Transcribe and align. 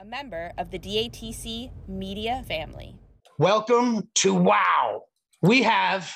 a 0.00 0.04
member 0.04 0.52
of 0.58 0.70
the 0.70 0.78
DATC 0.78 1.72
media 1.88 2.44
family. 2.46 2.94
Welcome 3.36 4.08
to 4.16 4.32
Wow. 4.32 5.02
We 5.42 5.62
have 5.62 6.14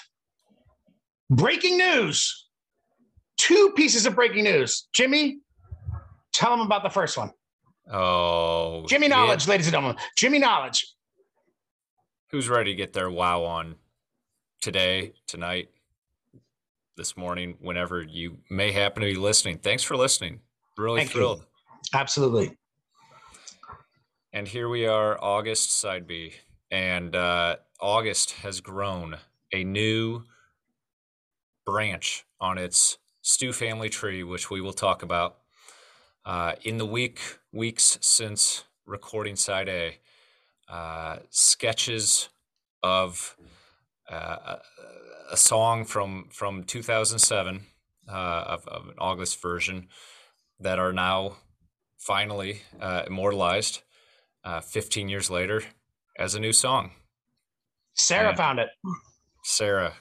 breaking 1.31 1.79
news. 1.79 2.49
Two 3.39 3.73
pieces 3.75 4.07
of 4.07 4.15
breaking 4.15 4.45
news. 4.45 4.87
Jimmy, 4.93 5.41
tell 6.33 6.53
them 6.53 6.61
about 6.65 6.85
the 6.85 6.91
first 6.91 7.17
one. 7.19 7.33
Oh, 7.91 8.87
Jimmy 8.87 9.09
yeah. 9.09 9.17
Knowledge, 9.17 9.49
ladies 9.49 9.67
and 9.67 9.73
gentlemen. 9.73 9.97
Jimmy 10.17 10.39
Knowledge. 10.39 10.87
Who's 12.31 12.49
ready 12.49 12.71
to 12.71 12.77
get 12.77 12.93
their 12.93 13.11
wow 13.11 13.43
on 13.43 13.75
today, 14.61 15.13
tonight, 15.27 15.71
this 16.97 17.17
morning, 17.17 17.57
whenever 17.61 18.01
you 18.01 18.39
may 18.49 18.71
happen 18.71 19.03
to 19.03 19.09
be 19.09 19.17
listening? 19.17 19.59
Thanks 19.59 19.83
for 19.83 19.97
listening. 19.97 20.39
Really 20.79 21.01
Thank 21.01 21.15
you. 21.15 21.21
thrilled. 21.21 21.47
Absolutely. 21.93 22.57
And 24.35 24.49
here 24.49 24.67
we 24.67 24.87
are, 24.87 25.23
August 25.23 25.79
side 25.79 26.07
B. 26.07 26.33
And 26.71 27.15
uh, 27.15 27.57
August 27.79 28.31
has 28.43 28.63
grown 28.63 29.19
a 29.53 29.63
new 29.63 30.23
branch 31.67 32.25
on 32.41 32.57
its 32.57 32.97
stew 33.21 33.53
family 33.53 33.91
tree, 33.91 34.23
which 34.23 34.51
we 34.51 34.63
will 34.63 34.73
talk 34.73 35.03
about. 35.03 35.37
Uh, 36.25 36.55
in 36.63 36.79
the 36.79 36.87
week 36.87 37.21
weeks 37.53 37.99
since 38.01 38.65
recording 38.87 39.37
side 39.37 39.69
A, 39.69 39.99
uh, 40.67 41.19
sketches 41.29 42.31
of 42.83 43.37
uh, 44.11 44.57
a, 45.31 45.37
song 45.37 45.85
from 45.85 46.29
from 46.31 46.65
2007 46.65 47.67
uh, 48.09 48.13
of, 48.13 48.67
of 48.67 48.89
an 48.89 48.95
August 48.97 49.43
version 49.43 49.89
that 50.59 50.79
are 50.79 50.93
now 50.93 51.37
finally 51.99 52.63
uh, 52.81 53.03
immortalized 53.07 53.83
uh, 54.45 54.61
15 54.61 55.09
years 55.09 55.31
later 55.31 55.63
as 56.19 56.35
a 56.35 56.41
new 56.41 56.53
song. 56.53 56.93
Sarah 57.95 58.31
Yeah. 58.31 58.35
found 58.37 58.59
it. 58.59 58.69
Sarah, 59.45 59.95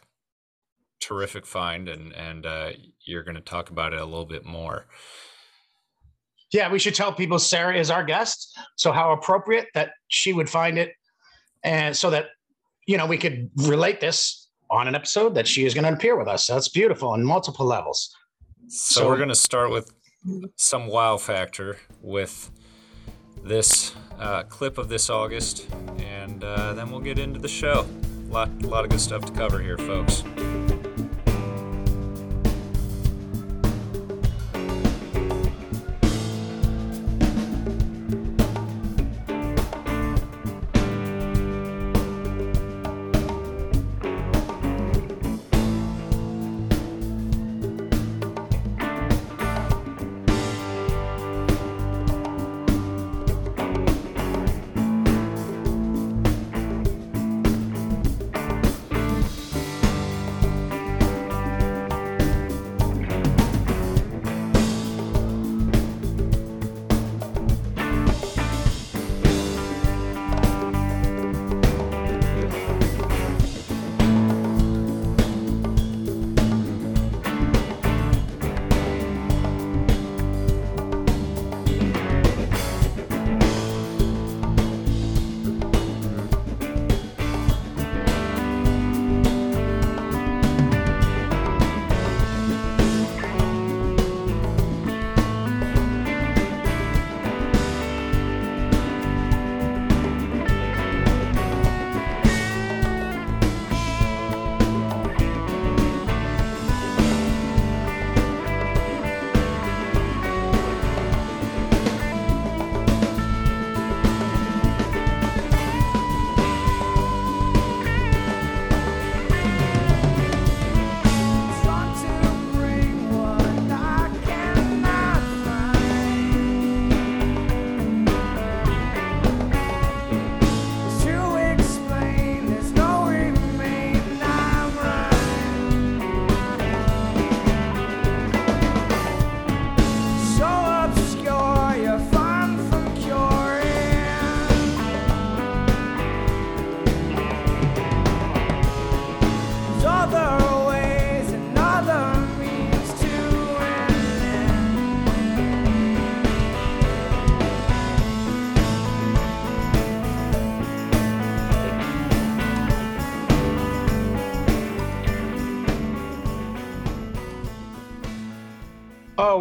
terrific 0.99 1.45
find, 1.45 1.89
and 1.89 2.13
and 2.13 2.45
uh, 2.45 2.71
you're 3.05 3.23
going 3.23 3.35
to 3.35 3.41
talk 3.41 3.69
about 3.69 3.93
it 3.93 3.99
a 3.99 4.05
little 4.05 4.25
bit 4.25 4.45
more. 4.45 4.85
Yeah, 6.53 6.69
we 6.71 6.79
should 6.79 6.95
tell 6.95 7.13
people 7.13 7.39
Sarah 7.39 7.77
is 7.77 7.89
our 7.89 8.03
guest. 8.03 8.57
So 8.75 8.91
how 8.91 9.13
appropriate 9.13 9.67
that 9.73 9.91
she 10.09 10.33
would 10.33 10.49
find 10.49 10.77
it. 10.77 10.91
And 11.63 11.95
so 11.95 12.09
that, 12.09 12.25
you 12.87 12.97
know, 12.97 13.05
we 13.05 13.17
could 13.17 13.49
relate 13.55 14.01
this 14.01 14.49
on 14.69 14.87
an 14.87 14.95
episode 14.95 15.33
that 15.35 15.47
she 15.47 15.65
is 15.65 15.73
going 15.73 15.85
to 15.85 15.93
appear 15.93 16.17
with 16.17 16.27
us. 16.27 16.47
That's 16.47 16.67
beautiful 16.67 17.09
on 17.09 17.23
multiple 17.23 17.65
levels. 17.65 18.13
So, 18.67 19.01
So- 19.01 19.07
we're 19.07 19.17
going 19.17 19.29
to 19.29 19.35
start 19.35 19.71
with 19.71 19.93
some 20.57 20.87
wow 20.87 21.17
factor 21.17 21.77
with 22.01 22.51
this 23.43 23.93
uh, 24.19 24.43
clip 24.43 24.77
of 24.77 24.89
this 24.89 25.09
August, 25.09 25.67
and 25.97 26.43
uh, 26.43 26.73
then 26.73 26.91
we'll 26.91 27.01
get 27.01 27.19
into 27.19 27.39
the 27.39 27.47
show. 27.47 27.85
A 28.29 28.31
lot, 28.31 28.49
a 28.63 28.67
lot 28.67 28.83
of 28.83 28.91
good 28.91 29.01
stuff 29.01 29.25
to 29.25 29.31
cover 29.33 29.59
here, 29.59 29.77
folks. 29.77 30.23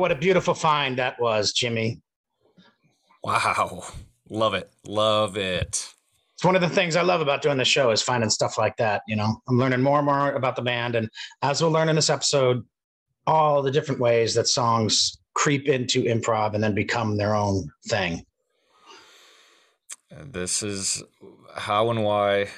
What 0.00 0.10
a 0.10 0.16
beautiful 0.16 0.54
find 0.54 0.98
that 0.98 1.20
was, 1.20 1.52
Jimmy. 1.52 2.00
Wow, 3.22 3.84
love 4.28 4.54
it, 4.54 4.70
love 4.86 5.36
it. 5.36 5.92
It's 6.34 6.44
one 6.44 6.54
of 6.56 6.62
the 6.62 6.70
things 6.70 6.96
I 6.96 7.02
love 7.02 7.20
about 7.20 7.42
doing 7.42 7.58
the 7.58 7.66
show 7.66 7.90
is 7.90 8.00
finding 8.00 8.30
stuff 8.30 8.56
like 8.56 8.76
that. 8.78 9.02
You 9.06 9.16
know, 9.16 9.42
I'm 9.46 9.58
learning 9.58 9.82
more 9.82 9.98
and 9.98 10.06
more 10.06 10.32
about 10.32 10.56
the 10.56 10.62
band. 10.62 10.94
And 10.94 11.10
as 11.42 11.60
we'll 11.60 11.70
learn 11.70 11.90
in 11.90 11.96
this 11.96 12.08
episode, 12.08 12.64
all 13.26 13.62
the 13.62 13.70
different 13.70 14.00
ways 14.00 14.34
that 14.34 14.48
songs 14.48 15.18
creep 15.34 15.68
into 15.68 16.02
improv 16.04 16.54
and 16.54 16.64
then 16.64 16.74
become 16.74 17.18
their 17.18 17.34
own 17.34 17.70
thing. 17.88 18.24
This 20.10 20.62
is 20.62 21.02
how 21.54 21.90
and 21.90 22.02
why 22.02 22.48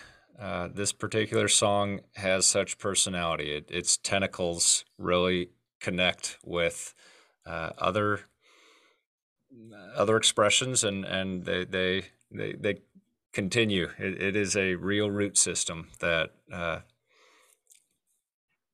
uh, 0.41 0.69
this 0.73 0.93
particular 0.93 1.49
song 1.49 2.03
has 2.15 2.47
such 2.47 2.79
personality. 2.79 3.53
It, 3.53 3.69
its 3.69 3.97
tentacles 3.97 4.85
really 4.97 5.51
connect 5.81 6.39
with 6.45 6.95
other 7.47 8.21
other 9.97 10.17
expressions, 10.17 10.85
and 10.85 11.05
and 11.05 11.45
they 11.45 11.65
they 11.65 12.05
they, 12.31 12.53
they 12.53 12.79
continue. 13.33 13.89
It, 13.99 14.23
it 14.23 14.37
is 14.37 14.57
a 14.57 14.75
real 14.75 15.11
root 15.11 15.37
system 15.37 15.89
that 16.01 16.31
uh, 16.53 16.81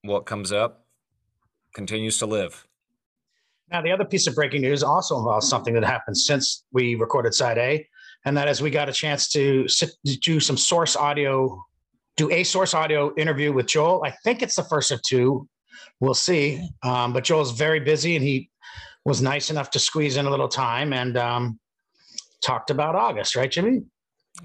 what 0.03 0.27
comes 0.27 0.53
up 0.53 0.87
continues 1.75 2.19
to 2.19 2.27
live. 2.27 2.67
Now, 3.71 3.83
the 3.83 3.93
other 3.93 4.05
piece 4.05 4.27
of 4.27 4.35
breaking 4.35 4.63
news 4.63 4.83
also 4.83 5.19
involves 5.19 5.49
something 5.49 5.75
that 5.75 5.85
happened 5.85 6.17
since 6.17 6.65
we 6.73 6.95
recorded 6.95 7.35
side 7.35 7.59
A, 7.59 7.87
and 8.25 8.37
that 8.37 8.49
is 8.49 8.63
we 8.63 8.71
got 8.71 8.89
a 8.89 8.93
chance 8.93 9.29
to 9.31 9.69
sit, 9.69 9.91
do 10.23 10.41
some 10.41 10.57
source 10.57 10.97
audio, 10.97 11.63
do 12.17 12.31
a 12.31 12.45
source 12.45 12.73
audio 12.73 13.15
interview 13.17 13.53
with 13.53 13.67
Joel. 13.67 14.03
I 14.05 14.11
think 14.25 14.43
it's 14.43 14.57
the 14.57 14.65
first 14.65 14.91
of 14.91 15.03
two. 15.03 15.47
We'll 16.01 16.15
see. 16.15 16.67
Um, 16.83 17.13
but 17.13 17.25
Joel's 17.25 17.53
very 17.53 17.81
busy, 17.81 18.17
and 18.17 18.25
he 18.25 18.51
was 19.09 19.23
nice 19.23 19.51
enough 19.51 19.71
to 19.71 19.79
squeeze 19.79 20.19
in 20.19 20.27
a 20.27 20.31
little 20.31 20.49
time. 20.49 20.93
And 20.93 21.17
um, 21.17 21.59
talked 22.43 22.71
about 22.71 22.95
August, 22.95 23.35
right, 23.35 23.51
Jimmy? 23.51 23.83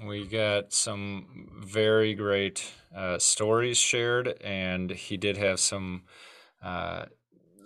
We 0.04 0.26
got 0.26 0.72
some 0.72 1.62
very 1.62 2.14
great 2.14 2.64
uh, 2.96 3.18
stories 3.18 3.76
shared, 3.76 4.40
and 4.42 4.90
he 4.90 5.16
did 5.16 5.36
have 5.36 5.60
some 5.60 6.02
uh, 6.62 7.04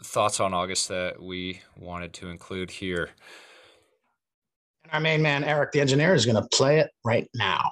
thoughts 0.04 0.40
on 0.40 0.52
August 0.52 0.88
that 0.88 1.22
we 1.22 1.62
wanted 1.76 2.12
to 2.14 2.28
include 2.28 2.70
here. 2.70 3.10
And 4.84 4.92
our 4.92 5.00
main 5.00 5.22
man, 5.22 5.44
Eric, 5.44 5.72
the 5.72 5.80
engineer, 5.80 6.14
is 6.14 6.26
going 6.26 6.42
to 6.42 6.48
play 6.52 6.80
it 6.80 6.90
right 7.04 7.28
now. 7.34 7.70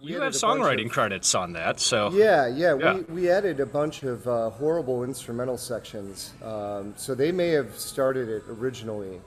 You 0.00 0.20
have 0.20 0.32
songwriting 0.32 0.86
of- 0.86 0.92
credits 0.92 1.34
on 1.34 1.52
that, 1.54 1.80
so 1.80 2.10
Yeah, 2.12 2.46
yeah, 2.46 2.76
Yeah. 2.76 2.94
We, 2.94 3.02
we 3.02 3.30
added 3.30 3.60
a 3.60 3.66
bunch 3.66 4.02
of 4.02 4.26
uh, 4.26 4.50
horrible 4.50 5.04
instrumental 5.04 5.56
sections. 5.58 6.32
Um, 6.42 6.94
so 6.96 7.14
they 7.14 7.32
may 7.32 7.50
have 7.50 7.76
started 7.78 8.28
it 8.28 8.44
originally. 8.48 9.20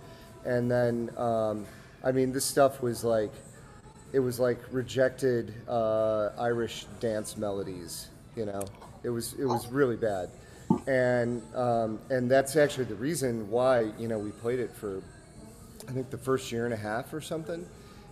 And 0.46 0.70
then, 0.70 1.10
um, 1.18 1.66
I 2.04 2.12
mean, 2.12 2.32
this 2.32 2.46
stuff 2.46 2.82
was 2.82 3.04
like, 3.04 3.32
it 4.14 4.20
was 4.20 4.40
like 4.40 4.60
rejected 4.72 5.54
uh, 5.68 6.30
Irish 6.40 6.86
dance 7.00 7.38
melodies, 7.38 8.08
you 8.36 8.46
know? 8.46 8.64
It 9.04 9.10
was, 9.10 9.34
it 9.34 9.46
was 9.46 9.68
really 9.68 9.96
bad. 9.96 10.30
And, 10.88 11.42
um, 11.56 12.00
and 12.10 12.30
that's 12.30 12.56
actually 12.56 12.86
the 12.86 12.96
reason 12.96 13.50
why, 13.50 13.92
you 13.98 14.08
know, 14.08 14.18
we 14.18 14.32
played 14.32 14.60
it 14.60 14.72
for 14.76 15.02
I 15.90 15.92
think 15.92 16.12
the 16.12 16.18
first 16.18 16.52
year 16.52 16.66
and 16.66 16.74
a 16.74 16.78
half 16.78 17.12
or 17.14 17.22
something, 17.22 17.66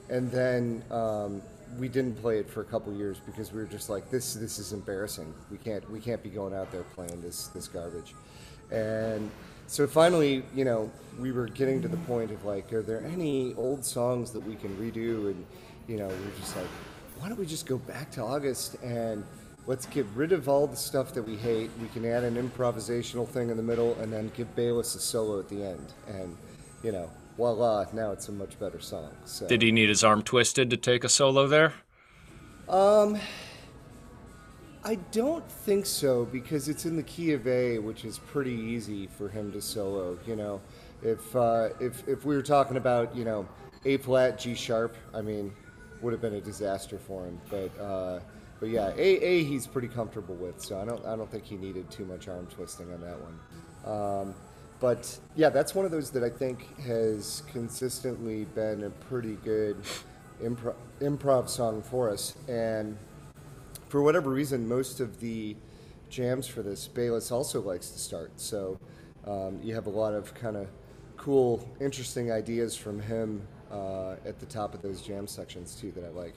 and 0.09 0.31
then 0.31 0.83
um, 0.89 1.43
we 1.77 1.87
didn't 1.87 2.15
play 2.15 2.39
it 2.39 2.49
for 2.49 2.61
a 2.61 2.65
couple 2.65 2.93
years 2.93 3.19
because 3.25 3.51
we 3.51 3.59
were 3.59 3.67
just 3.67 3.89
like, 3.89 4.09
this 4.09 4.33
this 4.33 4.59
is 4.59 4.73
embarrassing. 4.73 5.33
We 5.51 5.57
can't 5.57 5.89
we 5.91 5.99
can't 5.99 6.23
be 6.23 6.29
going 6.29 6.53
out 6.53 6.71
there 6.71 6.83
playing 6.83 7.21
this 7.21 7.47
this 7.47 7.67
garbage, 7.67 8.15
and 8.71 9.29
so 9.67 9.85
finally, 9.85 10.43
you 10.55 10.63
know, 10.63 10.89
we 11.19 11.31
were 11.31 11.47
getting 11.47 11.81
to 11.81 11.87
the 11.87 11.97
point 11.97 12.31
of 12.31 12.43
like, 12.45 12.71
are 12.71 12.81
there 12.81 13.03
any 13.05 13.53
old 13.55 13.83
songs 13.83 14.31
that 14.31 14.39
we 14.39 14.55
can 14.55 14.75
redo? 14.77 15.31
And 15.31 15.45
you 15.87 15.97
know, 15.97 16.07
we 16.07 16.13
were 16.13 16.37
just 16.39 16.55
like, 16.55 16.67
why 17.19 17.27
don't 17.27 17.39
we 17.39 17.45
just 17.45 17.65
go 17.65 17.77
back 17.77 18.11
to 18.11 18.21
August 18.21 18.75
and 18.83 19.23
let's 19.65 19.85
get 19.87 20.05
rid 20.15 20.31
of 20.31 20.47
all 20.47 20.65
the 20.65 20.75
stuff 20.75 21.13
that 21.13 21.23
we 21.23 21.35
hate. 21.35 21.69
We 21.81 21.89
can 21.89 22.05
add 22.05 22.23
an 22.23 22.35
improvisational 22.35 23.27
thing 23.27 23.49
in 23.49 23.57
the 23.57 23.63
middle, 23.63 23.95
and 24.01 24.11
then 24.11 24.31
give 24.35 24.55
Bayliss 24.55 24.95
a 24.95 24.99
solo 24.99 25.39
at 25.39 25.49
the 25.49 25.63
end, 25.63 25.93
and 26.07 26.35
you 26.83 26.91
know, 26.91 27.09
voila! 27.37 27.85
Now 27.93 28.11
it's 28.11 28.27
a 28.27 28.31
much 28.31 28.59
better 28.59 28.79
song. 28.79 29.11
So. 29.25 29.47
did 29.47 29.61
he 29.61 29.71
need 29.71 29.89
his 29.89 30.03
arm 30.03 30.23
twisted 30.23 30.69
to 30.71 30.77
take 30.77 31.03
a 31.03 31.09
solo 31.09 31.47
there? 31.47 31.73
Um, 32.67 33.17
I 34.83 34.95
don't 35.11 35.49
think 35.49 35.85
so 35.85 36.25
because 36.25 36.67
it's 36.67 36.85
in 36.85 36.95
the 36.95 37.03
key 37.03 37.33
of 37.33 37.47
A, 37.47 37.77
which 37.79 38.03
is 38.03 38.19
pretty 38.19 38.53
easy 38.53 39.07
for 39.07 39.29
him 39.29 39.51
to 39.53 39.61
solo. 39.61 40.17
You 40.25 40.35
know, 40.35 40.61
if 41.01 41.35
uh, 41.35 41.69
if 41.79 42.07
if 42.07 42.25
we 42.25 42.35
were 42.35 42.41
talking 42.41 42.77
about 42.77 43.15
you 43.15 43.23
know 43.23 43.47
A 43.85 43.97
flat 43.97 44.39
G 44.39 44.55
sharp, 44.55 44.95
I 45.13 45.21
mean, 45.21 45.53
would 46.01 46.11
have 46.11 46.21
been 46.21 46.35
a 46.35 46.41
disaster 46.41 46.97
for 46.97 47.25
him. 47.25 47.39
But 47.49 47.79
uh, 47.79 48.19
but 48.59 48.69
yeah, 48.69 48.91
A 48.97 48.99
A 48.99 49.43
he's 49.43 49.67
pretty 49.67 49.87
comfortable 49.87 50.35
with, 50.35 50.61
so 50.61 50.79
I 50.79 50.85
don't 50.85 51.05
I 51.05 51.15
don't 51.15 51.31
think 51.31 51.45
he 51.45 51.55
needed 51.57 51.89
too 51.91 52.05
much 52.05 52.27
arm 52.27 52.47
twisting 52.47 52.91
on 52.93 53.01
that 53.01 53.17
one. 53.21 53.39
Um, 53.85 54.35
but 54.79 55.17
yeah, 55.35 55.49
that's 55.49 55.73
one 55.73 55.85
of 55.85 55.91
those 55.91 56.11
that 56.11 56.23
I 56.23 56.29
think 56.29 56.79
has 56.81 57.43
consistently 57.51 58.45
been 58.45 58.83
a 58.83 58.89
pretty 58.89 59.35
good 59.43 59.77
improv 60.41 61.49
song 61.49 61.81
for 61.81 62.09
us 62.09 62.35
and 62.47 62.97
for 63.89 64.01
whatever 64.01 64.29
reason, 64.29 64.67
most 64.67 64.99
of 64.99 65.19
the 65.19 65.55
jams 66.09 66.47
for 66.47 66.61
this, 66.61 66.87
Bayliss 66.87 67.31
also 67.31 67.61
likes 67.61 67.89
to 67.89 67.99
start. 67.99 68.31
So 68.35 68.79
um, 69.25 69.59
you 69.63 69.73
have 69.75 69.87
a 69.87 69.91
lot 69.91 70.13
of 70.13 70.33
kind 70.33 70.57
of 70.57 70.67
cool, 71.15 71.67
interesting 71.79 72.31
ideas 72.31 72.75
from 72.75 72.99
him 72.99 73.47
uh, 73.71 74.15
at 74.25 74.39
the 74.39 74.45
top 74.45 74.73
of 74.73 74.81
those 74.81 75.01
jam 75.01 75.27
sections 75.27 75.75
too 75.75 75.91
that 75.91 76.05
I 76.05 76.09
like. 76.09 76.33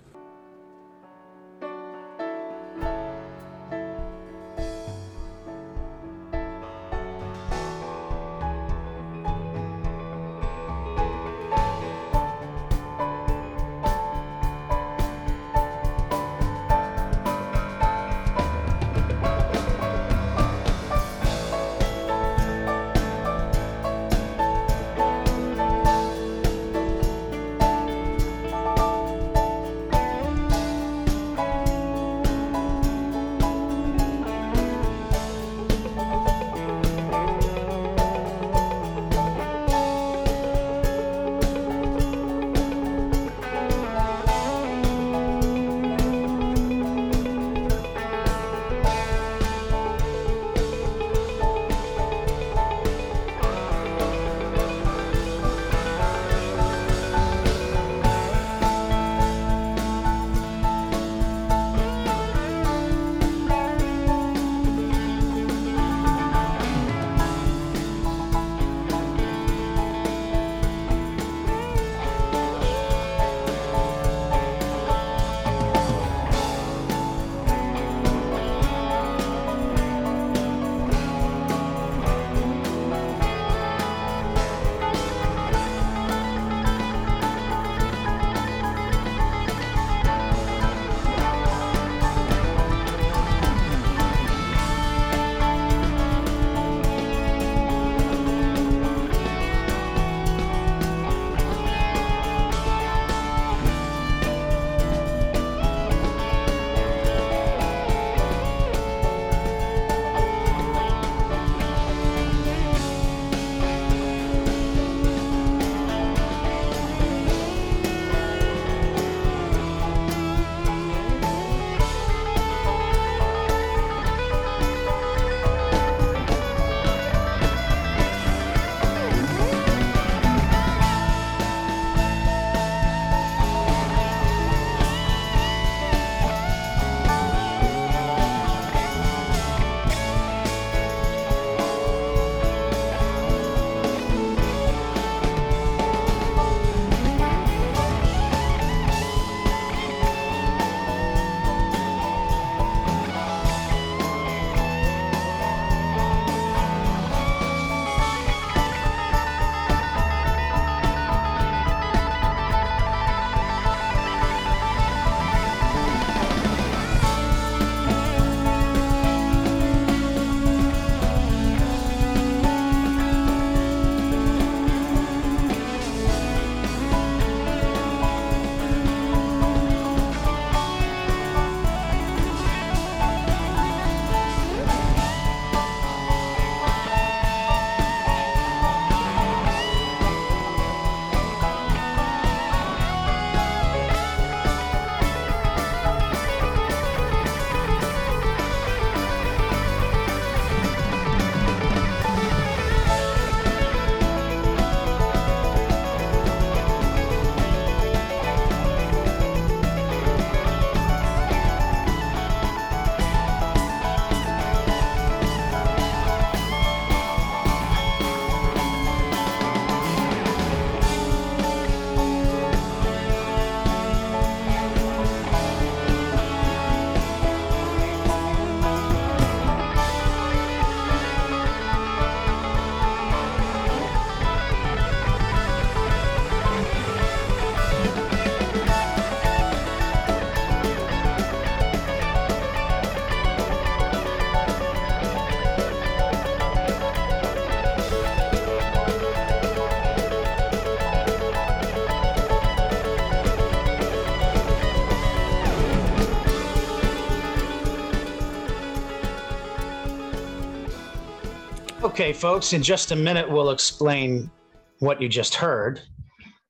Okay, 261.90 262.12
folks, 262.12 262.52
in 262.52 262.62
just 262.62 262.92
a 262.92 262.96
minute, 262.96 263.28
we'll 263.28 263.50
explain 263.50 264.30
what 264.78 265.02
you 265.02 265.08
just 265.08 265.34
heard. 265.34 265.80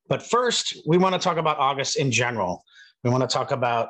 But 0.07 0.21
first, 0.21 0.77
we 0.85 0.99
want 0.99 1.15
to 1.15 1.19
talk 1.19 1.37
about 1.37 1.57
August 1.57 1.97
in 1.97 2.11
general. 2.11 2.63
We 3.03 3.09
want 3.09 3.27
to 3.27 3.27
talk 3.27 3.49
about 3.49 3.89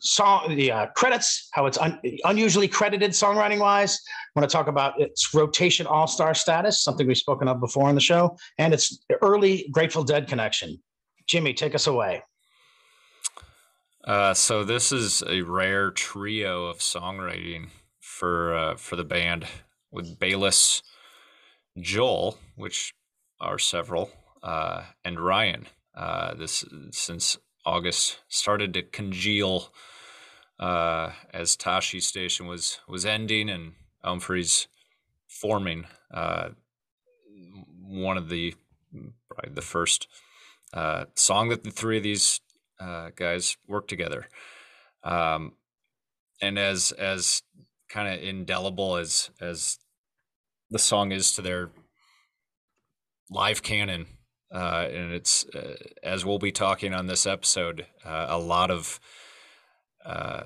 song 0.00 0.56
the 0.56 0.72
uh, 0.72 0.86
credits, 0.96 1.50
how 1.52 1.66
it's 1.66 1.76
un- 1.76 2.00
unusually 2.24 2.66
credited 2.66 3.10
songwriting 3.10 3.58
wise. 3.58 4.00
We 4.34 4.40
want 4.40 4.50
to 4.50 4.56
talk 4.56 4.68
about 4.68 4.98
its 4.98 5.34
rotation 5.34 5.86
all 5.86 6.06
star 6.06 6.32
status, 6.32 6.82
something 6.82 7.06
we've 7.06 7.18
spoken 7.18 7.46
of 7.46 7.60
before 7.60 7.90
on 7.90 7.94
the 7.94 8.00
show, 8.00 8.34
and 8.56 8.72
its 8.72 8.98
early 9.20 9.68
Grateful 9.72 10.02
Dead 10.02 10.26
connection. 10.26 10.82
Jimmy, 11.26 11.52
take 11.52 11.74
us 11.74 11.86
away. 11.86 12.22
Uh, 14.02 14.32
so 14.32 14.64
this 14.64 14.92
is 14.92 15.22
a 15.28 15.42
rare 15.42 15.90
trio 15.90 16.64
of 16.64 16.78
songwriting 16.78 17.68
for 18.00 18.56
uh, 18.56 18.76
for 18.76 18.96
the 18.96 19.04
band 19.04 19.46
with 19.90 20.18
Bayliss, 20.18 20.82
Joel, 21.78 22.38
which 22.54 22.92
are 23.40 23.58
several, 23.58 24.10
uh, 24.42 24.82
and 25.04 25.20
Ryan. 25.20 25.66
Uh, 25.94 26.34
this 26.34 26.64
since 26.90 27.38
August 27.64 28.20
started 28.28 28.74
to 28.74 28.82
congeal 28.82 29.72
uh, 30.60 31.10
as 31.32 31.56
Tashi 31.56 32.00
Station 32.00 32.46
was 32.46 32.80
was 32.88 33.04
ending 33.04 33.48
and 33.48 33.72
Umphreys 34.04 34.66
forming. 35.26 35.86
Uh, 36.12 36.50
one 37.80 38.16
of 38.16 38.28
the 38.28 38.54
probably 39.28 39.54
the 39.54 39.62
first 39.62 40.08
uh, 40.72 41.04
song 41.14 41.48
that 41.48 41.64
the 41.64 41.70
three 41.70 41.98
of 41.98 42.02
these 42.02 42.40
uh, 42.80 43.10
guys 43.16 43.56
worked 43.66 43.88
together. 43.88 44.28
Um, 45.02 45.52
and 46.40 46.58
as 46.58 46.92
as 46.92 47.42
kind 47.88 48.08
of 48.08 48.22
indelible 48.22 48.96
as 48.96 49.30
as 49.40 49.78
the 50.70 50.78
song 50.78 51.12
is 51.12 51.32
to 51.32 51.42
their 51.42 51.70
live 53.30 53.62
canon, 53.62 54.06
uh, 54.52 54.86
and 54.90 55.12
it's 55.12 55.46
uh, 55.48 55.76
as 56.02 56.24
we'll 56.24 56.38
be 56.38 56.52
talking 56.52 56.94
on 56.94 57.06
this 57.06 57.26
episode, 57.26 57.86
uh, 58.04 58.26
a 58.28 58.38
lot 58.38 58.70
of 58.70 59.00
uh, 60.04 60.44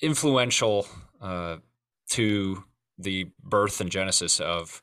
influential 0.00 0.86
uh, 1.20 1.56
to 2.08 2.64
the 2.98 3.30
birth 3.42 3.80
and 3.80 3.90
genesis 3.90 4.40
of 4.40 4.82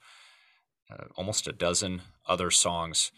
uh, 0.92 1.06
almost 1.16 1.48
a 1.48 1.52
dozen 1.52 2.02
other 2.28 2.52
songs. 2.52 3.12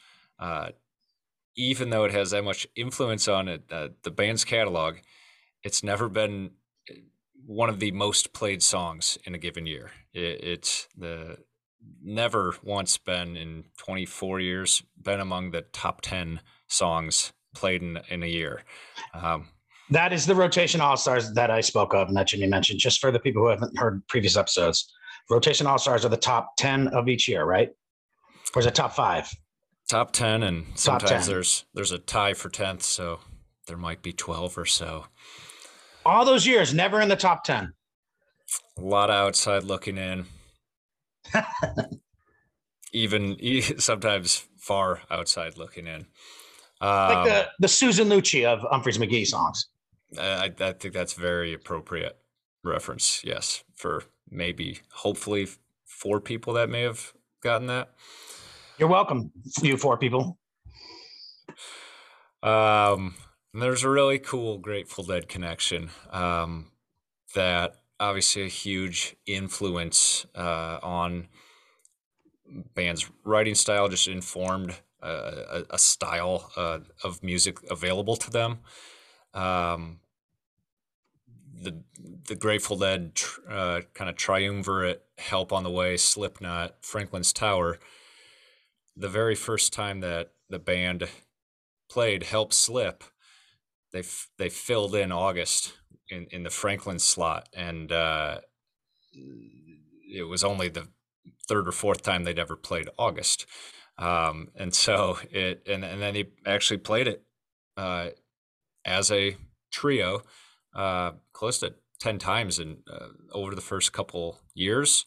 Even 1.55 1.91
though 1.91 2.03
it 2.03 2.11
has 2.11 2.31
that 2.31 2.43
much 2.43 2.65
influence 2.75 3.27
on 3.27 3.47
it, 3.47 3.67
the 3.69 4.11
band's 4.11 4.43
catalog, 4.43 4.95
it's 5.61 5.83
never 5.83 6.09
been 6.09 6.49
one 7.45 7.69
of 7.69 7.79
the 7.79 7.91
most 7.91 8.33
played 8.33 8.63
songs 8.63 9.17
in 9.25 9.35
a 9.35 9.37
given 9.37 9.65
year. 9.65 9.91
It, 10.13 10.43
it's 10.43 10.87
the 10.97 11.37
never 12.01 12.55
once 12.63 12.97
been 12.97 13.35
in 13.35 13.65
24 13.77 14.39
years 14.39 14.83
been 15.01 15.19
among 15.19 15.51
the 15.51 15.61
top 15.73 16.01
10 16.01 16.39
songs 16.67 17.33
played 17.53 17.81
in, 17.81 17.99
in 18.09 18.23
a 18.23 18.27
year. 18.27 18.63
Um, 19.13 19.49
That 19.89 20.13
is 20.13 20.25
the 20.25 20.35
rotation 20.35 20.79
all 20.79 20.95
stars 20.95 21.33
that 21.33 21.51
I 21.51 21.61
spoke 21.61 21.93
of 21.93 22.07
and 22.07 22.15
that 22.15 22.27
Jimmy 22.27 22.47
mentioned, 22.47 22.79
just 22.79 22.99
for 22.99 23.11
the 23.11 23.19
people 23.19 23.41
who 23.41 23.49
haven't 23.49 23.77
heard 23.77 24.05
previous 24.07 24.37
episodes. 24.37 24.91
Rotation 25.29 25.67
all 25.67 25.77
stars 25.77 26.05
are 26.05 26.09
the 26.09 26.17
top 26.17 26.55
10 26.57 26.87
of 26.89 27.07
each 27.09 27.27
year, 27.27 27.43
right? 27.43 27.69
Or 28.55 28.59
is 28.59 28.65
it 28.65 28.75
top 28.75 28.93
five? 28.93 29.29
top 29.89 30.11
10 30.11 30.43
and 30.43 30.65
sometimes 30.75 31.25
10. 31.25 31.27
there's 31.27 31.65
there's 31.73 31.91
a 31.91 31.99
tie 31.99 32.33
for 32.33 32.49
10th 32.49 32.81
so 32.81 33.19
there 33.67 33.77
might 33.77 34.01
be 34.01 34.13
12 34.13 34.57
or 34.57 34.65
so 34.65 35.05
All 36.05 36.25
those 36.25 36.45
years, 36.45 36.73
never 36.73 37.01
in 37.01 37.09
the 37.09 37.15
top 37.15 37.43
10. 37.43 37.73
a 38.77 38.81
lot 38.81 39.09
of 39.09 39.15
outside 39.15 39.63
looking 39.63 39.97
in 39.97 40.25
even 42.93 43.37
sometimes 43.79 44.47
far 44.57 45.01
outside 45.09 45.57
looking 45.57 45.87
in 45.87 46.05
Like 46.81 47.17
um, 47.17 47.25
the, 47.25 47.47
the 47.59 47.67
Susan 47.67 48.09
Lucci 48.09 48.45
of 48.45 48.59
Umphrey's 48.71 48.97
McGee 48.97 49.25
songs. 49.25 49.67
I, 50.19 50.51
I 50.59 50.73
think 50.73 50.93
that's 50.93 51.13
very 51.13 51.53
appropriate 51.53 52.17
reference 52.63 53.21
yes 53.23 53.63
for 53.75 54.03
maybe 54.29 54.79
hopefully 54.93 55.47
four 55.85 56.19
people 56.19 56.53
that 56.53 56.69
may 56.69 56.81
have 56.81 57.13
gotten 57.41 57.67
that 57.67 57.91
You're 58.77 58.89
welcome, 58.89 59.31
you 59.61 59.77
four 59.77 59.97
people. 59.97 60.37
Um, 62.41 63.15
and 63.53 63.61
there's 63.61 63.83
a 63.83 63.89
really 63.89 64.19
cool 64.19 64.57
Grateful 64.57 65.03
Dead 65.03 65.27
connection. 65.27 65.89
Um, 66.11 66.71
that 67.35 67.75
obviously 67.99 68.43
a 68.43 68.47
huge 68.47 69.15
influence 69.25 70.25
uh, 70.35 70.79
on 70.81 71.27
band's 72.75 73.09
writing 73.23 73.55
style, 73.55 73.87
just 73.89 74.07
informed 74.07 74.75
uh, 75.01 75.31
a, 75.51 75.63
a 75.71 75.79
style 75.79 76.51
uh, 76.55 76.79
of 77.03 77.23
music 77.23 77.57
available 77.69 78.15
to 78.15 78.29
them. 78.29 78.59
Um, 79.33 79.99
the 81.61 81.81
the 82.25 82.35
Grateful 82.35 82.77
Dead 82.77 83.19
uh, 83.49 83.81
kind 83.93 84.09
of 84.09 84.15
triumvirate, 84.15 85.03
Help 85.17 85.51
on 85.53 85.63
the 85.63 85.71
Way, 85.71 85.97
Slipknot, 85.97 86.75
Franklin's 86.81 87.33
Tower. 87.33 87.79
The 88.95 89.09
very 89.09 89.35
first 89.35 89.73
time 89.73 90.01
that 90.01 90.31
the 90.49 90.59
band 90.59 91.07
played 91.89 92.23
Help 92.23 92.53
Slip, 92.53 93.03
they 93.93 94.03
they 94.37 94.49
filled 94.49 94.95
in 94.95 95.11
August 95.11 95.73
in, 96.09 96.27
in 96.31 96.43
the 96.43 96.49
Franklin 96.49 96.99
slot, 96.99 97.47
and 97.55 97.91
uh, 97.91 98.39
it 99.13 100.23
was 100.23 100.43
only 100.43 100.67
the 100.67 100.87
third 101.47 101.67
or 101.67 101.71
fourth 101.71 102.01
time 102.01 102.23
they'd 102.23 102.39
ever 102.39 102.55
played 102.55 102.89
August, 102.97 103.45
um, 103.97 104.49
and 104.55 104.73
so 104.73 105.19
it 105.31 105.63
and 105.67 105.85
and 105.85 106.01
then 106.01 106.15
he 106.15 106.25
actually 106.45 106.79
played 106.79 107.07
it 107.07 107.23
uh, 107.77 108.09
as 108.83 109.11
a 109.11 109.37
trio 109.71 110.23
uh, 110.75 111.11
close 111.31 111.59
to 111.59 111.75
ten 111.99 112.17
times 112.17 112.59
in 112.59 112.79
uh, 112.91 113.07
over 113.31 113.53
the 113.53 113.61
first 113.61 113.93
couple 113.93 114.39
years, 114.55 115.05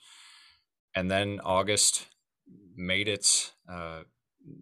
and 0.94 1.10
then 1.10 1.40
August 1.44 2.06
made 2.76 3.08
its 3.08 3.52
uh, 3.68 4.02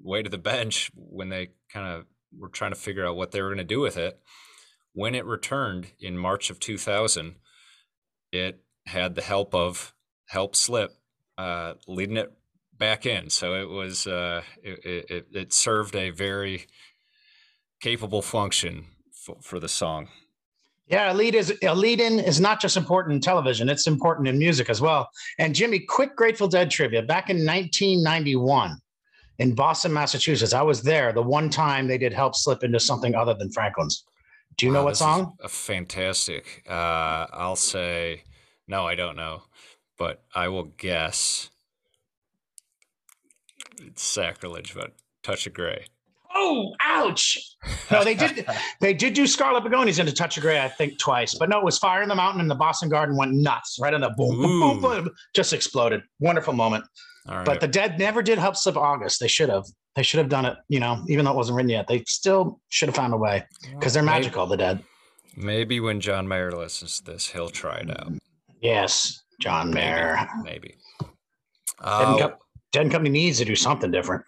way 0.02 0.22
to 0.22 0.30
the 0.30 0.38
bench 0.38 0.90
when 0.94 1.28
they 1.28 1.50
kind 1.70 1.86
of 1.86 2.06
were 2.38 2.48
trying 2.48 2.72
to 2.72 2.78
figure 2.78 3.06
out 3.06 3.16
what 3.16 3.30
they 3.30 3.42
were 3.42 3.48
going 3.48 3.58
to 3.58 3.64
do 3.64 3.80
with 3.80 3.96
it. 3.96 4.20
When 4.92 5.14
it 5.14 5.24
returned 5.24 5.88
in 5.98 6.16
March 6.16 6.50
of 6.50 6.60
2000, 6.60 7.36
it 8.32 8.62
had 8.86 9.14
the 9.14 9.22
help 9.22 9.54
of 9.54 9.94
Help 10.26 10.56
Slip 10.56 10.92
uh, 11.38 11.74
leading 11.86 12.16
it 12.16 12.32
back 12.78 13.06
in. 13.06 13.30
So 13.30 13.54
it 13.54 13.68
was 13.68 14.06
uh, 14.06 14.42
it, 14.62 15.10
it, 15.10 15.26
it 15.32 15.52
served 15.52 15.96
a 15.96 16.10
very 16.10 16.66
capable 17.80 18.22
function 18.22 18.86
for, 19.12 19.36
for 19.40 19.60
the 19.60 19.68
song. 19.68 20.08
Yeah, 20.86 21.12
a 21.12 21.14
lead 21.14 21.34
is 21.34 21.52
a 21.62 21.74
lead 21.74 22.00
in 22.00 22.18
is 22.18 22.40
not 22.40 22.60
just 22.60 22.76
important 22.76 23.14
in 23.14 23.20
television; 23.20 23.70
it's 23.70 23.86
important 23.86 24.28
in 24.28 24.38
music 24.38 24.68
as 24.68 24.82
well. 24.82 25.08
And 25.38 25.54
Jimmy, 25.54 25.78
quick 25.78 26.14
Grateful 26.14 26.46
Dead 26.46 26.70
trivia: 26.70 27.02
back 27.02 27.30
in 27.30 27.36
1991, 27.38 28.76
in 29.38 29.54
Boston, 29.54 29.92
Massachusetts, 29.92 30.52
I 30.52 30.62
was 30.62 30.82
there. 30.82 31.12
The 31.12 31.22
one 31.22 31.50
time 31.50 31.86
they 31.86 31.98
did 31.98 32.12
help 32.12 32.34
slip 32.36 32.62
into 32.62 32.78
something 32.78 33.14
other 33.14 33.34
than 33.34 33.50
Franklin's. 33.50 34.04
Do 34.56 34.66
you 34.66 34.72
know 34.72 34.80
Wow, 34.80 34.84
what 34.86 34.96
song? 34.96 35.36
A 35.42 35.48
fantastic. 35.48 36.62
Uh, 36.68 37.26
I'll 37.32 37.56
say 37.56 38.22
no. 38.68 38.86
I 38.86 38.94
don't 38.94 39.16
know, 39.16 39.42
but 39.98 40.22
I 40.34 40.48
will 40.48 40.64
guess. 40.76 41.50
It's 43.82 44.02
sacrilege, 44.02 44.74
but 44.74 44.92
touch 45.24 45.46
of 45.48 45.54
gray. 45.54 45.86
Oh, 46.34 46.72
ouch! 46.80 47.38
No, 47.90 48.02
they 48.04 48.14
did. 48.14 48.46
they 48.80 48.92
did 48.92 49.14
do 49.14 49.26
Scarlet 49.26 49.62
Begonias 49.64 49.98
into 49.98 50.12
Touch 50.12 50.36
of 50.36 50.42
Grey, 50.42 50.60
I 50.60 50.68
think, 50.68 50.98
twice. 50.98 51.34
But 51.34 51.48
no, 51.48 51.58
it 51.58 51.64
was 51.64 51.78
Fire 51.78 52.02
in 52.02 52.08
the 52.08 52.14
Mountain, 52.14 52.40
and 52.40 52.50
the 52.50 52.54
Boston 52.56 52.88
Garden 52.88 53.16
went 53.16 53.32
nuts 53.32 53.78
right 53.80 53.94
on 53.94 54.00
the 54.00 54.10
boom, 54.16 54.36
boom, 54.42 54.80
boom, 54.80 54.80
boom, 55.04 55.10
just 55.34 55.52
exploded. 55.52 56.02
Wonderful 56.20 56.52
moment. 56.52 56.84
All 57.28 57.36
right. 57.36 57.44
But 57.46 57.60
the 57.60 57.68
Dead 57.68 57.98
never 57.98 58.22
did 58.22 58.38
help 58.38 58.56
slip 58.56 58.76
August. 58.76 59.20
They 59.20 59.28
should 59.28 59.48
have. 59.48 59.64
They 59.94 60.02
should 60.02 60.18
have 60.18 60.28
done 60.28 60.44
it. 60.44 60.56
You 60.68 60.80
know, 60.80 61.04
even 61.08 61.24
though 61.24 61.30
it 61.30 61.36
wasn't 61.36 61.56
written 61.56 61.70
yet, 61.70 61.86
they 61.86 62.02
still 62.06 62.60
should 62.68 62.88
have 62.88 62.96
found 62.96 63.14
a 63.14 63.16
way 63.16 63.44
because 63.78 63.94
they're 63.94 64.02
Maybe- 64.02 64.24
magical. 64.24 64.46
The 64.46 64.56
Dead. 64.56 64.82
Maybe 65.36 65.78
when 65.80 66.00
John 66.00 66.26
Mayer 66.28 66.50
listens 66.52 66.98
to 67.00 67.12
this, 67.12 67.28
he'll 67.28 67.48
try 67.48 67.76
it 67.76 67.90
out. 67.90 68.12
Yes, 68.60 69.22
John 69.40 69.70
Maybe. 69.70 69.86
Mayer. 69.86 70.28
Maybe. 70.42 70.74
Dead, 71.00 71.08
Uh, 71.80 72.04
and 72.08 72.18
Co- 72.20 72.38
Dead 72.72 72.82
and 72.82 72.90
Company 72.90 73.10
needs 73.10 73.38
to 73.38 73.44
do 73.44 73.54
something 73.56 73.90
different. 73.90 74.24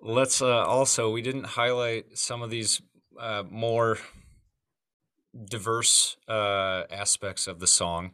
Let's 0.00 0.40
uh, 0.42 0.64
also 0.64 1.10
we 1.10 1.22
didn't 1.22 1.44
highlight 1.44 2.16
some 2.16 2.42
of 2.42 2.50
these 2.50 2.80
uh, 3.18 3.42
more 3.50 3.98
diverse 5.48 6.16
uh, 6.28 6.84
aspects 6.90 7.46
of 7.46 7.58
the 7.60 7.66
song 7.66 8.12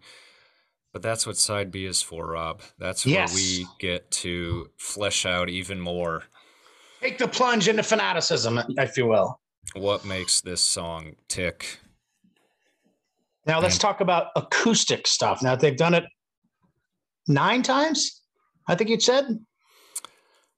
but 0.92 1.02
that's 1.02 1.26
what 1.26 1.36
side 1.36 1.70
b 1.70 1.84
is 1.84 2.02
for 2.02 2.26
rob 2.26 2.60
that's 2.78 3.04
where 3.06 3.26
we 3.34 3.66
get 3.78 4.10
to 4.10 4.68
flesh 4.76 5.24
out 5.26 5.48
even 5.48 5.80
more 5.80 6.24
Take 7.00 7.18
the 7.18 7.28
plunge 7.28 7.68
into 7.68 7.82
fanaticism, 7.82 8.58
if 8.78 8.96
you 8.96 9.04
will. 9.06 9.38
what 9.74 10.06
makes 10.06 10.40
this 10.40 10.62
song 10.62 11.16
tick 11.28 11.78
Now 13.46 13.60
let's 13.60 13.74
And- 13.74 13.82
talk 13.82 14.00
about 14.00 14.28
acoustic 14.36 15.06
stuff. 15.06 15.42
Now 15.42 15.54
they've 15.54 15.76
done 15.76 15.92
it 15.92 16.04
nine 17.28 17.62
times. 17.62 18.22
I 18.66 18.74
think 18.74 18.88
you 18.88 18.98
said. 18.98 19.38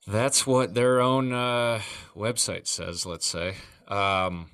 That's 0.07 0.47
what 0.47 0.75
their 0.75 1.01
own 1.01 1.33
uh, 1.33 1.81
website 2.15 2.69
says. 2.69 3.05
Let's 3.05 3.27
say 3.27 3.57
um, 3.89 4.51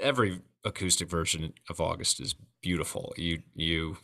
every 0.00 0.40
acoustic 0.62 1.08
version 1.08 1.54
of 1.70 1.80
August 1.80 2.20
is 2.20 2.34
beautiful. 2.60 3.14
You 3.16 3.42
you 3.54 3.96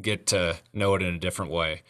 get 0.00 0.26
to 0.28 0.56
know 0.72 0.94
it 0.94 1.02
in 1.02 1.14
a 1.14 1.18
different 1.18 1.52
way. 1.52 1.82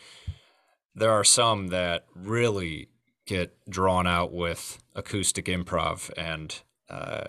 There 0.94 1.12
are 1.12 1.24
some 1.24 1.68
that 1.68 2.04
really 2.14 2.88
get 3.26 3.56
drawn 3.70 4.06
out 4.06 4.32
with 4.32 4.82
acoustic 4.94 5.46
improv 5.46 6.10
and 6.18 6.60
uh, 6.90 7.28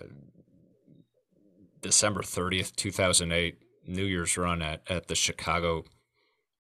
December 1.82 2.22
30th, 2.22 2.76
2008, 2.76 3.60
New 3.88 4.04
Year's 4.04 4.38
run 4.38 4.62
at, 4.62 4.82
at 4.90 5.08
the 5.08 5.16
Chicago 5.16 5.84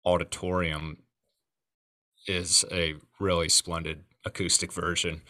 Auditorium 0.06 0.98
is 2.30 2.64
a 2.72 2.96
really 3.20 3.50
splendid 3.50 4.04
acoustic 4.26 4.72
version. 4.72 5.22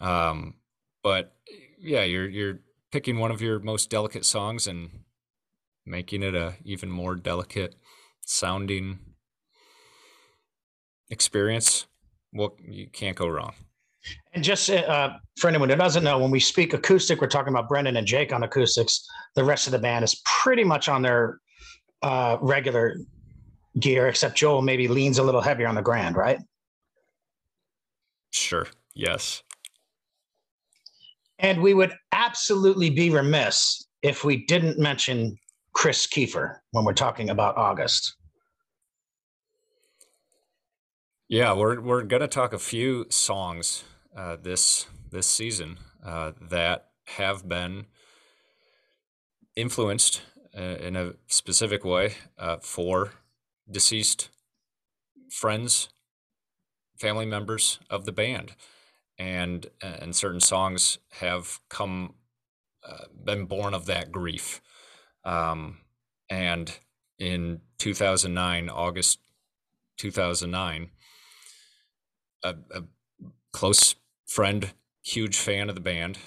Um, 0.00 0.54
but 1.02 1.34
yeah, 1.78 2.02
you're 2.02 2.28
you're 2.28 2.60
picking 2.92 3.18
one 3.18 3.30
of 3.30 3.40
your 3.40 3.58
most 3.58 3.90
delicate 3.90 4.24
songs 4.24 4.66
and 4.66 4.90
making 5.86 6.22
it 6.22 6.34
a 6.34 6.54
even 6.64 6.90
more 6.90 7.16
delicate 7.16 7.74
sounding 8.22 8.98
experience. 11.08 11.86
Well, 12.32 12.56
you 12.68 12.88
can't 12.88 13.16
go 13.16 13.26
wrong. 13.26 13.54
And 14.32 14.42
just 14.44 14.70
uh, 14.70 15.10
for 15.38 15.48
anyone 15.48 15.68
who 15.68 15.76
doesn't 15.76 16.04
know, 16.04 16.18
when 16.18 16.30
we 16.30 16.40
speak 16.40 16.72
acoustic, 16.72 17.20
we're 17.20 17.26
talking 17.26 17.52
about 17.52 17.68
Brendan 17.68 17.96
and 17.96 18.06
Jake 18.06 18.32
on 18.32 18.42
acoustics. 18.42 19.06
The 19.34 19.44
rest 19.44 19.66
of 19.66 19.72
the 19.72 19.78
band 19.78 20.04
is 20.04 20.22
pretty 20.24 20.64
much 20.64 20.88
on 20.88 21.02
their 21.02 21.40
uh, 22.02 22.38
regular 22.40 22.96
gear, 23.78 24.08
except 24.08 24.36
Joel 24.36 24.62
maybe 24.62 24.88
leans 24.88 25.18
a 25.18 25.22
little 25.22 25.40
heavier 25.40 25.68
on 25.68 25.74
the 25.74 25.82
grand, 25.82 26.16
right? 26.16 26.38
Sure. 28.30 28.66
Yes. 28.94 29.42
And 31.38 31.62
we 31.62 31.74
would 31.74 31.92
absolutely 32.12 32.90
be 32.90 33.10
remiss 33.10 33.86
if 34.02 34.24
we 34.24 34.44
didn't 34.44 34.78
mention 34.78 35.36
Chris 35.72 36.06
Kiefer 36.06 36.56
when 36.72 36.84
we're 36.84 36.92
talking 36.92 37.30
about 37.30 37.56
August. 37.56 38.16
Yeah, 41.28 41.52
we're 41.52 41.80
we're 41.80 42.02
gonna 42.02 42.26
talk 42.26 42.52
a 42.52 42.58
few 42.58 43.06
songs 43.08 43.84
uh, 44.16 44.36
this 44.42 44.86
this 45.10 45.28
season 45.28 45.78
uh, 46.04 46.32
that 46.40 46.88
have 47.04 47.48
been 47.48 47.86
influenced 49.54 50.22
uh, 50.56 50.60
in 50.60 50.96
a 50.96 51.12
specific 51.28 51.84
way 51.84 52.14
uh, 52.38 52.56
for 52.60 53.12
deceased 53.70 54.30
friends, 55.30 55.88
family 56.98 57.26
members 57.26 57.78
of 57.88 58.04
the 58.04 58.12
band, 58.12 58.54
and 59.18 59.66
and 59.82 60.14
certain 60.14 60.40
songs 60.40 60.98
have 61.20 61.60
come 61.68 62.14
uh, 62.86 63.04
been 63.24 63.46
born 63.46 63.74
of 63.74 63.86
that 63.86 64.10
grief. 64.10 64.60
Um, 65.24 65.78
and 66.28 66.78
in 67.18 67.60
2009, 67.78 68.70
August 68.70 69.18
2009, 69.98 70.90
a, 72.42 72.54
a 72.72 72.82
close 73.52 73.96
friend, 74.26 74.72
huge 75.02 75.36
fan 75.36 75.68
of 75.68 75.74
the 75.74 75.80
band, 75.80 76.18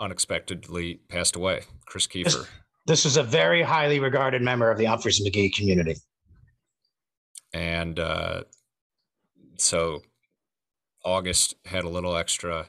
unexpectedly 0.00 1.00
passed 1.08 1.36
away. 1.36 1.62
Chris 1.86 2.06
Kiefer. 2.06 2.46
This 2.86 3.06
is 3.06 3.16
a 3.16 3.22
very 3.22 3.62
highly 3.62 3.98
regarded 3.98 4.42
member 4.42 4.70
of 4.70 4.78
the 4.78 4.84
Umphrey's 4.84 5.22
McGee 5.24 5.54
community. 5.54 5.96
and 7.52 7.98
uh, 7.98 8.42
so 9.58 10.02
August 11.04 11.54
had 11.64 11.84
a 11.84 11.88
little 11.88 12.16
extra 12.16 12.66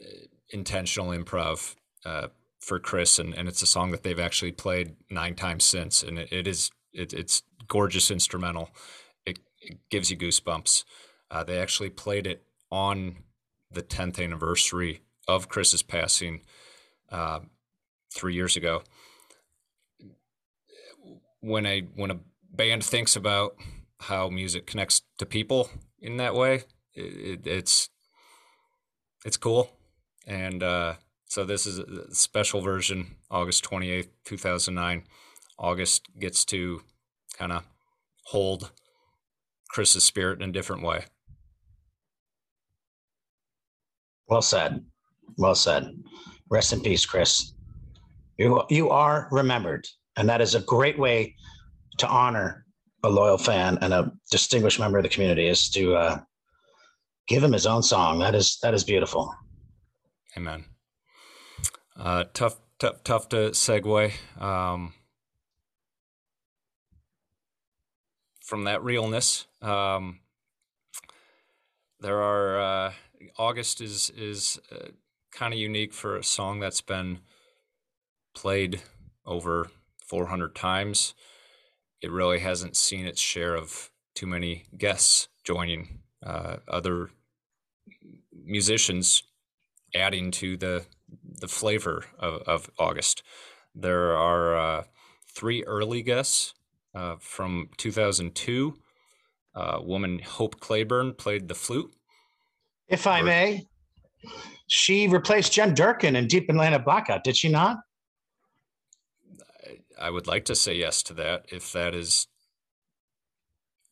uh, 0.00 0.04
intentional 0.50 1.08
improv 1.08 1.74
uh, 2.04 2.28
for 2.60 2.78
Chris, 2.78 3.18
and, 3.18 3.34
and 3.34 3.48
it's 3.48 3.62
a 3.62 3.66
song 3.66 3.90
that 3.90 4.02
they've 4.02 4.20
actually 4.20 4.52
played 4.52 4.96
nine 5.10 5.34
times 5.34 5.64
since, 5.64 6.02
and 6.02 6.18
it, 6.18 6.32
it 6.32 6.46
is 6.46 6.70
it, 6.92 7.12
it's 7.12 7.42
gorgeous 7.68 8.10
instrumental. 8.10 8.70
It, 9.24 9.38
it 9.60 9.78
gives 9.90 10.10
you 10.10 10.16
goosebumps. 10.16 10.84
Uh, 11.30 11.44
they 11.44 11.60
actually 11.60 11.90
played 11.90 12.26
it 12.26 12.44
on 12.70 13.16
the 13.70 13.82
10th 13.82 14.22
anniversary 14.22 15.02
of 15.28 15.48
Chris's 15.48 15.82
passing 15.82 16.42
uh, 17.10 17.40
three 18.16 18.34
years 18.34 18.56
ago. 18.56 18.82
When 21.40 21.66
a 21.66 21.82
when 21.94 22.10
a 22.10 22.20
band 22.50 22.82
thinks 22.82 23.14
about 23.14 23.56
how 24.00 24.28
music 24.28 24.66
connects 24.66 25.02
to 25.18 25.26
people 25.26 25.70
in 26.00 26.16
that 26.16 26.34
way, 26.34 26.64
it, 26.94 27.44
it, 27.44 27.46
it's 27.46 27.88
it's 29.24 29.36
cool. 29.36 29.70
And 30.26 30.62
uh, 30.62 30.94
so 31.26 31.44
this 31.44 31.66
is 31.66 31.78
a 31.78 32.14
special 32.14 32.60
version, 32.60 33.16
August 33.30 33.62
twenty 33.62 33.90
eighth, 33.90 34.10
two 34.24 34.36
thousand 34.36 34.74
nine. 34.74 35.04
August 35.58 36.06
gets 36.18 36.44
to 36.46 36.82
kind 37.38 37.52
of 37.52 37.62
hold 38.24 38.72
Chris's 39.70 40.04
spirit 40.04 40.42
in 40.42 40.48
a 40.50 40.52
different 40.52 40.82
way. 40.82 41.04
Well 44.28 44.42
said. 44.42 44.84
Well 45.38 45.54
said. 45.54 45.84
Rest 46.50 46.72
in 46.72 46.80
peace, 46.80 47.06
Chris. 47.06 47.52
You 48.38 48.62
you 48.68 48.90
are 48.90 49.28
remembered, 49.30 49.86
and 50.16 50.28
that 50.28 50.40
is 50.40 50.54
a 50.54 50.60
great 50.60 50.98
way 50.98 51.34
to 51.98 52.08
honor 52.08 52.66
a 53.02 53.08
loyal 53.08 53.38
fan 53.38 53.78
and 53.80 53.94
a 53.94 54.12
distinguished 54.30 54.78
member 54.78 54.98
of 54.98 55.04
the 55.04 55.08
community 55.08 55.46
is 55.46 55.70
to 55.70 55.94
uh, 55.94 56.20
give 57.28 57.42
him 57.42 57.52
his 57.52 57.66
own 57.66 57.82
song. 57.82 58.18
That 58.18 58.34
is 58.34 58.58
that 58.62 58.74
is 58.74 58.84
beautiful. 58.84 59.34
Amen. 60.36 60.64
Uh, 61.96 62.24
tough, 62.34 62.58
tough, 62.78 63.02
tough 63.04 63.28
to 63.30 63.50
segue 63.52 64.12
um, 64.40 64.92
from 68.42 68.64
that 68.64 68.82
realness. 68.84 69.46
Um, 69.62 70.20
there 72.00 72.20
are 72.20 72.60
uh, 72.60 72.92
August 73.38 73.80
is 73.80 74.10
is 74.10 74.58
uh, 74.70 74.88
kind 75.32 75.54
of 75.54 75.58
unique 75.58 75.94
for 75.94 76.16
a 76.16 76.24
song 76.24 76.60
that's 76.60 76.82
been 76.82 77.20
played 78.36 78.82
over 79.24 79.68
400 80.06 80.54
times. 80.54 81.14
It 82.00 82.12
really 82.12 82.38
hasn't 82.38 82.76
seen 82.76 83.06
its 83.06 83.20
share 83.20 83.56
of 83.56 83.90
too 84.14 84.26
many 84.26 84.66
guests 84.78 85.28
joining 85.42 86.00
uh, 86.24 86.58
other 86.68 87.10
musicians 88.32 89.24
adding 89.94 90.30
to 90.30 90.56
the 90.56 90.84
the 91.40 91.48
flavor 91.48 92.04
of, 92.18 92.42
of 92.46 92.70
August. 92.78 93.22
There 93.74 94.16
are 94.16 94.56
uh, 94.56 94.84
three 95.34 95.62
early 95.64 96.02
guests 96.02 96.54
uh, 96.94 97.16
from 97.20 97.68
2002. 97.76 98.74
Uh, 99.54 99.78
woman 99.82 100.18
Hope 100.18 100.60
Clayburn 100.60 101.16
played 101.16 101.48
the 101.48 101.54
flute. 101.54 101.92
If 102.88 103.06
I 103.06 103.22
may, 103.22 103.66
she 104.66 105.08
replaced 105.08 105.52
Jen 105.52 105.74
Durkin 105.74 106.16
in 106.16 106.26
Deep 106.26 106.46
Banana 106.46 106.78
Blackout, 106.78 107.24
did 107.24 107.36
she 107.36 107.48
not? 107.48 107.78
I 109.98 110.10
would 110.10 110.26
like 110.26 110.44
to 110.46 110.54
say 110.54 110.74
yes 110.74 111.02
to 111.04 111.14
that. 111.14 111.46
If 111.50 111.72
that 111.72 111.94
is, 111.94 112.26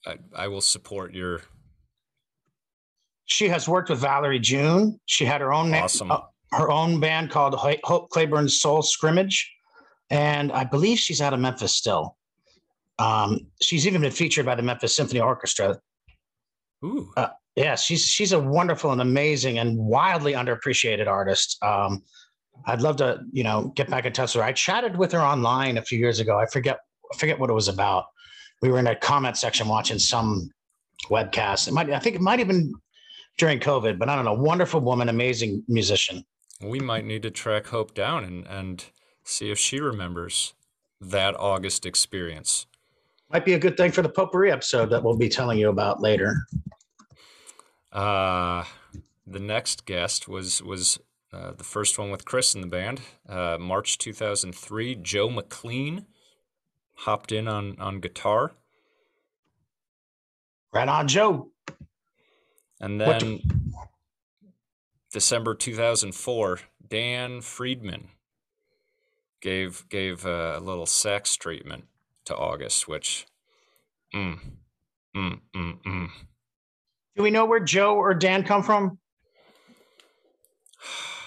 I, 0.06 0.16
I 0.34 0.48
will 0.48 0.60
support 0.60 1.14
your 1.14 1.40
She 3.26 3.48
has 3.48 3.68
worked 3.68 3.88
with 3.90 4.00
Valerie 4.00 4.38
June. 4.38 5.00
She 5.06 5.24
had 5.24 5.40
her 5.40 5.52
own 5.52 5.72
Awesome. 5.74 6.10
uh, 6.10 6.20
her 6.52 6.70
own 6.70 7.00
band 7.00 7.30
called 7.30 7.54
Ho- 7.54 7.76
Hope 7.84 8.10
Clayburn's 8.10 8.60
Soul 8.60 8.82
Scrimmage, 8.82 9.50
and 10.10 10.52
I 10.52 10.64
believe 10.64 10.98
she's 10.98 11.20
out 11.20 11.32
of 11.32 11.40
Memphis 11.40 11.74
still. 11.74 12.16
Um, 12.98 13.40
she's 13.62 13.86
even 13.86 14.02
been 14.02 14.12
featured 14.12 14.46
by 14.46 14.54
the 14.54 14.62
Memphis 14.62 14.94
Symphony 14.94 15.20
Orchestra. 15.20 15.78
ooh. 16.84 17.12
Yeah, 17.56 17.76
she's 17.76 18.04
she's 18.04 18.32
a 18.32 18.38
wonderful 18.40 18.90
and 18.90 19.00
amazing 19.00 19.58
and 19.60 19.78
wildly 19.78 20.32
underappreciated 20.32 21.06
artist. 21.06 21.56
Um, 21.62 22.02
I'd 22.66 22.80
love 22.80 22.96
to, 22.96 23.20
you 23.32 23.44
know, 23.44 23.72
get 23.76 23.90
back 23.90 24.06
in 24.06 24.12
touch 24.12 24.34
with 24.34 24.42
her. 24.42 24.48
I 24.48 24.52
chatted 24.52 24.96
with 24.96 25.12
her 25.12 25.20
online 25.20 25.76
a 25.76 25.82
few 25.82 25.98
years 25.98 26.20
ago. 26.20 26.38
I 26.38 26.46
forget 26.46 26.78
I 27.12 27.16
forget 27.16 27.38
what 27.38 27.50
it 27.50 27.54
was 27.54 27.68
about. 27.68 28.06
We 28.62 28.70
were 28.70 28.78
in 28.78 28.86
a 28.86 28.96
comment 28.96 29.36
section 29.36 29.68
watching 29.68 29.98
some 29.98 30.50
webcast. 31.10 31.68
It 31.68 31.72
might 31.72 31.90
I 31.90 31.98
think 31.98 32.16
it 32.16 32.22
might 32.22 32.38
have 32.38 32.48
been 32.48 32.72
during 33.36 33.58
COVID, 33.60 33.98
but 33.98 34.08
I 34.08 34.16
don't 34.16 34.24
know. 34.24 34.34
Wonderful 34.34 34.80
woman, 34.80 35.08
amazing 35.08 35.64
musician. 35.68 36.24
we 36.62 36.80
might 36.80 37.04
need 37.04 37.22
to 37.22 37.30
track 37.30 37.66
Hope 37.66 37.94
down 37.94 38.24
and, 38.24 38.46
and 38.46 38.84
see 39.24 39.50
if 39.50 39.58
she 39.58 39.80
remembers 39.80 40.54
that 41.00 41.34
August 41.36 41.84
experience. 41.84 42.66
Might 43.30 43.44
be 43.44 43.54
a 43.54 43.58
good 43.58 43.76
thing 43.76 43.90
for 43.90 44.02
the 44.02 44.08
potpourri 44.08 44.52
episode 44.52 44.90
that 44.90 45.02
we'll 45.02 45.16
be 45.16 45.28
telling 45.28 45.58
you 45.58 45.68
about 45.68 46.00
later. 46.00 46.46
Uh, 47.92 48.64
the 49.26 49.40
next 49.40 49.84
guest 49.86 50.28
was 50.28 50.62
was 50.62 51.00
uh, 51.34 51.52
the 51.52 51.64
first 51.64 51.98
one 51.98 52.10
with 52.10 52.24
Chris 52.24 52.54
in 52.54 52.60
the 52.60 52.66
band, 52.66 53.00
uh, 53.28 53.56
March 53.58 53.98
2003. 53.98 54.94
Joe 54.96 55.28
McLean 55.30 56.06
hopped 56.94 57.32
in 57.32 57.48
on 57.48 57.76
on 57.80 57.98
guitar, 58.00 58.52
Right 60.72 60.88
on, 60.88 61.08
Joe. 61.08 61.50
and 62.80 63.00
then 63.00 63.40
December 65.12 65.54
2004, 65.54 66.60
Dan 66.88 67.40
Friedman 67.40 68.08
gave 69.40 69.88
gave 69.88 70.24
a 70.24 70.60
little 70.60 70.86
sex 70.86 71.36
treatment 71.36 71.84
to 72.26 72.36
August, 72.36 72.86
which, 72.88 73.26
mm, 74.14 74.38
mm, 75.16 75.40
mm, 75.54 75.82
mm. 75.82 76.08
Do 77.16 77.22
we 77.22 77.30
know 77.30 77.44
where 77.44 77.60
Joe 77.60 77.94
or 77.96 78.14
Dan 78.14 78.44
come 78.44 78.62
from? 78.62 78.98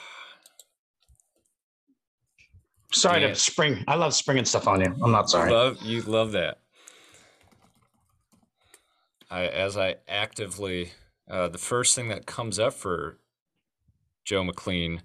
Sorry 2.92 3.22
to 3.22 3.36
spring. 3.36 3.84
I 3.88 3.96
love 3.96 4.14
springing 4.14 4.46
stuff 4.46 4.68
on 4.68 4.82
you. 4.82 4.96
I'm 5.02 5.12
not 5.12 5.30
sorry. 5.30 5.52
Love 5.52 5.82
you 5.82 6.02
love 6.02 6.32
that. 6.32 6.60
I 9.30 9.46
as 9.46 9.78
I 9.78 9.96
actively 10.08 10.92
uh, 11.30 11.50
the 11.50 11.58
first 11.58 11.96
thing 11.96 12.08
that 12.10 12.26
comes 12.26 12.60
up 12.60 12.74
for 12.74 13.20
Joe 14.24 14.44
McLean 14.44 15.02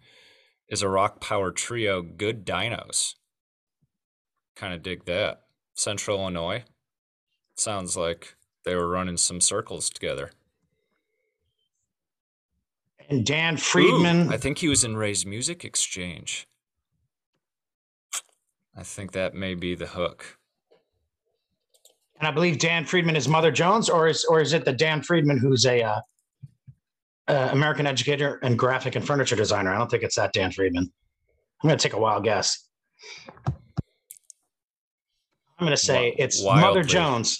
is 0.68 0.82
a 0.82 0.88
rock 0.88 1.20
power 1.20 1.50
trio, 1.50 2.02
Good 2.02 2.46
Dinos. 2.46 3.14
Kind 4.54 4.74
of 4.74 4.82
dig 4.82 5.04
that. 5.06 5.42
Central 5.74 6.20
Illinois. 6.20 6.64
Sounds 7.54 7.96
like 7.96 8.36
they 8.64 8.74
were 8.74 8.88
running 8.88 9.16
some 9.16 9.40
circles 9.40 9.90
together. 9.90 10.30
And 13.08 13.26
Dan 13.26 13.54
Ooh, 13.54 13.58
Friedman. 13.58 14.32
I 14.32 14.36
think 14.36 14.58
he 14.58 14.68
was 14.68 14.84
in 14.84 14.96
Ray's 14.96 15.26
Music 15.26 15.64
Exchange. 15.64 16.46
I 18.76 18.82
think 18.82 19.12
that 19.12 19.34
may 19.34 19.54
be 19.54 19.74
the 19.74 19.86
hook. 19.86 20.38
and 22.18 22.26
I 22.26 22.30
believe 22.30 22.58
Dan 22.58 22.84
Friedman 22.84 23.16
is 23.16 23.28
Mother 23.28 23.50
Jones, 23.50 23.88
or 23.90 24.08
is 24.08 24.24
or 24.24 24.40
is 24.40 24.52
it 24.52 24.64
the 24.64 24.72
Dan 24.72 25.02
Friedman 25.02 25.38
who's 25.38 25.66
a 25.66 25.82
uh, 25.82 26.00
uh, 27.28 27.48
American 27.52 27.86
educator 27.86 28.38
and 28.42 28.58
graphic 28.58 28.96
and 28.96 29.06
furniture 29.06 29.36
designer? 29.36 29.72
I 29.74 29.78
don't 29.78 29.90
think 29.90 30.02
it's 30.02 30.16
that 30.16 30.32
Dan 30.32 30.50
Friedman. 30.52 30.90
I'm 31.62 31.68
going 31.68 31.78
to 31.78 31.82
take 31.82 31.92
a 31.92 31.98
wild 32.00 32.24
guess. 32.24 32.68
I'm 33.46 33.52
going 35.66 35.70
to 35.70 35.76
say 35.76 36.14
it's 36.18 36.42
Mother. 36.42 36.82
Jones. 36.82 37.38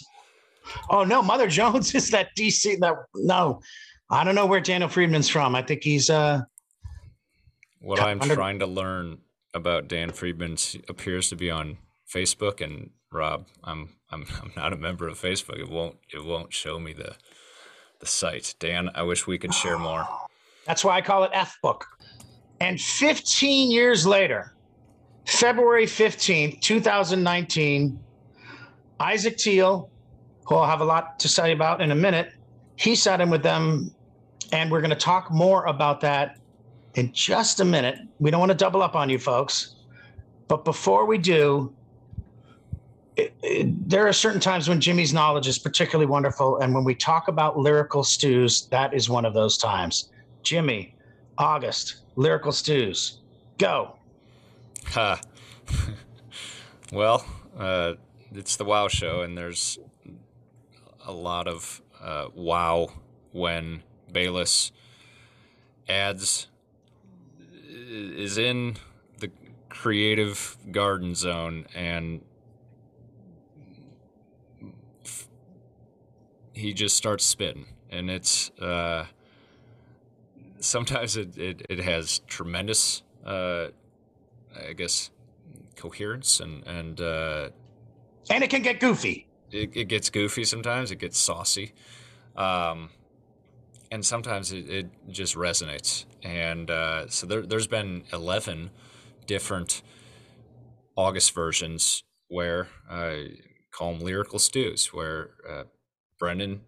Oh 0.90 1.02
no, 1.02 1.22
Mother 1.22 1.48
Jones 1.58 1.94
is 1.94 2.10
that 2.10 2.28
DC. 2.38 2.78
That 2.80 2.94
no, 3.14 3.60
I 4.10 4.22
don't 4.22 4.34
know 4.34 4.46
where 4.46 4.60
Daniel 4.60 4.88
Friedman's 4.90 5.28
from. 5.30 5.54
I 5.54 5.62
think 5.62 5.82
he's 5.82 6.10
uh 6.10 6.42
What 7.80 7.98
I'm 8.00 8.20
under- 8.20 8.34
trying 8.34 8.58
to 8.60 8.66
learn 8.66 9.18
about 9.54 9.88
Dan 9.88 10.12
Friedman 10.12 10.56
appears 10.88 11.28
to 11.28 11.36
be 11.36 11.50
on 11.50 11.78
Facebook, 12.08 12.60
and 12.60 12.90
Rob, 13.10 13.46
I'm 13.64 13.90
I'm 14.10 14.26
I'm 14.42 14.52
not 14.56 14.72
a 14.72 14.76
member 14.76 15.08
of 15.08 15.18
Facebook. 15.18 15.58
It 15.58 15.68
won't 15.68 15.96
it 16.12 16.24
won't 16.24 16.52
show 16.52 16.78
me 16.78 16.92
the 16.92 17.16
the 18.00 18.06
site. 18.06 18.54
Dan, 18.58 18.90
I 18.94 19.02
wish 19.02 19.26
we 19.26 19.38
could 19.38 19.54
share 19.54 19.78
more. 19.78 20.06
That's 20.66 20.84
why 20.84 20.96
I 20.96 21.00
call 21.00 21.24
it 21.24 21.30
F 21.32 21.56
book. 21.62 21.86
And 22.60 22.80
15 22.80 23.70
years 23.70 24.06
later, 24.06 24.54
February 25.26 25.86
15th, 25.86 26.60
2019, 26.60 27.98
Isaac 29.00 29.36
Teel, 29.36 29.90
who 30.46 30.56
I'll 30.56 30.68
have 30.68 30.80
a 30.80 30.84
lot 30.84 31.18
to 31.20 31.28
say 31.28 31.52
about 31.52 31.80
in 31.80 31.90
a 31.90 31.94
minute, 31.94 32.32
he 32.76 32.94
sat 32.94 33.20
in 33.20 33.30
with 33.30 33.42
them, 33.42 33.92
and 34.52 34.70
we're 34.70 34.80
going 34.80 34.90
to 34.90 34.96
talk 34.96 35.30
more 35.30 35.64
about 35.66 36.00
that 36.02 36.38
in 36.94 37.12
just 37.12 37.60
a 37.60 37.64
minute. 37.64 37.98
We 38.18 38.30
don't 38.30 38.40
want 38.40 38.50
to 38.52 38.56
double 38.56 38.82
up 38.82 38.94
on 38.94 39.08
you 39.08 39.18
folks. 39.18 39.76
But 40.48 40.64
before 40.64 41.06
we 41.06 41.18
do, 41.18 41.72
it, 43.16 43.34
it- 43.42 43.88
there 43.88 44.06
are 44.06 44.12
certain 44.12 44.40
times 44.40 44.68
when 44.68 44.80
Jimmy's 44.80 45.12
knowledge 45.12 45.46
is 45.46 45.58
particularly 45.58 46.06
wonderful. 46.10 46.58
And 46.58 46.74
when 46.74 46.84
we 46.84 46.94
talk 46.94 47.28
about 47.28 47.58
lyrical 47.58 48.04
stews, 48.04 48.66
that 48.66 48.92
is 48.94 49.08
one 49.08 49.24
of 49.24 49.34
those 49.34 49.56
times. 49.56 50.10
Jimmy, 50.42 50.94
August, 51.38 51.96
lyrical 52.16 52.52
stews, 52.52 53.18
go. 53.58 53.96
Ha. 54.88 55.20
well, 56.92 57.24
uh, 57.58 57.94
it's 58.32 58.56
the 58.56 58.64
Wow 58.64 58.88
Show, 58.88 59.22
and 59.22 59.36
there's 59.38 59.78
a 61.06 61.12
lot 61.12 61.46
of 61.46 61.80
uh, 62.00 62.26
wow 62.34 62.88
when 63.32 63.82
Bayliss 64.10 64.72
adds 65.88 66.48
is 67.92 68.38
in 68.38 68.76
the 69.18 69.30
creative 69.68 70.56
garden 70.70 71.14
zone 71.14 71.66
and 71.74 72.22
he 76.52 76.72
just 76.72 76.96
starts 76.96 77.24
spitting 77.24 77.66
and 77.90 78.10
it's 78.10 78.50
uh, 78.60 79.06
sometimes 80.60 81.16
it, 81.16 81.36
it, 81.36 81.66
it 81.68 81.78
has 81.80 82.20
tremendous 82.20 83.02
uh, 83.24 83.68
I 84.68 84.72
guess 84.74 85.10
coherence 85.76 86.40
and 86.40 86.66
and 86.66 87.00
uh, 87.00 87.48
And 88.30 88.44
it 88.44 88.50
can 88.50 88.62
get 88.62 88.80
goofy. 88.80 89.26
it, 89.50 89.76
it 89.76 89.84
gets 89.88 90.10
goofy 90.10 90.44
sometimes. 90.44 90.90
It 90.90 90.96
gets 90.98 91.18
saucy, 91.18 91.72
um, 92.36 92.90
and 93.90 94.04
sometimes 94.04 94.52
it, 94.52 94.68
it 94.68 94.86
just 95.10 95.34
resonates. 95.36 96.04
And 96.22 96.70
uh, 96.70 97.08
so 97.08 97.26
there, 97.26 97.42
there's 97.42 97.66
been 97.66 98.04
eleven 98.12 98.70
different 99.26 99.82
August 100.96 101.34
versions 101.34 102.04
where 102.28 102.68
I 102.90 103.30
call 103.72 103.94
them 103.94 104.04
lyrical 104.04 104.38
stews, 104.38 104.86
where 104.92 105.30
uh, 105.48 105.64
Brendan. 106.18 106.62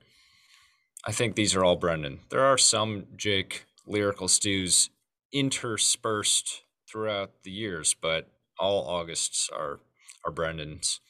I 1.06 1.12
think 1.12 1.34
these 1.34 1.54
are 1.54 1.62
all 1.62 1.76
Brendan. 1.76 2.20
There 2.30 2.44
are 2.44 2.56
some 2.56 3.06
Jake 3.16 3.66
lyrical 3.86 4.26
stews 4.26 4.90
interspersed 5.32 6.62
throughout 6.88 7.42
the 7.42 7.50
years, 7.50 7.94
but 8.00 8.30
all 8.58 8.88
Augusts 8.88 9.50
are 9.54 9.80
are 10.24 10.32
Brendan's. 10.32 11.00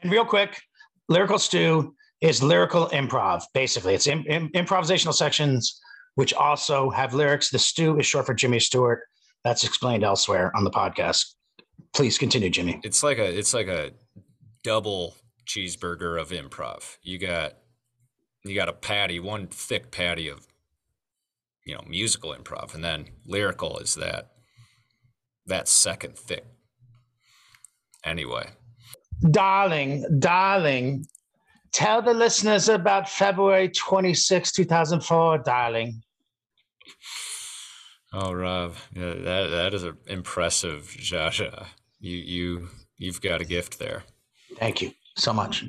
And 0.00 0.10
real 0.10 0.24
quick, 0.24 0.62
lyrical 1.08 1.38
stew 1.38 1.94
is 2.20 2.42
lyrical 2.42 2.86
improv. 2.88 3.42
Basically, 3.52 3.94
it's 3.94 4.06
im- 4.06 4.24
im- 4.26 4.50
improvisational 4.52 5.12
sections 5.12 5.80
which 6.14 6.34
also 6.34 6.90
have 6.90 7.14
lyrics. 7.14 7.50
The 7.50 7.58
stew 7.58 7.98
is 7.98 8.06
short 8.06 8.26
for 8.26 8.34
Jimmy 8.34 8.60
Stewart. 8.60 9.02
That's 9.44 9.64
explained 9.64 10.04
elsewhere 10.04 10.50
on 10.56 10.64
the 10.64 10.70
podcast. 10.70 11.34
Please 11.92 12.18
continue, 12.18 12.50
Jimmy. 12.50 12.80
It's 12.82 13.02
like 13.02 13.18
a 13.18 13.38
it's 13.38 13.54
like 13.54 13.68
a 13.68 13.92
double 14.62 15.16
cheeseburger 15.46 16.20
of 16.20 16.30
improv. 16.30 16.96
You 17.02 17.18
got 17.18 17.54
you 18.44 18.54
got 18.54 18.68
a 18.68 18.72
patty, 18.72 19.20
one 19.20 19.46
thick 19.48 19.90
patty 19.90 20.28
of 20.28 20.46
you 21.64 21.74
know 21.74 21.82
musical 21.86 22.34
improv, 22.34 22.74
and 22.74 22.82
then 22.82 23.06
lyrical 23.26 23.78
is 23.78 23.94
that 23.96 24.32
that 25.46 25.68
second 25.68 26.16
thick. 26.16 26.44
Anyway, 28.04 28.48
Darling, 29.30 30.04
darling, 30.18 31.06
tell 31.72 32.02
the 32.02 32.12
listeners 32.12 32.68
about 32.68 33.08
February 33.08 33.70
26, 33.70 34.52
2004, 34.52 35.38
darling. 35.38 36.02
Oh 38.12 38.32
Rob, 38.32 38.76
yeah, 38.94 39.14
that 39.14 39.48
that 39.48 39.74
is 39.74 39.82
an 39.84 39.96
impressive 40.06 40.94
Jaja. 40.98 41.66
You 42.00 42.16
you 42.16 42.68
you've 42.96 43.20
got 43.20 43.40
a 43.40 43.44
gift 43.44 43.78
there. 43.78 44.04
Thank 44.58 44.82
you 44.82 44.92
so 45.16 45.32
much. 45.32 45.64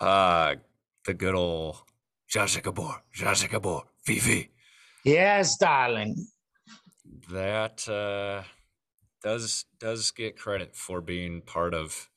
Uh 0.00 0.56
the 1.04 1.14
good 1.14 1.34
old 1.34 1.82
Zsa 2.32 2.44
Zsa 2.44 2.62
Gabor, 2.62 3.02
Zsa 3.16 3.32
Zsa 3.32 3.50
Gabor, 3.50 3.82
Vivi. 4.06 4.50
Yes, 5.04 5.56
darling. 5.56 6.26
that 7.30 7.88
uh, 7.88 8.42
does 9.22 9.64
does 9.80 10.10
get 10.12 10.38
credit 10.38 10.74
for 10.76 11.00
being 11.00 11.42
part 11.42 11.74
of 11.74 12.08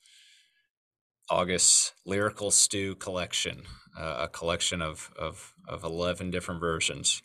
August's 1.30 1.93
lyrical 2.06 2.51
stew 2.51 2.95
collection, 2.95 3.63
uh, 3.97 4.17
a 4.21 4.28
collection 4.28 4.82
of, 4.82 5.12
of 5.17 5.54
of 5.67 5.84
eleven 5.84 6.32
different 6.32 6.62
versions, 6.62 7.23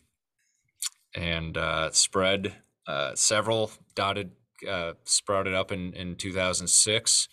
and 1.15 1.57
uh, 1.57 1.91
spread 1.91 2.53
uh, 2.87 3.15
several 3.15 3.71
dotted 3.95 4.31
uh, 4.69 4.93
sprouted 5.03 5.53
up 5.53 5.71
in 5.71 5.93
in 5.93 6.15
two 6.15 6.33
thousand 6.33 6.67
six, 6.67 7.27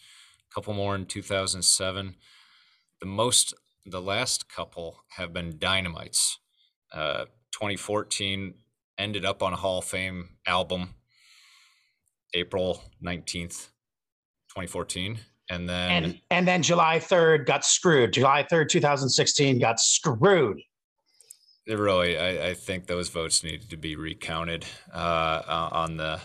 a 0.51 0.55
couple 0.55 0.75
more 0.75 0.95
in 0.95 1.07
two 1.07 1.23
thousand 1.23 1.63
seven. 1.63 2.17
The 3.01 3.07
most, 3.07 3.55
the 3.87 4.01
last 4.01 4.49
couple 4.49 5.05
have 5.17 5.33
been 5.33 5.59
dynamites. 5.59 6.39
Uh, 6.93 7.27
2014 7.53 8.55
ended 8.99 9.25
up 9.25 9.43
on 9.43 9.53
a 9.53 9.57
Hall 9.57 9.79
of 9.79 9.85
Fame 9.85 10.31
album 10.47 10.95
April 12.35 12.83
19th, 13.03 13.69
2014. 14.49 15.19
And 15.51 15.69
then 15.69 15.91
And 15.91 16.21
and 16.31 16.49
then 16.49 16.63
July 16.63 16.99
3rd 16.99 17.47
got 17.47 17.65
screwed. 17.65 18.13
July 18.13 18.47
3rd, 18.51 18.69
2016 18.69 19.59
got 19.59 19.81
screwed. 19.81 20.61
Really, 21.77 22.19
I, 22.19 22.49
I 22.49 22.55
think 22.55 22.87
those 22.87 23.09
votes 23.09 23.43
needed 23.45 23.71
to 23.71 23.77
be 23.77 23.97
recounted 23.97 24.65
uh, 24.93 25.43
on 25.73 25.97
the 25.97 26.21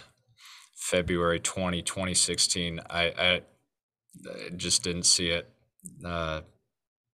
February 0.75 1.39
20, 1.39 1.81
2016. 1.81 2.79
I, 2.89 3.03
I, 3.03 3.33
I 3.35 3.41
just 4.55 4.83
didn't 4.83 5.03
see 5.03 5.29
it. 5.29 5.49
Uh, 6.05 6.41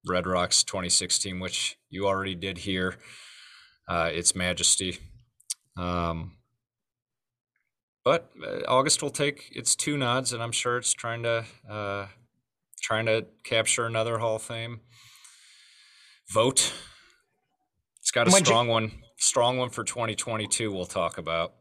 Red 0.06 0.26
Rocks 0.26 0.64
2016, 0.64 1.40
which 1.40 1.78
you 1.90 2.06
already 2.06 2.34
did 2.34 2.58
here, 2.58 2.96
uh, 3.88 4.10
its 4.12 4.34
Majesty. 4.34 4.98
Um, 5.76 6.38
but 8.04 8.30
uh, 8.42 8.60
August 8.66 9.02
will 9.02 9.10
take 9.10 9.52
its 9.54 9.76
two 9.76 9.96
nods, 9.96 10.32
and 10.32 10.42
I'm 10.42 10.52
sure 10.52 10.78
it's 10.78 10.94
trying 10.94 11.22
to 11.24 11.44
uh, 11.68 12.06
trying 12.80 13.06
to 13.06 13.26
capture 13.44 13.84
another 13.84 14.18
Hall 14.18 14.36
of 14.36 14.42
Fame 14.42 14.80
vote. 16.30 16.72
It's 18.08 18.10
got 18.10 18.26
a 18.26 18.30
When 18.30 18.42
strong 18.42 18.68
one, 18.68 18.90
strong 19.18 19.58
one 19.58 19.68
for 19.68 19.84
2022. 19.84 20.72
We'll 20.72 20.86
talk 20.86 21.18
about. 21.18 21.56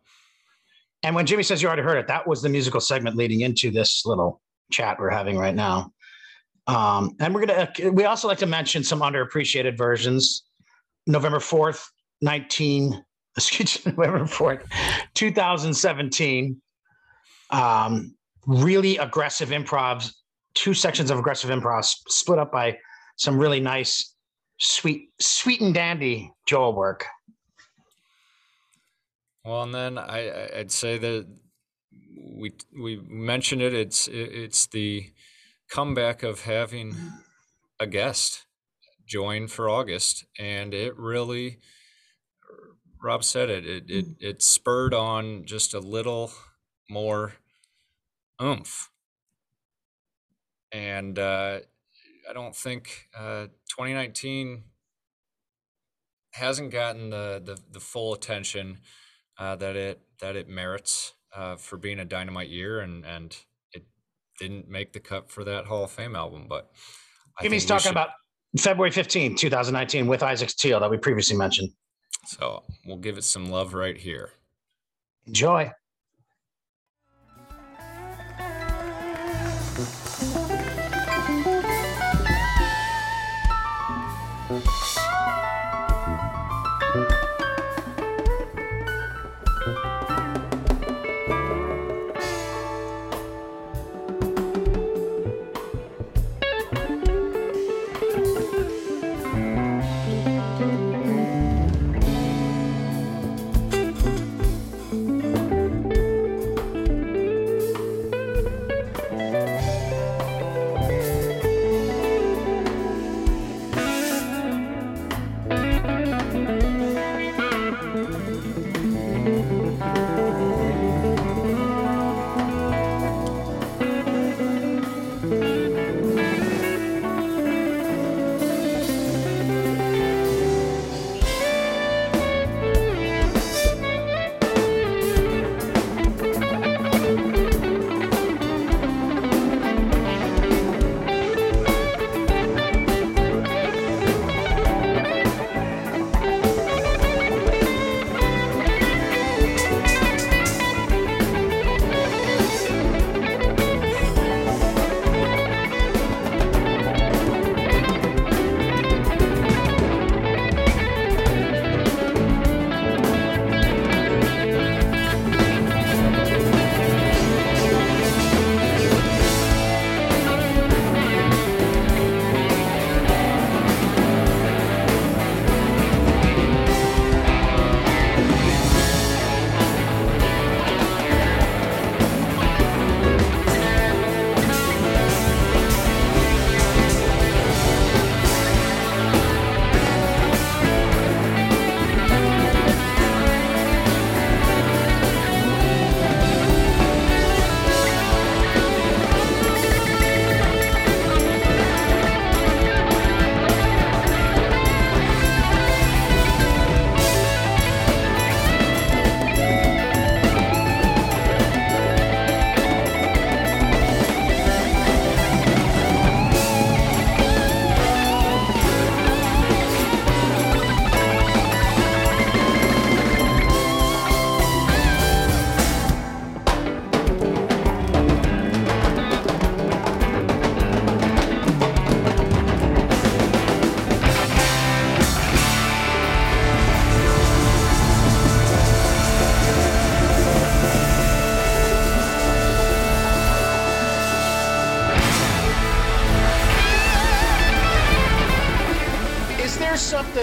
And 1.04 1.14
when 1.14 1.26
Jimmy 1.26 1.44
says 1.44 1.62
you 1.62 1.68
already 1.68 1.82
heard 1.82 1.98
it, 1.98 2.08
that 2.08 2.26
was 2.26 2.42
the 2.42 2.48
musical 2.48 2.80
segment 2.80 3.18
leading 3.18 3.42
into 3.42 3.70
this 3.70 4.06
little 4.06 4.40
chat 4.72 4.98
we're 4.98 5.10
having 5.10 5.38
right 5.38 5.54
now. 5.54 5.92
Um, 6.66 7.18
and 7.20 7.36
we're 7.36 7.46
gonna 7.46 7.70
we 7.92 8.06
also 8.06 8.30
like 8.30 8.38
to 8.38 8.46
mention 8.46 8.82
some 8.82 9.02
underappreciated 9.02 9.78
versions. 9.78 10.46
November 11.06 11.40
4th, 11.40 11.84
19, 12.22 13.04
excuse 13.36 13.86
me, 13.86 13.92
November 13.98 14.20
4th, 14.20 14.64
2017. 15.16 16.62
Um, 17.50 18.16
really 18.46 18.96
aggressive 18.96 19.50
improv, 19.50 20.10
two 20.54 20.74
sections 20.74 21.12
of 21.12 21.20
aggressive 21.20 21.50
improv 21.50 21.84
split 22.08 22.40
up 22.40 22.54
by 22.54 22.78
some 23.18 23.38
really 23.38 23.60
nice, 23.60 24.16
sweet, 24.58 25.10
sweet 25.20 25.62
and 25.62 25.74
dandy 25.74 26.34
Joel 26.46 26.74
work. 26.74 27.06
Well, 29.46 29.64
and 29.64 29.74
then 29.74 29.98
I, 29.98 30.50
I'd 30.58 30.72
say 30.72 30.98
that 30.98 31.26
we 32.36 32.52
we 32.78 33.02
mentioned 33.08 33.62
it. 33.62 33.74
It's 33.74 34.08
it's 34.12 34.68
the 34.68 35.12
comeback 35.70 36.24
of 36.24 36.42
having 36.42 36.96
a 37.80 37.88
guest 37.88 38.46
join 39.06 39.48
for 39.48 39.70
August, 39.70 40.26
and 40.38 40.74
it 40.74 40.98
really, 40.98 41.60
Rob 43.02 43.24
said 43.24 43.50
it. 43.50 43.66
It 43.66 43.90
it, 43.90 44.06
it 44.20 44.42
spurred 44.42 44.94
on 44.94 45.46
just 45.46 45.74
a 45.74 45.80
little 45.80 46.32
more 46.90 47.34
oomph, 48.42 48.90
and 50.72 51.18
uh, 51.18 51.60
I 52.30 52.34
don't 52.34 52.56
think 52.56 53.08
uh, 53.18 53.48
2019 53.78 54.64
hasn't 56.34 56.72
gotten 56.72 57.10
the 57.10 57.42
the, 57.44 57.58
the 57.72 57.80
full 57.80 58.14
attention 58.14 58.80
uh, 59.38 59.56
that 59.58 59.76
it 59.76 60.02
that 60.20 60.36
it 60.36 60.50
merits 60.50 61.14
uh, 61.36 61.56
for 61.56 61.78
being 61.78 62.00
a 62.00 62.06
dynamite 62.06 62.50
year, 62.50 62.80
and 62.80 63.06
and 63.06 63.38
it 63.74 63.86
didn't 64.40 64.68
make 64.68 64.94
the 64.94 65.00
cut 65.00 65.30
for 65.30 65.44
that 65.44 65.66
Hall 65.66 65.84
of 65.84 65.92
Fame 65.92 66.16
album. 66.16 66.48
But 66.50 66.72
I 67.40 67.44
Jimmy's 67.44 67.66
talking 67.66 67.84
should- 67.84 67.92
about 67.92 68.10
February 68.58 68.92
15, 68.92 69.36
2019, 69.36 70.08
with 70.08 70.24
Isaac 70.24 70.50
Teel 70.50 70.80
that 70.80 70.90
we 70.90 70.98
previously 70.98 71.38
mentioned. 71.38 71.70
So 72.26 72.64
we'll 72.86 72.98
give 72.98 73.18
it 73.18 73.24
some 73.24 73.50
love 73.52 73.74
right 73.74 73.98
here. 73.98 74.32
Enjoy. 75.28 75.72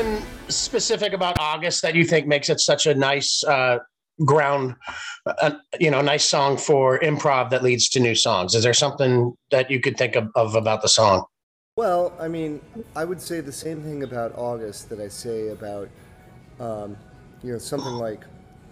Something 0.04 0.26
specific 0.48 1.12
about 1.12 1.38
August 1.38 1.82
that 1.82 1.94
you 1.94 2.04
think 2.04 2.26
makes 2.26 2.48
it 2.48 2.60
such 2.60 2.86
a 2.86 2.94
nice 2.94 3.42
uh, 3.44 3.78
ground, 4.24 4.74
uh, 5.26 5.52
you 5.80 5.90
know, 5.90 6.00
nice 6.00 6.28
song 6.28 6.56
for 6.56 6.98
improv 7.00 7.50
that 7.50 7.62
leads 7.62 7.88
to 7.90 8.00
new 8.00 8.14
songs? 8.14 8.54
Is 8.54 8.62
there 8.62 8.74
something 8.74 9.34
that 9.50 9.70
you 9.70 9.80
could 9.80 9.96
think 9.96 10.16
of, 10.16 10.28
of 10.34 10.54
about 10.54 10.82
the 10.82 10.88
song? 10.88 11.24
Well, 11.76 12.12
I 12.20 12.28
mean, 12.28 12.60
I 12.94 13.04
would 13.04 13.20
say 13.20 13.40
the 13.40 13.52
same 13.52 13.82
thing 13.82 14.04
about 14.04 14.36
August 14.36 14.88
that 14.90 15.00
I 15.00 15.08
say 15.08 15.48
about, 15.48 15.88
um, 16.60 16.96
you 17.42 17.52
know, 17.52 17.58
something 17.58 17.94
like 17.94 18.24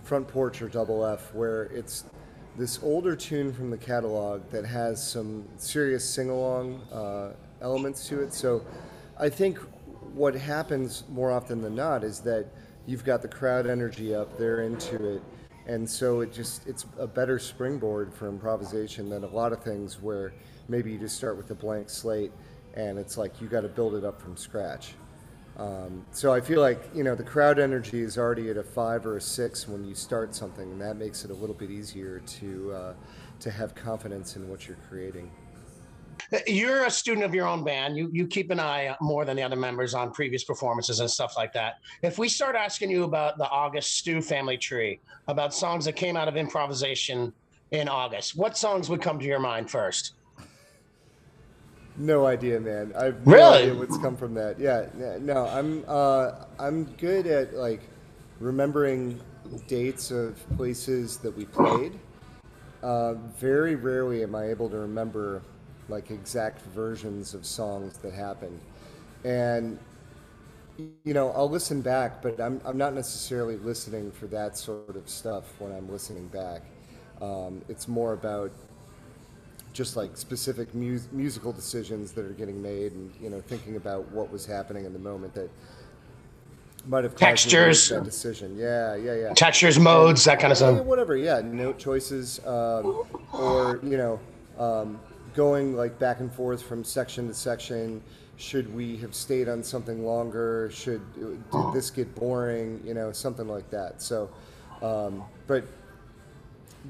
Front 0.05 0.29
Porch 0.29 0.63
or 0.63 0.69
Double 0.69 1.05
F, 1.05 1.35
where 1.35 1.65
it's 1.65 2.05
this 2.57 2.81
older 2.83 3.17
tune 3.17 3.53
from 3.53 3.71
the 3.71 3.79
catalog 3.79 4.49
that 4.51 4.65
has 4.65 5.05
some 5.05 5.49
serious 5.57 6.09
sing-along 6.09 6.81
uh, 6.93 7.33
elements 7.61 8.07
to 8.09 8.21
it. 8.21 8.33
So 8.33 8.65
I 9.19 9.29
think 9.29 9.59
what 10.15 10.35
happens 10.35 11.05
more 11.09 11.31
often 11.31 11.61
than 11.61 11.75
not 11.75 12.05
is 12.05 12.21
that 12.21 12.47
you've 12.87 13.05
got 13.05 13.23
the 13.23 13.29
crowd 13.29 13.67
energy 13.67 14.15
up, 14.15 14.37
they're 14.39 14.63
into 14.63 15.17
it, 15.17 15.23
and 15.67 15.89
so 15.89 16.21
it 16.21 16.33
just 16.33 16.67
it's 16.67 16.87
a 16.99 17.07
better 17.07 17.39
springboard 17.39 18.13
for 18.13 18.29
improvisation 18.29 19.09
than 19.09 19.25
a 19.25 19.29
lot 19.29 19.53
of 19.53 19.63
things 19.63 20.01
where 20.01 20.33
maybe 20.69 20.93
you 20.93 20.99
just 20.99 21.17
start 21.17 21.37
with 21.37 21.51
a 21.51 21.55
blank 21.55 21.89
slate 21.89 22.33
and 22.75 22.99
it's 22.99 23.17
like 23.17 23.41
you 23.41 23.49
got 23.49 23.61
to 23.61 23.69
build 23.69 23.95
it 23.95 24.05
up 24.05 24.21
from 24.21 24.37
scratch. 24.37 24.95
Um, 25.59 26.07
so 26.13 26.33
I 26.33 26.41
feel 26.41 26.61
like 26.61 26.83
you 26.95 27.05
know 27.05 27.15
the 27.15 27.23
crowd 27.23 27.59
energy 27.59 28.01
is 28.01 28.17
already 28.17 28.49
at 28.49 28.57
a 28.57 28.63
five 28.63 29.05
or 29.05 29.19
a 29.19 29.21
six 29.21 29.69
when 29.69 29.85
you 29.85 29.95
start 29.95 30.35
something, 30.35 30.71
and 30.73 30.81
that 30.81 30.97
makes 30.97 31.25
it 31.25 31.31
a 31.31 31.35
little 31.35 31.55
bit 31.55 31.71
easier 31.71 32.21
to 32.21 32.73
uh, 32.73 32.95
to 33.41 33.51
have 33.51 33.75
confidence 33.75 34.37
in 34.37 34.49
what 34.49 34.67
you're 34.67 34.79
creating. 34.89 35.31
You're 36.47 36.87
a 36.87 36.91
student 36.91 37.25
of 37.25 37.35
your 37.35 37.47
own 37.47 37.63
band. 37.65 37.97
You 37.97 38.09
you 38.13 38.27
keep 38.27 38.51
an 38.51 38.59
eye 38.61 38.97
more 39.01 39.25
than 39.25 39.37
the 39.37 39.43
other 39.43 39.57
members 39.57 39.95
on 39.95 40.13
previous 40.13 40.45
performances 40.45 41.01
and 41.01 41.11
stuff 41.11 41.35
like 41.37 41.53
that. 41.53 41.79
If 42.03 42.19
we 42.19 42.29
start 42.29 42.57
asking 42.57 42.91
you 42.91 43.05
about 43.05 43.39
the 43.39 43.49
August 43.49 43.97
Stew 43.97 44.23
family 44.23 44.57
tree, 44.57 45.01
about 45.29 45.53
songs 45.55 45.85
that 45.85 45.97
came 45.97 46.17
out 46.17 46.29
of 46.29 46.37
improvisation 46.37 47.33
in 47.71 47.89
August, 47.89 48.37
what 48.37 48.57
songs 48.57 48.89
would 48.89 49.03
come 49.03 49.19
to 49.19 49.27
your 49.27 49.41
mind 49.41 49.71
first? 49.71 50.15
No 51.97 52.25
idea, 52.27 52.59
man. 52.59 52.93
I've 52.97 53.27
no 53.27 53.33
Really? 53.35 53.59
idea 53.59 53.75
what's 53.75 53.99
come 53.99 54.17
from 54.17 54.33
that. 54.35 54.59
Yeah, 54.59 54.87
no, 55.21 55.47
I'm 55.47 55.85
uh, 55.87 56.45
I'm 56.59 56.85
good 56.97 57.27
at 57.27 57.53
like 57.55 57.83
remembering 58.41 59.21
dates 59.67 60.11
of 60.11 60.39
places 60.57 61.19
that 61.19 61.37
we 61.37 61.45
played. 61.45 61.99
Uh, 62.83 63.15
very 63.39 63.75
rarely 63.75 64.23
am 64.23 64.35
I 64.35 64.49
able 64.49 64.69
to 64.71 64.79
remember 64.79 65.43
like 65.93 66.11
exact 66.11 66.63
versions 66.75 67.35
of 67.35 67.47
songs 67.47 67.99
that 67.99 68.13
happened, 68.15 68.59
and 69.25 69.79
you 71.05 71.15
know 71.15 71.31
I'll 71.31 71.51
listen 71.51 71.83
back, 71.83 72.23
but 72.23 72.41
I'm 72.41 72.61
I'm 72.65 72.79
not 72.79 72.95
necessarily 72.95 73.57
listening 73.59 74.11
for 74.11 74.27
that 74.29 74.57
sort 74.57 74.97
of 74.97 75.09
stuff 75.09 75.45
when 75.61 75.71
I'm 75.71 75.89
listening 75.91 76.27
back. 76.29 76.63
Um, 77.21 77.63
it's 77.69 77.87
more 77.87 78.15
about 78.15 78.51
just 79.73 79.97
like 79.97 80.17
specific 80.17 80.75
mu- 80.75 80.99
musical 81.13 81.53
decisions 81.53 82.13
that 82.13 82.25
are 82.25 82.35
getting 82.35 82.61
made 82.61 82.93
and 82.93 83.13
you 83.21 83.31
know 83.31 83.41
thinking 83.41 83.77
about 83.77 84.11
what 84.11 84.31
was 84.31 84.45
happening 84.45 84.85
in 84.85 84.93
the 84.93 84.99
moment 84.99 85.33
that 85.35 85.49
might 86.87 87.05
have 87.05 87.15
caused 87.15 87.47
me 87.47 87.53
to 87.53 87.59
make 87.59 87.67
Textures. 87.69 87.89
that 87.91 88.05
decision 88.05 88.57
yeah 88.57 88.95
yeah 88.97 89.15
yeah 89.15 89.33
Textures, 89.35 89.79
modes, 89.79 90.25
that 90.25 90.41
kind 90.41 90.53
of 90.53 90.61
yeah, 90.61 90.75
stuff. 90.75 90.85
whatever 90.85 91.17
yeah 91.17 91.41
note 91.41 91.79
choices 91.79 92.45
um, 92.47 93.05
or 93.33 93.81
you 93.83 93.97
know 93.97 94.21
um, 94.59 94.99
going 95.35 95.77
like 95.77 95.99
back 95.99 96.21
and 96.21 96.33
forth 96.33 96.63
from 96.63 96.85
section 96.85 97.29
to 97.29 97.35
section. 97.35 98.03
Should 98.37 98.75
we 98.75 98.97
have 98.99 99.15
stayed 99.15 99.49
on 99.49 99.63
something 99.63 100.05
longer? 100.05 100.71
Should 100.73 101.03
did 101.15 101.73
this 101.73 101.91
get 101.91 102.15
boring? 102.15 102.81
You 102.85 102.95
know 102.95 103.13
something 103.13 103.47
like 103.47 103.71
that. 103.71 104.03
So 104.03 104.31
um, 104.83 105.23
but 105.47 105.65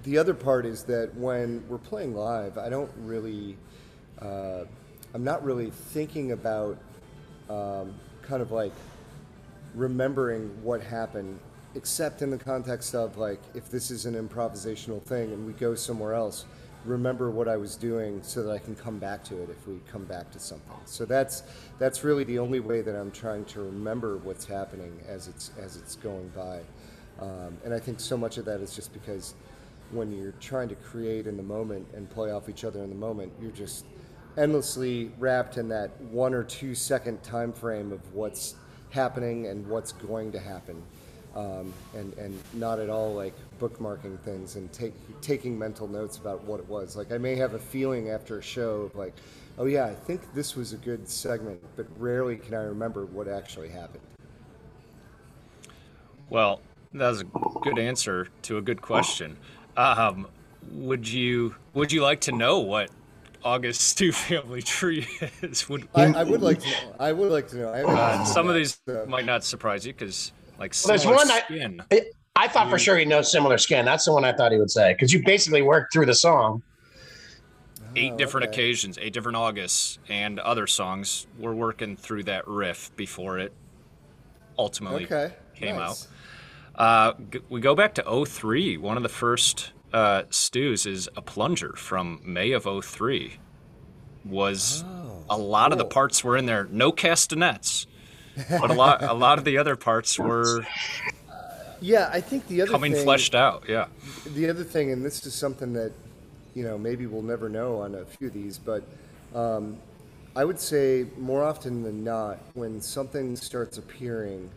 the 0.05 0.17
other 0.17 0.35
part 0.35 0.65
is 0.65 0.85
that 0.85 1.15
when 1.15 1.63
we're 1.69 1.79
playing 1.79 2.15
live, 2.15 2.57
I 2.57 2.71
don't 2.71 2.91
really, 2.99 3.57
uh, 4.21 4.65
I'm 5.13 5.25
not 5.25 5.45
really 5.45 5.71
thinking 5.71 6.33
about 6.33 6.79
um, 7.51 7.95
kind 8.23 8.41
of 8.41 8.51
like 8.51 8.73
remembering 9.75 10.49
what 10.63 10.81
happened, 10.81 11.39
except 11.75 12.23
in 12.23 12.31
the 12.31 12.39
context 12.39 12.95
of 12.95 13.19
like 13.19 13.41
if 13.55 13.71
this 13.71 13.91
is 13.91 14.07
an 14.07 14.15
improvisational 14.15 15.03
thing 15.03 15.33
and 15.33 15.47
we 15.47 15.53
go 15.53 15.75
somewhere 15.75 16.15
else, 16.15 16.47
remember 16.85 17.31
what 17.31 17.49
I 17.49 17.57
was 17.57 17.77
doing 17.77 18.23
so 18.23 18.43
that 18.43 18.51
I 18.51 18.59
can 18.59 18.75
come 18.75 18.99
back 18.99 19.25
to 19.25 19.43
it 19.43 19.51
if 19.51 19.67
we 19.67 19.81
come 19.91 20.05
back 20.05 20.31
to 20.33 20.39
something. 20.39 20.77
So 20.85 21.05
that's 21.05 21.43
that's 21.79 22.05
really 22.05 22.25
the 22.25 22.39
only 22.39 22.61
way 22.61 22.83
that 22.83 22.97
I'm 22.97 23.11
trying 23.11 23.45
to 23.47 23.61
remember 23.61 24.19
what's 24.19 24.45
happening 24.45 24.99
as 25.07 25.29
it's 25.29 25.51
as 25.61 25.77
it's 25.77 25.97
going 25.97 26.29
by. 26.29 26.61
Um, 27.21 27.59
and 27.65 27.73
I 27.73 27.79
think 27.79 28.01
so 28.01 28.17
much 28.17 28.39
of 28.39 28.45
that 28.47 28.61
is 28.61 28.75
just 28.75 28.93
because 28.93 29.35
when 29.91 30.11
you're 30.11 30.35
trying 30.41 30.69
to 30.71 30.75
create 30.75 31.27
in 31.27 31.37
the 31.37 31.43
moment 31.43 31.87
and 31.95 32.09
play 32.11 32.33
off 32.33 32.49
each 32.49 32.65
other 32.65 32.83
in 32.83 32.89
the 32.89 32.97
moment, 32.97 33.33
you're 33.41 33.51
just 33.51 33.85
endlessly 34.37 35.11
wrapped 35.19 35.59
in 35.59 35.69
that 35.69 36.01
one 36.01 36.33
or 36.35 36.43
two 36.43 36.75
second 36.75 37.23
time 37.23 37.53
frame 37.53 37.93
of 37.93 38.15
what's 38.15 38.55
happening 38.91 39.47
and 39.47 39.67
what's 39.67 39.93
going 39.93 40.33
to 40.33 40.39
happen. 40.39 40.83
Um, 41.35 41.73
and, 41.95 42.13
and 42.15 42.39
not 42.53 42.79
at 42.79 42.91
all 42.91 43.15
like 43.15 43.35
bookmarking 43.63 44.19
things 44.21 44.57
and 44.57 44.73
take, 44.73 44.93
taking 45.21 45.57
mental 45.57 45.87
notes 45.87 46.17
about 46.17 46.43
what 46.45 46.59
it 46.59 46.69
was. 46.69 46.97
Like 46.97 47.13
I 47.13 47.19
may 47.19 47.37
have 47.37 47.55
a 47.55 47.59
feeling 47.59 48.11
after 48.11 48.39
a 48.39 48.43
show 48.43 48.91
like, 48.95 49.15
oh 49.59 49.67
yeah, 49.67 49.87
I 49.87 49.95
think 49.95 50.21
this 50.35 50.57
was 50.57 50.73
a 50.73 50.77
good 50.79 51.09
segment, 51.09 51.61
but 51.77 51.87
rarely 51.99 52.37
can 52.37 52.55
I 52.55 52.63
remember 52.63 53.07
what 53.07 53.29
actually 53.29 53.69
happened. 53.69 54.03
Well, 56.29 56.61
that 56.95 57.09
was 57.09 57.21
a 57.21 57.25
good 57.63 57.79
answer 57.79 58.29
to 58.43 58.59
a 58.59 58.63
good 58.63 58.83
question. 58.83 59.37
Um, 59.77 60.27
would 60.73 61.07
you 61.09 61.55
would 61.75 61.93
you 61.93 62.03
like 62.03 62.21
to 62.23 62.33
know 62.33 62.59
what 62.61 62.91
August 63.45 63.81
Stew 63.89 64.13
family 64.13 64.63
tree 64.63 65.07
is? 65.43 65.69
Would, 65.69 65.89
I, 65.95 66.07
I 66.07 66.25
would 66.25 66.43
like 66.43 66.61
to 66.61 66.71
know. 66.71 66.95
I 66.99 67.13
would 67.13 67.31
like 67.31 67.49
to 67.49 67.57
know. 67.57 67.69
Uh, 67.71 68.25
some 68.25 68.49
of 68.49 68.55
these 68.55 68.81
so- 68.89 69.07
might 69.07 69.25
not 69.25 69.45
surprise 69.45 69.87
you 69.87 69.93
because 69.93 70.33
like 70.59 70.75
Well, 70.85 70.89
there's 70.89 71.03
similar 71.03 71.17
one 71.19 71.31
I- 71.31 71.41
skin. 71.41 71.83
I, 71.91 72.03
I 72.35 72.49
thought 72.49 72.71
for 72.71 72.79
sure 72.79 72.97
he 72.97 73.05
knows 73.05 73.31
similar 73.31 73.59
skin. 73.59 73.85
That's 73.85 74.05
the 74.05 74.13
one 74.13 74.25
I 74.25 74.33
thought 74.33 74.53
he 74.53 74.59
would 74.59 74.71
say 74.71 74.93
because 74.95 75.13
you 75.13 75.23
basically 75.25 75.63
worked 75.63 75.93
through 75.93 76.07
the 76.07 76.15
song. 76.15 76.63
eight 77.95 78.13
Oh, 78.13 78.17
different 78.17 78.47
okay. 78.49 78.55
occasions, 78.55 78.99
eight 78.99 79.13
different 79.13 79.37
Augusts, 79.37 79.99
and 80.09 80.41
other 80.41 80.67
songs. 80.67 81.27
We're 81.39 81.53
working 81.53 81.95
through 81.97 82.23
that 82.25 82.49
riff 82.49 82.91
before 82.97 83.39
it 83.39 83.53
ultimately 84.59 85.05
Okay. 85.05 85.35
came 85.55 85.77
nice. 85.77 86.09
out. 86.77 86.81
Uh, 86.81 87.13
g- 87.31 87.41
we 87.51 87.61
go 87.61 87.75
back 87.75 87.95
to 87.97 88.25
03. 88.25 88.79
One 88.79 88.97
of 88.97 89.03
the 89.03 89.11
first 89.11 89.73
uh, 89.93 90.23
stews 90.31 90.87
is 90.87 91.11
a 91.17 91.21
plunger 91.21 91.75
from 91.77 92.21
May 92.25 92.53
of 92.53 92.67
03. 92.83 93.35
Was 94.25 94.83
a 95.29 95.37
lot 95.37 95.73
of 95.73 95.77
the 95.79 95.85
parts 95.85 96.25
were 96.25 96.37
in 96.39 96.47
there, 96.47 96.67
no 96.71 96.93
castanets, 96.93 97.87
but 98.49 98.71
a 98.71 98.75
lot 98.75 99.03
a 99.03 99.13
lot 99.13 99.37
of 99.39 99.45
the 99.45 99.59
other 99.59 99.77
parts 99.77 100.17
were 100.19 100.65
Yeah, 101.83 102.09
I 102.13 102.21
think 102.21 102.47
the 102.47 102.63
other 102.63 102.71
coming 102.71 102.93
thing, 102.93 103.03
fleshed 103.03 103.35
out. 103.35 103.65
Yeah. 103.69 103.87
the 104.27 104.49
other 104.49 104.65
thing, 104.65 104.93
and 104.93 105.05
this 105.05 105.27
is 105.27 105.35
something 105.35 105.73
that 105.73 105.93
you 106.55 106.63
know 106.65 106.79
maybe 106.79 107.07
we'll 107.07 107.23
never 107.23 107.49
know 107.49 107.79
on 107.79 107.97
a 107.97 108.05
few 108.05 108.29
of 108.29 108.35
these, 108.35 108.57
but 108.57 108.85
um, 109.35 109.77
I 110.37 110.45
would 110.45 110.61
say 110.61 111.07
more 111.19 111.43
often 111.43 111.83
than 111.83 112.05
not, 112.05 112.39
when 112.55 112.81
something 112.81 113.37
starts 113.37 113.79
appearing, 113.79 114.49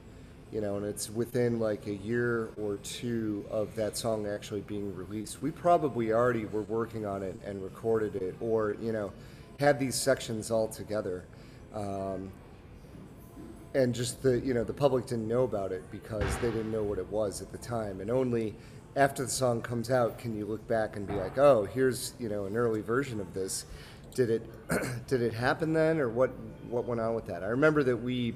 you 0.52 0.62
know, 0.62 0.78
and 0.78 0.86
it's 0.86 1.10
within 1.10 1.60
like 1.60 1.88
a 1.88 1.96
year 1.96 2.50
or 2.62 2.78
two 2.78 3.44
of 3.50 3.76
that 3.76 3.98
song 3.98 4.28
actually 4.28 4.62
being 4.62 4.96
released, 4.96 5.42
we 5.42 5.52
probably 5.52 6.14
already 6.14 6.46
were 6.46 6.62
working 6.62 7.06
on 7.06 7.24
it 7.24 7.38
and 7.44 7.62
recorded 7.64 8.16
it, 8.16 8.36
or 8.40 8.76
you 8.80 8.92
know, 8.92 9.12
had 9.60 9.80
these 9.80 9.96
sections 9.96 10.52
all 10.52 10.68
together. 10.68 11.24
Um, 11.74 12.32
and 13.76 13.94
just 13.94 14.24
the 14.24 14.40
you 14.40 14.54
know 14.54 14.64
the 14.64 14.74
public 14.74 15.06
didn't 15.06 15.28
know 15.28 15.44
about 15.44 15.72
it 15.72 15.84
because 15.92 16.36
they 16.38 16.50
didn't 16.50 16.72
know 16.72 16.84
what 16.84 16.98
it 16.98 17.08
was 17.10 17.42
at 17.42 17.52
the 17.52 17.58
time. 17.58 18.02
And 18.02 18.10
only 18.10 18.56
after 18.96 19.24
the 19.24 19.30
song 19.30 19.62
comes 19.62 19.92
out 19.92 20.18
can 20.18 20.36
you 20.36 20.46
look 20.46 20.66
back 20.68 20.96
and 20.96 21.06
be 21.06 21.14
like 21.14 21.38
oh 21.38 21.66
here's 21.66 22.14
you 22.18 22.30
know 22.30 22.46
an 22.46 22.56
early 22.56 22.82
version 22.82 23.20
of 23.20 23.34
this. 23.34 23.66
Did 24.14 24.30
it 24.30 24.50
did 25.08 25.22
it 25.22 25.34
happen 25.34 25.74
then 25.74 26.00
or 26.00 26.10
what 26.10 26.32
what 26.70 26.86
went 26.86 27.02
on 27.02 27.14
with 27.14 27.26
that? 27.28 27.44
I 27.44 27.48
remember 27.48 27.84
that 27.84 27.98
we 27.98 28.34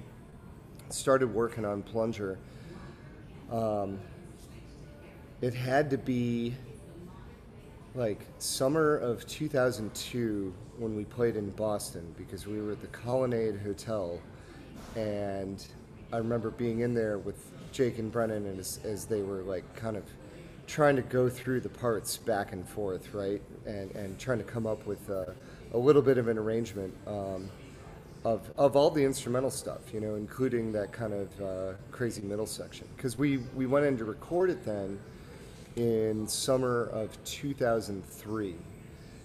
started 0.89 1.33
working 1.33 1.65
on 1.65 1.83
plunger. 1.83 2.37
Um, 3.51 3.99
it 5.41 5.53
had 5.53 5.89
to 5.91 5.97
be 5.97 6.55
like 7.95 8.25
summer 8.37 8.97
of 8.97 9.25
2002 9.25 10.53
when 10.77 10.95
we 10.95 11.05
played 11.05 11.35
in 11.35 11.49
Boston 11.51 12.13
because 12.17 12.45
we 12.45 12.61
were 12.61 12.73
at 12.73 12.81
the 12.81 12.87
Colonnade 12.87 13.59
Hotel, 13.59 14.19
and 14.95 15.65
I 16.11 16.17
remember 16.17 16.49
being 16.51 16.79
in 16.79 16.93
there 16.93 17.17
with 17.17 17.51
Jake 17.71 17.99
and 17.99 18.11
Brendan 18.11 18.45
and 18.45 18.59
as, 18.59 18.79
as 18.83 19.05
they 19.05 19.21
were 19.21 19.41
like 19.41 19.63
kind 19.75 19.95
of 19.95 20.03
trying 20.67 20.95
to 20.95 21.01
go 21.01 21.29
through 21.29 21.61
the 21.61 21.69
parts 21.69 22.17
back 22.17 22.51
and 22.51 22.67
forth, 22.67 23.13
right, 23.13 23.41
and 23.65 23.91
and 23.95 24.19
trying 24.19 24.39
to 24.39 24.43
come 24.43 24.65
up 24.65 24.85
with 24.85 25.09
a, 25.09 25.33
a 25.73 25.77
little 25.77 26.01
bit 26.01 26.17
of 26.17 26.27
an 26.27 26.37
arrangement. 26.37 26.93
Um, 27.07 27.49
of, 28.25 28.51
of 28.57 28.75
all 28.75 28.89
the 28.89 29.03
instrumental 29.03 29.51
stuff, 29.51 29.93
you 29.93 30.01
know, 30.01 30.15
including 30.15 30.71
that 30.73 30.91
kind 30.91 31.13
of 31.13 31.41
uh, 31.41 31.73
crazy 31.91 32.21
middle 32.21 32.45
section. 32.45 32.87
Because 32.95 33.17
we, 33.17 33.37
we 33.55 33.65
went 33.65 33.85
in 33.85 33.97
to 33.97 34.05
record 34.05 34.49
it 34.49 34.65
then 34.65 34.99
in 35.75 36.27
summer 36.27 36.87
of 36.87 37.23
2003. 37.23 38.55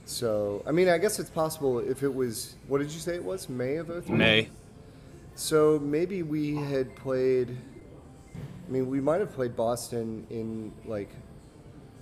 So, 0.07 0.63
I 0.67 0.71
mean, 0.71 0.89
I 0.89 0.99
guess 0.99 1.19
it's 1.19 1.31
possible 1.31 1.79
if 1.79 2.03
it 2.03 2.15
was, 2.15 2.55
what 2.69 2.79
did 2.79 2.91
you 2.93 3.01
say 3.01 3.15
it 3.15 3.25
was? 3.25 3.49
May 3.49 3.77
of 3.77 3.89
03? 3.89 4.15
May. 4.15 4.49
So 5.35 5.79
maybe 5.81 6.23
we 6.23 6.55
had 6.57 6.95
played, 6.97 7.57
I 8.37 8.71
mean, 8.71 8.89
we 8.89 9.01
might 9.01 9.21
have 9.21 9.33
played 9.33 9.57
Boston 9.57 10.27
in 10.31 10.73
like 10.87 11.11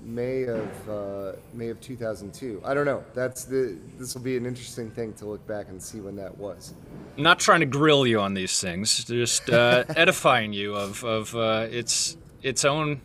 May 0.04 0.44
of 0.44 0.88
uh, 0.88 1.32
May 1.54 1.68
of 1.68 1.80
2002. 1.80 2.60
I 2.64 2.74
don't 2.74 2.84
know. 2.86 3.04
That's 3.14 3.44
the. 3.44 3.78
This 3.98 4.14
will 4.14 4.22
be 4.22 4.36
an 4.36 4.46
interesting 4.46 4.90
thing 4.90 5.12
to 5.14 5.26
look 5.26 5.46
back 5.46 5.68
and 5.68 5.80
see 5.80 6.00
when 6.00 6.16
that 6.16 6.36
was. 6.36 6.74
Not 7.16 7.38
trying 7.38 7.60
to 7.60 7.66
grill 7.66 8.04
you 8.06 8.18
on 8.20 8.34
these 8.34 8.60
things, 8.60 9.04
just 9.04 9.48
uh, 9.48 9.84
edifying 9.96 10.52
you 10.52 10.74
of 10.74 11.04
of 11.04 11.34
uh, 11.36 11.68
its 11.70 12.16
its 12.42 12.64
own 12.64 13.00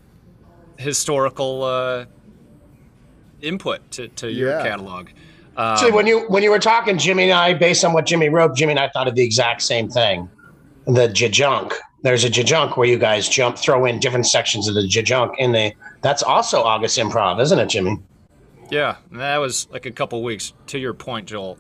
historical 0.77 1.63
uh, 1.63 2.05
input 3.41 3.89
to, 3.91 4.07
to 4.09 4.31
your 4.31 4.49
Yeah. 4.57 4.63
catalog. 4.63 5.09
Um, 5.57 5.73
Actually, 5.73 5.91
when 5.91 6.05
you 6.07 6.19
when 6.27 6.43
you 6.43 6.51
were 6.51 6.59
talking, 6.59 6.97
Jimmy 6.97 7.23
and 7.23 7.33
I, 7.33 7.53
based 7.53 7.83
on 7.83 7.91
what 7.93 8.05
Jimmy 8.05 8.29
wrote, 8.29 8.55
Jimmy 8.55 8.71
and 8.73 8.79
I 8.79 8.89
thought 8.89 9.07
of 9.07 9.15
the 9.15 9.23
exact 9.23 9.61
same 9.63 9.89
thing. 9.89 10.29
The 10.85 11.07
jajunk. 11.07 11.73
There's 12.03 12.23
a 12.23 12.29
jajunk 12.29 12.77
where 12.77 12.87
you 12.87 12.97
guys 12.99 13.27
jump, 13.27 13.57
throw 13.57 13.85
in 13.85 13.99
different 13.99 14.27
sections 14.27 14.67
of 14.67 14.75
the 14.75 14.81
jajunk 14.87 15.33
in 15.39 15.51
the. 15.51 15.73
That's 16.01 16.21
also 16.21 16.61
August 16.61 16.97
Improv, 16.99 17.41
isn't 17.41 17.57
it, 17.57 17.67
Jimmy? 17.69 17.97
Yeah, 18.69 18.97
that 19.13 19.37
was 19.37 19.67
like 19.71 19.85
a 19.87 19.91
couple 19.91 20.23
weeks. 20.23 20.53
To 20.67 20.77
your 20.77 20.93
point, 20.93 21.27
Joel, 21.27 21.57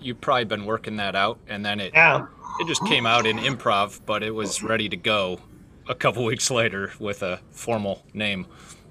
you've 0.00 0.20
probably 0.20 0.44
been 0.44 0.64
working 0.64 0.96
that 0.96 1.14
out, 1.14 1.38
and 1.46 1.64
then 1.64 1.78
it 1.78 1.92
Yeah. 1.94 2.26
it 2.58 2.66
just 2.66 2.84
came 2.86 3.04
out 3.04 3.26
in 3.26 3.36
improv, 3.36 4.00
but 4.06 4.22
it 4.22 4.30
was 4.30 4.62
ready 4.62 4.88
to 4.88 4.96
go 4.96 5.40
a 5.88 5.94
couple 5.94 6.24
weeks 6.32 6.50
later 6.50 6.92
with 6.98 7.22
a 7.22 7.40
formal 7.50 8.02
name. 8.14 8.46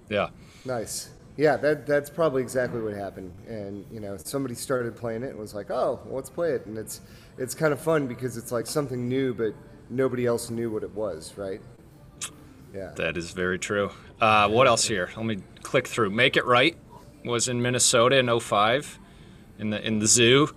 Yeah. 0.07 0.29
Nice. 0.65 1.09
Yeah, 1.37 1.57
that 1.57 1.85
that's 1.85 2.09
probably 2.09 2.41
exactly 2.41 2.81
what 2.81 2.93
happened. 2.93 3.33
And 3.47 3.85
you 3.91 3.99
know, 3.99 4.15
somebody 4.17 4.55
started 4.55 4.95
playing 4.95 5.23
it 5.23 5.31
and 5.31 5.39
was 5.39 5.53
like, 5.53 5.69
"Oh, 5.69 5.99
well, 6.05 6.15
let's 6.15 6.29
play 6.29 6.51
it." 6.51 6.65
And 6.65 6.77
it's 6.77 7.01
it's 7.37 7.53
kind 7.53 7.73
of 7.73 7.81
fun 7.81 8.07
because 8.07 8.37
it's 8.37 8.51
like 8.51 8.67
something 8.67 9.09
new, 9.09 9.33
but 9.33 9.53
nobody 9.89 10.25
else 10.25 10.49
knew 10.49 10.71
what 10.71 10.83
it 10.83 10.93
was, 10.93 11.33
right? 11.37 11.61
Yeah. 12.73 12.91
That 12.95 13.17
is 13.17 13.31
very 13.31 13.59
true. 13.59 13.91
Uh, 14.19 14.49
what 14.49 14.67
else 14.67 14.85
here? 14.85 15.09
Let 15.15 15.25
me 15.25 15.37
click 15.61 15.87
through. 15.87 16.09
Make 16.09 16.35
It 16.37 16.45
Right 16.45 16.77
was 17.23 17.47
in 17.47 17.61
Minnesota 17.61 18.17
in 18.17 18.39
05 18.39 18.99
in 19.59 19.69
the 19.69 19.85
in 19.85 19.99
the 19.99 20.07
zoo. 20.07 20.49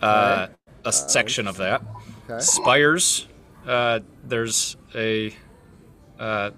Uh, 0.00 0.48
a 0.84 0.92
section 0.92 1.46
of 1.46 1.56
that. 1.58 1.82
Okay. 2.28 2.40
Spires. 2.40 3.28
Uh, 3.66 4.00
there's 4.24 4.76
a 4.94 5.34
uh, 6.18 6.50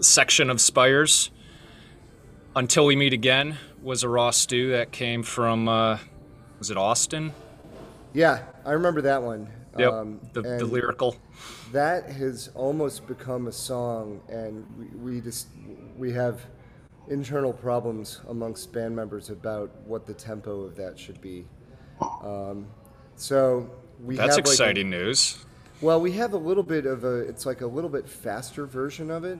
section 0.00 0.50
of 0.50 0.60
Spires. 0.60 1.30
Until 2.60 2.84
We 2.84 2.94
Meet 2.94 3.14
Again 3.14 3.56
was 3.82 4.02
a 4.02 4.08
raw 4.10 4.30
stew 4.30 4.72
that 4.72 4.92
came 4.92 5.22
from, 5.22 5.66
uh, 5.66 5.96
was 6.58 6.70
it 6.70 6.76
Austin? 6.76 7.32
Yeah, 8.12 8.42
I 8.66 8.72
remember 8.72 9.00
that 9.00 9.22
one. 9.22 9.48
Yep. 9.78 9.90
Um, 9.90 10.20
the, 10.34 10.42
the 10.42 10.66
lyrical. 10.66 11.16
that 11.72 12.04
has 12.10 12.50
almost 12.54 13.06
become 13.06 13.46
a 13.46 13.52
song, 13.52 14.20
and 14.28 14.66
we, 14.76 15.12
we 15.14 15.20
just 15.22 15.46
we 15.96 16.12
have 16.12 16.42
internal 17.08 17.54
problems 17.54 18.20
amongst 18.28 18.70
band 18.74 18.94
members 18.94 19.30
about 19.30 19.74
what 19.86 20.06
the 20.06 20.12
tempo 20.12 20.60
of 20.60 20.76
that 20.76 20.98
should 20.98 21.18
be. 21.22 21.46
Um, 22.22 22.66
so 23.16 23.70
we 24.04 24.16
That's 24.16 24.36
have 24.36 24.44
like 24.44 24.48
a- 24.48 24.50
exciting 24.50 24.90
news. 24.90 25.46
Well, 25.80 25.98
we 25.98 26.12
have 26.12 26.34
a 26.34 26.38
little 26.38 26.62
bit 26.62 26.84
of 26.84 27.04
a, 27.04 27.20
it's 27.20 27.46
like 27.46 27.62
a 27.62 27.66
little 27.66 27.88
bit 27.88 28.06
faster 28.06 28.66
version 28.66 29.10
of 29.10 29.24
it. 29.24 29.38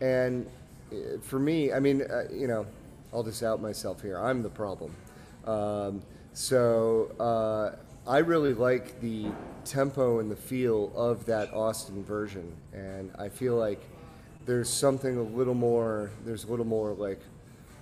And 0.00 0.48
for 1.22 1.38
me, 1.38 1.72
I 1.72 1.80
mean, 1.80 2.02
uh, 2.02 2.24
you 2.32 2.46
know, 2.46 2.66
I'll 3.12 3.22
just 3.22 3.42
out 3.42 3.60
myself 3.60 4.02
here. 4.02 4.18
I'm 4.18 4.42
the 4.42 4.50
problem. 4.50 4.94
Um, 5.46 6.02
so 6.32 7.12
uh, 7.20 7.76
I 8.10 8.18
really 8.18 8.54
like 8.54 9.00
the 9.00 9.26
tempo 9.64 10.20
and 10.20 10.30
the 10.30 10.36
feel 10.36 10.92
of 10.94 11.26
that 11.26 11.52
Austin 11.52 12.04
version. 12.04 12.52
And 12.72 13.10
I 13.18 13.28
feel 13.28 13.56
like 13.56 13.82
there's 14.46 14.68
something 14.68 15.16
a 15.16 15.22
little 15.22 15.54
more, 15.54 16.10
there's 16.24 16.44
a 16.44 16.48
little 16.48 16.66
more 16.66 16.92
like 16.94 17.20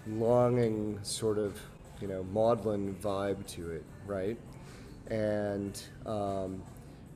longing 0.06 0.98
sort 1.02 1.38
of, 1.38 1.58
you 2.00 2.08
know, 2.08 2.24
maudlin 2.24 2.96
vibe 3.02 3.46
to 3.54 3.70
it, 3.70 3.84
right? 4.06 4.36
and 5.10 5.82
um, 6.06 6.62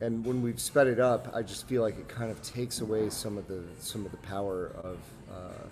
and 0.01 0.27
when 0.27 0.43
we've 0.43 0.61
sped 0.61 0.89
it 0.89 1.01
up, 1.01 1.31
I 1.33 1.43
just 1.43 1.67
feel 1.67 1.81
like 1.81 1.97
it 1.97 2.09
kind 2.09 2.31
of 2.31 2.43
takes 2.43 2.81
away 2.81 3.09
some 3.09 3.39
of 3.39 3.47
the 3.49 3.63
some 3.79 4.05
of 4.05 4.11
the 4.11 4.19
power 4.19 4.73
of 4.83 4.99
uh, 5.31 5.67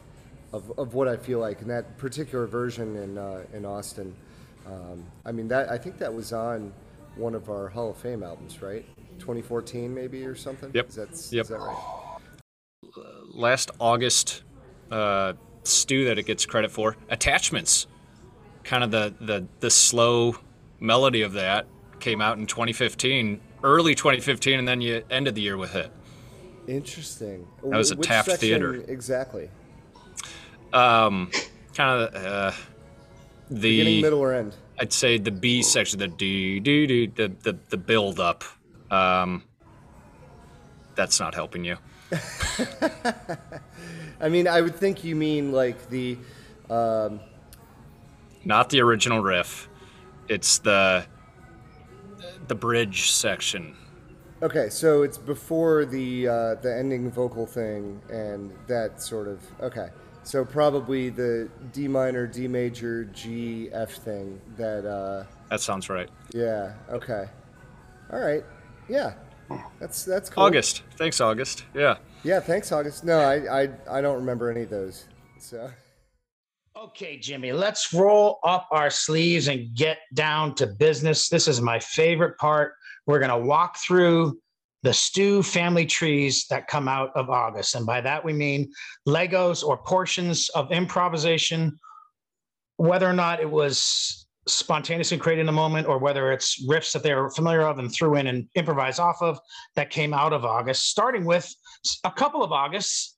of, 0.53 0.72
of 0.78 0.94
what 0.94 1.09
I 1.09 1.16
feel 1.16 1.38
like 1.38 1.62
in 1.62 1.68
that 1.68 1.96
particular 1.98 2.46
version 2.46 2.96
in 2.96 3.18
uh, 3.18 3.44
in 3.53 3.64
Austin. 3.64 4.14
Um, 4.66 5.05
I 5.24 5.32
mean 5.32 5.48
that 5.48 5.70
I 5.70 5.78
think 5.78 5.98
that 5.98 6.12
was 6.12 6.32
on 6.32 6.72
one 7.16 7.34
of 7.34 7.50
our 7.50 7.68
Hall 7.68 7.90
of 7.90 7.96
Fame 7.96 8.22
albums, 8.22 8.62
right? 8.62 8.84
2014 9.18 9.92
maybe 9.94 10.24
or 10.24 10.34
something. 10.34 10.70
Yep. 10.72 10.88
Is 10.88 10.94
that, 10.96 11.09
Yep. 11.32 11.42
is 11.42 11.48
that 11.48 11.59
right? 11.59 11.76
last 13.34 13.70
August 13.78 14.42
uh, 14.90 15.32
stew 15.64 16.05
that 16.07 16.18
it 16.18 16.26
gets 16.26 16.44
credit 16.46 16.70
for. 16.70 16.96
Attachments, 17.09 17.86
kind 18.64 18.84
of 18.84 18.90
the, 18.90 19.14
the 19.20 19.46
the 19.61 19.70
slow 19.70 20.36
melody 20.80 21.22
of 21.22 21.32
that 21.34 21.66
came 22.00 22.20
out 22.20 22.38
in 22.38 22.46
2015, 22.46 23.40
early 23.62 23.94
2015, 23.94 24.59
and 24.59 24.66
then 24.66 24.80
you 24.80 25.03
ended 25.11 25.34
the 25.34 25.40
year 25.40 25.57
with 25.57 25.74
it. 25.74 25.90
Interesting. 26.66 27.46
That 27.62 27.76
was 27.76 27.92
at 27.92 27.98
which 27.98 28.09
Taft 28.09 28.28
section 28.30 28.40
Theater. 28.40 28.74
Exactly. 28.88 29.48
Um, 30.73 31.31
kind 31.75 32.03
of 32.03 32.14
uh, 32.14 32.53
the 33.51 33.79
Beginning, 33.79 34.01
middle, 34.03 34.20
or 34.20 34.33
end? 34.33 34.55
I'd 34.79 34.93
say 34.93 35.18
the 35.18 35.31
B 35.31 35.62
section, 35.62 35.99
the 35.99 36.09
D 36.09 36.61
D 36.61 36.87
D, 36.87 37.07
the 37.07 37.33
the 37.43 37.59
the 37.68 37.77
build 37.77 38.20
up. 38.20 38.45
Um, 38.91 39.43
that's 40.95 41.20
not 41.20 41.35
helping 41.35 41.64
you. 41.64 41.77
I 44.20 44.29
mean, 44.29 44.47
I 44.47 44.61
would 44.61 44.77
think 44.77 45.05
you 45.05 45.16
mean 45.16 45.53
like 45.53 45.89
the. 45.89 46.18
Um, 46.70 47.20
Not 48.45 48.70
the 48.70 48.81
original 48.81 49.20
riff. 49.20 49.68
It's 50.29 50.59
the 50.59 51.07
the 52.49 52.55
bridge 52.55 53.11
section. 53.11 53.77
Okay, 54.43 54.68
so 54.70 55.03
it's 55.03 55.18
before 55.18 55.85
the 55.85 56.29
uh, 56.29 56.55
the 56.57 56.75
ending 56.77 57.11
vocal 57.11 57.47
thing 57.47 58.01
and 58.11 58.53
that 58.66 59.01
sort 59.01 59.29
of 59.29 59.41
okay. 59.61 59.89
So 60.25 60.45
probably 60.45 61.11
the 61.11 61.49
D 61.73 61.89
minor, 61.89 62.27
D 62.27 62.47
major, 62.49 63.05
G, 63.07 63.68
F 63.73 63.95
thing. 63.95 64.41
That 64.57 64.87
uh, 64.89 65.25
That 65.51 65.61
sounds 65.61 65.89
right. 65.89 66.09
yeah. 66.33 66.75
Okay. 66.91 67.25
All 68.12 68.20
right. 68.20 68.45
Yeah. 68.89 69.14
That's 69.81 70.05
that's 70.05 70.31
cool. 70.31 70.45
August. 70.45 70.83
Thanks, 70.97 71.20
August. 71.20 71.64
Yeah. 71.75 71.97
Yeah. 72.23 72.41
Thanks, 72.41 72.73
August. 72.73 73.05
No, 73.05 73.18
I 73.18 73.62
I, 73.62 73.68
I 73.91 74.01
don't 74.01 74.16
remember 74.16 74.51
any 74.51 74.62
of 74.62 74.70
those. 74.70 75.07
So 75.39 75.70
Okay, 76.75 77.16
Jimmy, 77.18 77.53
let's 77.53 77.93
roll 77.93 78.39
up 78.45 78.66
our 78.73 78.91
sleeves 78.91 79.47
and 79.49 79.75
get 79.77 79.99
down 80.14 80.55
to 80.57 80.66
business. 80.66 81.29
This 81.29 81.47
is 81.47 81.61
my 81.61 81.79
favorite 81.79 82.39
part. 82.39 82.73
We're 83.07 83.18
going 83.20 83.31
to 83.31 83.47
walk 83.47 83.77
through 83.77 84.41
the 84.83 84.93
stew 84.93 85.43
family 85.43 85.87
trees 85.87 86.47
that 86.51 86.66
come 86.66 86.89
out 86.89 87.11
of 87.14 87.30
August. 87.30 87.74
And 87.74 87.87
by 87.87 88.01
that, 88.01 88.24
we 88.24 88.33
mean 88.33 88.72
Legos 89.07 89.64
or 89.64 89.76
portions 89.76 90.49
of 90.51 90.72
improvisation, 90.72 91.78
whether 92.76 93.09
or 93.09 93.12
not 93.12 93.41
it 93.41 93.51
was 93.51 94.26
spontaneously 94.49 95.18
created 95.18 95.43
in 95.43 95.49
a 95.49 95.53
moment 95.53 95.87
or 95.87 95.99
whether 95.99 96.33
it's 96.33 96.66
riffs 96.66 96.93
that 96.93 97.05
they 97.05 97.14
were 97.14 97.30
familiar 97.30 97.62
of 97.62 97.78
and 97.78 97.93
threw 97.93 98.16
in 98.16 98.26
and 98.26 98.49
improvised 98.57 98.99
off 98.99 99.22
of 99.22 99.39
that 99.76 99.91
came 99.91 100.12
out 100.12 100.33
of 100.33 100.45
August, 100.45 100.89
starting 100.89 101.24
with 101.24 101.55
a 102.03 102.11
couple 102.11 102.43
of 102.43 102.51
Augusts, 102.51 103.16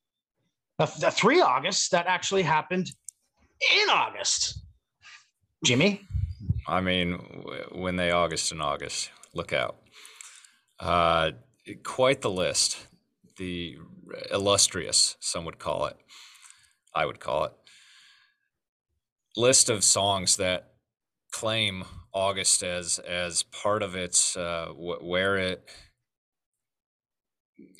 the 0.79 0.87
three 0.87 1.41
Augusts 1.41 1.89
that 1.89 2.07
actually 2.07 2.43
happened 2.43 2.91
in 3.75 3.89
August. 3.89 4.61
Jimmy, 5.65 6.03
I 6.67 6.83
mean, 6.83 7.15
when 7.73 7.97
they 7.97 8.11
August 8.11 8.53
and 8.53 8.61
August, 8.61 9.11
look 9.33 9.55
out. 9.55 9.77
Uh, 10.79 11.31
quite 11.83 12.21
the 12.21 12.31
list. 12.31 12.87
The 13.37 13.77
illustrious, 14.31 15.17
some 15.21 15.45
would 15.45 15.59
call 15.59 15.87
it. 15.87 15.97
I 16.95 17.07
would 17.07 17.21
call 17.21 17.45
it. 17.45 17.53
List 19.37 19.69
of 19.69 19.83
songs 19.83 20.37
that 20.37 20.75
claim 21.33 21.85
August 22.12 22.62
as 22.62 23.01
as 23.01 23.43
part 23.43 23.83
of 23.83 23.97
its 23.97 24.37
uh, 24.37 24.67
wh- 24.69 25.03
where 25.03 25.37
it 25.37 25.69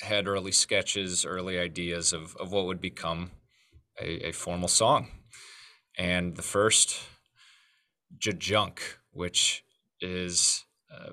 had 0.01 0.27
early 0.27 0.53
sketches, 0.53 1.25
early 1.25 1.59
ideas 1.59 2.13
of, 2.13 2.37
of 2.37 2.53
what 2.53 2.67
would 2.67 2.81
become 2.81 3.31
a, 4.01 4.29
a 4.29 4.33
formal 4.33 4.69
song. 4.69 5.09
And 5.97 6.37
the 6.37 6.43
first 6.43 7.01
Jajunk, 8.19 8.79
which 9.13 9.65
is 10.01 10.65
uh, 10.93 11.11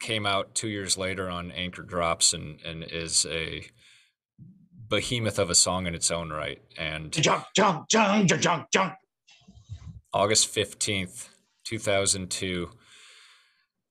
came 0.00 0.26
out 0.26 0.54
two 0.54 0.68
years 0.68 0.96
later 0.98 1.28
on 1.28 1.50
Anchor 1.52 1.82
Drops 1.82 2.32
and 2.32 2.60
and 2.64 2.84
is 2.84 3.26
a 3.26 3.66
behemoth 4.88 5.38
of 5.38 5.50
a 5.50 5.54
song 5.54 5.86
in 5.86 5.94
its 5.94 6.10
own 6.10 6.30
right. 6.30 6.60
And 6.78 7.12
junk, 7.12 7.44
junk, 7.54 7.88
junk, 7.88 8.28
junk, 8.28 8.66
junk. 8.72 8.94
August 10.12 10.48
fifteenth, 10.48 11.30
two 11.64 11.78
thousand 11.78 12.30
two, 12.30 12.70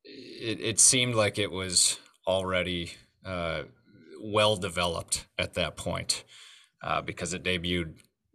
it, 0.04 0.60
it 0.62 0.80
seemed 0.80 1.16
like 1.16 1.38
it 1.38 1.52
was 1.52 2.00
already 2.28 2.94
uh, 3.26 3.64
well 4.22 4.56
developed 4.56 5.26
at 5.38 5.54
that 5.56 5.76
point 5.76 6.24
uh, 6.82 7.02
because 7.02 7.34
it 7.34 7.44
debuted 7.44 7.94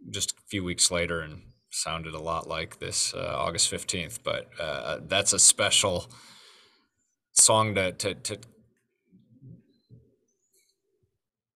just 0.09 0.31
a 0.31 0.41
few 0.47 0.63
weeks 0.63 0.91
later 0.91 1.21
and 1.21 1.41
sounded 1.71 2.13
a 2.13 2.19
lot 2.19 2.47
like 2.47 2.79
this 2.79 3.13
uh, 3.13 3.35
August 3.37 3.71
15th. 3.71 4.19
But 4.23 4.49
uh, 4.59 4.99
that's 5.07 5.33
a 5.33 5.39
special 5.39 6.09
song 7.39 7.75
to, 7.75 7.91
to, 7.93 8.13
to 8.13 8.37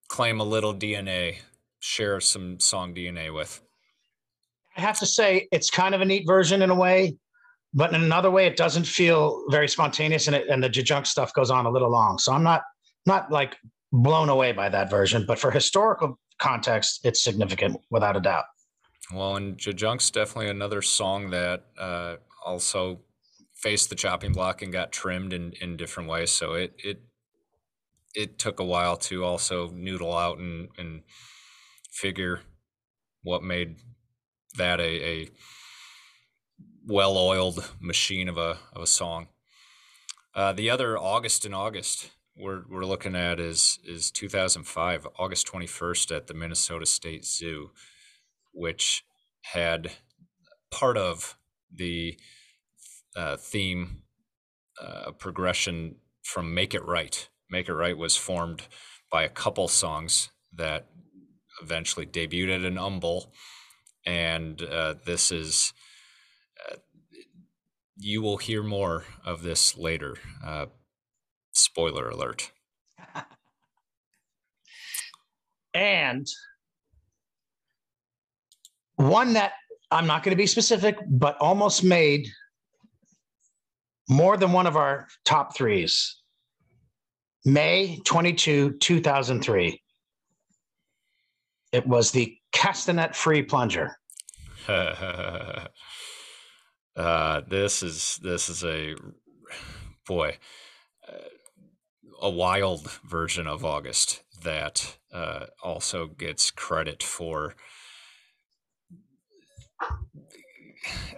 claim 0.09 0.39
a 0.39 0.43
little 0.43 0.73
DNA, 0.73 1.37
share 1.79 2.19
some 2.19 2.59
song 2.59 2.93
DNA 2.93 3.33
with. 3.33 3.61
I 4.77 4.81
have 4.81 4.99
to 4.99 5.05
say, 5.05 5.47
it's 5.51 5.69
kind 5.69 5.93
of 5.93 6.01
a 6.01 6.05
neat 6.05 6.25
version 6.25 6.61
in 6.61 6.69
a 6.69 6.75
way, 6.75 7.15
but 7.73 7.93
in 7.93 8.03
another 8.03 8.31
way, 8.31 8.45
it 8.45 8.55
doesn't 8.55 8.85
feel 8.85 9.43
very 9.49 9.67
spontaneous, 9.67 10.27
and 10.27 10.35
it, 10.35 10.47
and 10.49 10.63
the 10.63 10.69
junk 10.69 11.05
stuff 11.05 11.33
goes 11.33 11.51
on 11.51 11.65
a 11.65 11.69
little 11.69 11.89
long. 11.89 12.17
So 12.17 12.31
I'm 12.31 12.43
not 12.43 12.61
not 13.05 13.31
like 13.31 13.57
blown 13.91 14.29
away 14.29 14.51
by 14.51 14.69
that 14.69 14.89
version, 14.89 15.25
but 15.27 15.37
for 15.37 15.51
historical 15.51 16.17
context, 16.39 17.01
it's 17.03 17.23
significant 17.23 17.77
without 17.89 18.15
a 18.15 18.19
doubt. 18.19 18.45
Well, 19.13 19.35
and 19.35 19.57
Jajunk's 19.57 20.09
definitely 20.09 20.49
another 20.49 20.81
song 20.81 21.29
that 21.31 21.65
uh, 21.77 22.15
also 22.45 22.99
faced 23.63 23.89
the 23.89 23.95
chopping 23.95 24.33
block 24.33 24.61
and 24.61 24.73
got 24.73 24.91
trimmed 24.91 25.31
in, 25.31 25.53
in 25.61 25.77
different 25.77 26.09
ways. 26.09 26.31
So 26.31 26.53
it 26.53 26.75
it 26.83 27.01
it 28.13 28.37
took 28.37 28.59
a 28.59 28.65
while 28.65 28.97
to 28.97 29.23
also 29.23 29.69
noodle 29.69 30.15
out 30.15 30.37
and, 30.37 30.67
and 30.77 31.03
figure 31.89 32.41
what 33.23 33.41
made 33.41 33.77
that 34.57 34.79
a, 34.79 35.03
a 35.05 35.29
well-oiled 36.85 37.71
machine 37.79 38.27
of 38.27 38.37
a 38.37 38.57
of 38.73 38.81
a 38.81 38.87
song. 38.87 39.27
Uh, 40.35 40.51
the 40.51 40.69
other 40.69 40.97
August 40.97 41.45
in 41.45 41.53
August 41.53 42.11
we're 42.35 42.63
we're 42.69 42.85
looking 42.85 43.15
at 43.15 43.39
is 43.39 43.79
is 43.85 44.11
2005, 44.11 45.07
August 45.17 45.47
21st 45.47 46.13
at 46.13 46.27
the 46.27 46.33
Minnesota 46.33 46.85
State 46.85 47.25
Zoo, 47.25 47.71
which 48.51 49.05
had 49.53 49.91
part 50.69 50.97
of 50.97 51.37
the 51.73 52.17
uh, 53.15 53.37
theme 53.37 54.03
uh, 54.81 55.11
progression 55.11 55.95
from 56.23 56.53
"Make 56.53 56.73
It 56.73 56.85
Right." 56.85 57.29
"Make 57.49 57.69
It 57.69 57.73
Right" 57.73 57.97
was 57.97 58.15
formed 58.15 58.63
by 59.11 59.23
a 59.23 59.29
couple 59.29 59.67
songs 59.67 60.29
that 60.55 60.87
eventually 61.61 62.05
debuted 62.05 62.55
at 62.59 62.65
an 62.65 62.75
UMBowl, 62.75 63.27
and 64.05 64.61
uh, 64.61 64.95
this 65.05 65.31
is. 65.31 65.73
Uh, 66.69 66.75
you 67.95 68.21
will 68.21 68.37
hear 68.37 68.63
more 68.63 69.03
of 69.23 69.43
this 69.43 69.77
later. 69.77 70.17
Uh, 70.43 70.65
Spoiler 71.53 72.09
alert. 72.09 72.51
and 75.75 76.27
one 78.95 79.33
that 79.33 79.53
I'm 79.91 80.07
not 80.07 80.23
going 80.23 80.31
to 80.31 80.37
be 80.37 80.47
specific, 80.47 80.97
but 81.07 81.37
almost 81.39 81.83
made 81.83 82.27
more 84.09 84.37
than 84.37 84.51
one 84.51 84.67
of 84.67 84.75
our 84.75 85.07
top 85.25 85.55
threes. 85.55 86.21
May 87.45 87.99
22, 88.05 88.77
2003. 88.79 89.81
It 91.71 91.87
was 91.87 92.11
the 92.11 92.37
Castanet 92.53 93.15
Free 93.15 93.41
Plunger. 93.43 93.97
uh, 94.67 95.67
this 97.47 97.83
is 97.83 98.19
this 98.23 98.47
is 98.47 98.63
a 98.63 98.95
boy 100.07 100.37
a 102.23 102.29
wild 102.29 102.89
version 103.03 103.47
of 103.47 103.65
August 103.65 104.23
that 104.43 104.97
uh, 105.13 105.47
also 105.61 106.07
gets 106.07 106.51
credit 106.51 107.03
for 107.03 107.53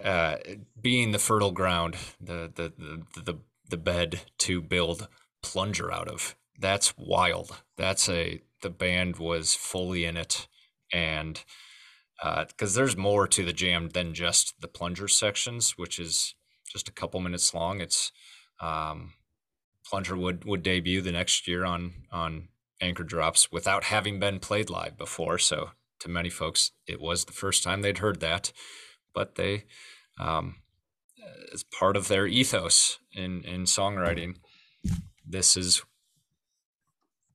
uh, 0.02 0.36
being 0.80 1.12
the 1.12 1.18
fertile 1.18 1.52
ground, 1.52 1.96
the, 2.20 2.50
the 2.54 2.72
the 3.14 3.22
the 3.22 3.38
the 3.68 3.76
bed 3.76 4.20
to 4.38 4.60
build 4.60 5.08
plunger 5.42 5.92
out 5.92 6.08
of. 6.08 6.36
That's 6.58 6.94
wild. 6.96 7.62
That's 7.76 8.08
a 8.08 8.42
the 8.62 8.70
band 8.70 9.16
was 9.16 9.54
fully 9.54 10.04
in 10.04 10.16
it, 10.16 10.48
and 10.92 11.42
because 12.18 12.76
uh, 12.76 12.80
there's 12.80 12.96
more 12.96 13.26
to 13.28 13.44
the 13.44 13.52
jam 13.52 13.90
than 13.90 14.14
just 14.14 14.60
the 14.60 14.68
plunger 14.68 15.08
sections, 15.08 15.76
which 15.76 15.98
is 15.98 16.34
just 16.66 16.88
a 16.88 16.92
couple 16.92 17.20
minutes 17.20 17.52
long. 17.54 17.80
It's 17.80 18.12
um, 18.60 19.12
Plunger 19.88 20.16
would 20.16 20.44
would 20.44 20.62
debut 20.62 21.00
the 21.00 21.12
next 21.12 21.46
year 21.46 21.64
on 21.64 21.92
on 22.10 22.48
Anchor 22.80 23.04
Drops 23.04 23.52
without 23.52 23.84
having 23.84 24.18
been 24.18 24.40
played 24.40 24.68
live 24.68 24.98
before. 24.98 25.38
So 25.38 25.70
to 26.00 26.08
many 26.08 26.28
folks, 26.28 26.72
it 26.86 27.00
was 27.00 27.24
the 27.24 27.32
first 27.32 27.62
time 27.62 27.82
they'd 27.82 27.98
heard 27.98 28.20
that, 28.20 28.52
but 29.16 29.34
they, 29.34 29.64
um, 30.20 30.56
as 31.52 31.64
part 31.64 31.96
of 31.96 32.06
their 32.06 32.26
ethos 32.28 32.98
in 33.12 33.42
in 33.42 33.62
songwriting, 33.62 34.36
this 35.26 35.56
is 35.56 35.82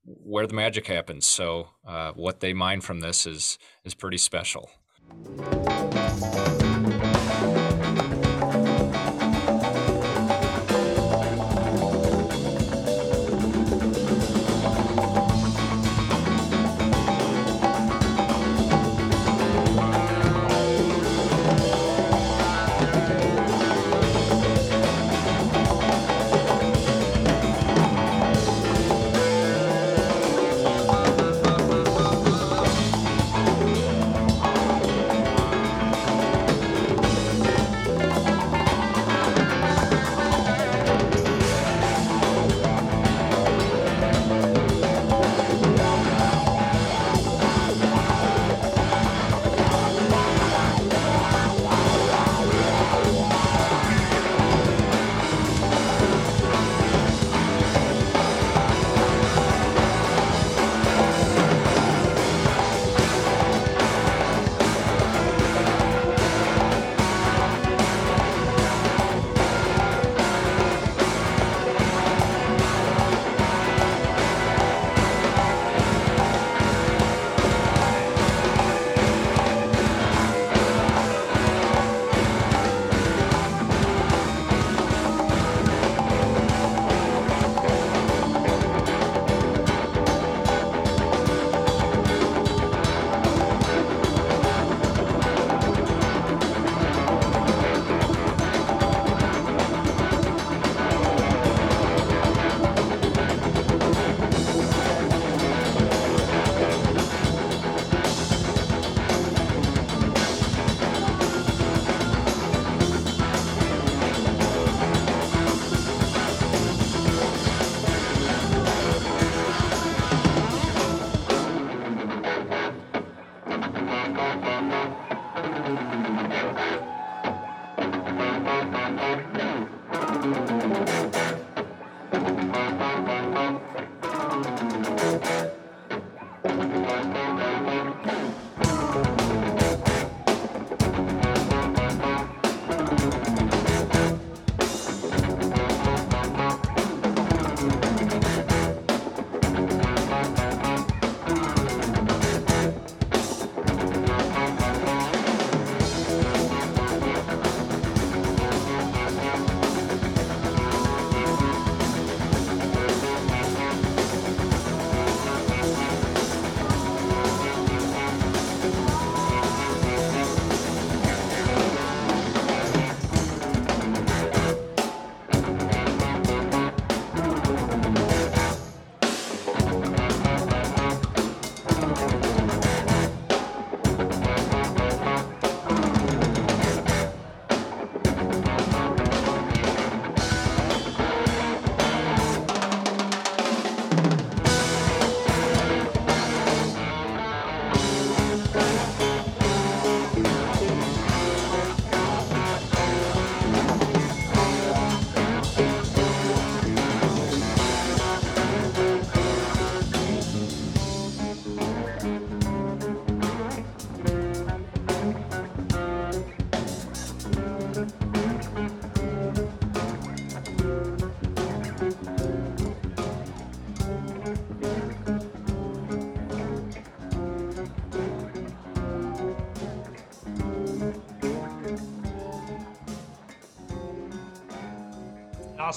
where 0.06 0.48
the 0.48 0.54
magic 0.54 0.88
happens. 0.88 1.26
So 1.26 1.70
uh, 1.86 2.12
what 2.14 2.40
they 2.40 2.54
mine 2.54 2.80
from 2.80 3.02
this 3.02 3.26
is 3.26 3.58
is 3.84 3.94
pretty 3.96 4.18
special. 4.18 4.70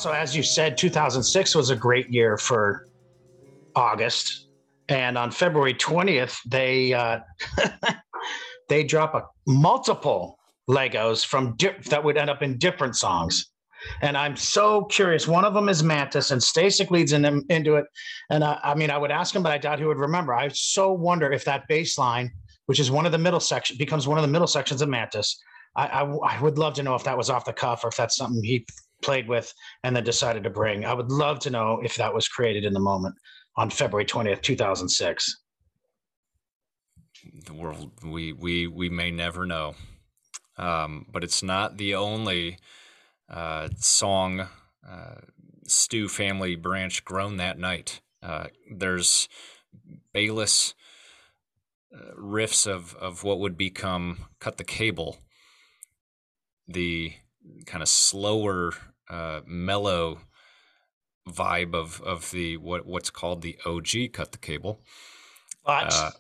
Also, 0.05 0.19
as 0.19 0.37
you 0.37 0.43
said, 0.43 0.77
2006 0.77 1.55
was 1.55 1.71
a 1.71 1.77
great 1.77 2.11
year 2.11 2.37
for 2.37 2.85
August, 3.75 4.49
and 4.89 5.17
on 5.17 5.31
February 5.31 5.73
20th, 5.73 6.37
they 6.47 6.93
uh, 6.93 7.21
they 8.69 8.85
drop 8.85 9.15
a 9.15 9.23
multiple 9.47 10.39
Legos 10.69 11.25
from 11.25 11.57
di- 11.57 11.77
that 11.89 12.05
would 12.05 12.19
end 12.19 12.29
up 12.29 12.43
in 12.43 12.59
different 12.59 12.97
songs. 12.97 13.51
And 14.03 14.17
I'm 14.17 14.37
so 14.37 14.85
curious. 14.85 15.27
One 15.27 15.45
of 15.45 15.55
them 15.55 15.69
is 15.69 15.83
Mantis, 15.83 16.31
and 16.31 16.41
Stasik 16.41 16.91
leads 16.91 17.13
in 17.13 17.23
them 17.23 17.43
into 17.49 17.77
it. 17.77 17.87
And 18.31 18.45
I, 18.45 18.59
I 18.63 18.75
mean, 18.75 18.91
I 18.91 18.99
would 18.99 19.11
ask 19.11 19.35
him, 19.35 19.43
but 19.43 19.53
I 19.53 19.59
doubt 19.59 19.79
he 19.79 19.85
would 19.87 19.99
remember. 19.99 20.35
I 20.35 20.49
so 20.49 20.93
wonder 20.93 21.33
if 21.33 21.45
that 21.47 21.67
bass 21.69 21.97
line, 21.97 22.31
which 22.67 22.81
is 22.81 22.91
one 22.91 23.07
of 23.07 23.13
the 23.13 23.19
middle 23.19 23.41
section, 23.41 23.77
becomes 23.79 24.07
one 24.07 24.19
of 24.19 24.23
the 24.23 24.29
middle 24.29 24.47
sections 24.47 24.83
of 24.83 24.89
Mantis. 24.89 25.41
I, 25.77 26.03
I 26.03 26.41
would 26.41 26.57
love 26.57 26.75
to 26.75 26.83
know 26.83 26.95
if 26.95 27.05
that 27.05 27.17
was 27.17 27.31
off 27.31 27.45
the 27.45 27.53
cuff 27.53 27.85
or 27.85 27.89
if 27.89 27.97
that's 27.97 28.17
something 28.17 28.43
he 28.45 28.65
played 29.03 29.29
with 29.29 29.53
and 29.83 29.95
then 29.95 30.05
decided 30.05 30.45
to 30.45 30.51
bring. 30.51 30.85
I 30.85 30.95
would 30.95 31.11
love 31.11 31.39
to 31.41 31.51
know 31.51 31.81
if 31.83 31.97
that 31.97 32.15
was 32.15 32.29
created 32.29 32.65
in 32.65 32.73
the 32.73 32.81
moment 32.81 33.15
on 33.57 33.71
February 33.71 34.07
20th, 34.07 34.43
2006. 34.43 35.41
the 37.47 37.55
world 37.55 37.91
we 38.05 38.33
we 38.33 38.67
we 38.67 38.89
may 38.89 39.11
never 39.11 39.47
know 39.47 39.75
um, 40.57 41.07
but 41.11 41.25
it's 41.25 41.43
not 41.43 41.79
the 41.79 41.95
only 41.95 42.59
uh, 43.29 43.69
song 43.79 44.47
uh, 44.87 45.15
stew 45.67 46.09
family 46.09 46.55
branch 46.55 47.05
grown 47.05 47.37
that 47.39 47.59
night 47.59 48.01
uh, 48.23 48.47
there's 48.71 49.29
Bayliss 50.13 50.75
uh, 51.95 52.15
riffs 52.19 52.67
of 52.67 52.95
of 52.97 53.25
what 53.25 53.39
would 53.39 53.57
become 53.57 54.27
cut 54.39 54.57
the 54.57 54.65
cable 54.65 55.19
the 56.69 57.15
kind 57.67 57.83
of 57.83 57.89
slower 57.89 58.73
uh, 59.11 59.41
mellow 59.47 60.19
vibe 61.29 61.75
of 61.75 62.01
of 62.03 62.31
the 62.31 62.57
what 62.59 62.85
what's 62.87 63.11
called 63.11 63.43
the 63.43 63.57
OG 63.65 64.13
cut 64.13 64.33
the 64.33 64.39
cable 64.39 64.83
But 65.65 65.93
Uh, 65.93 66.11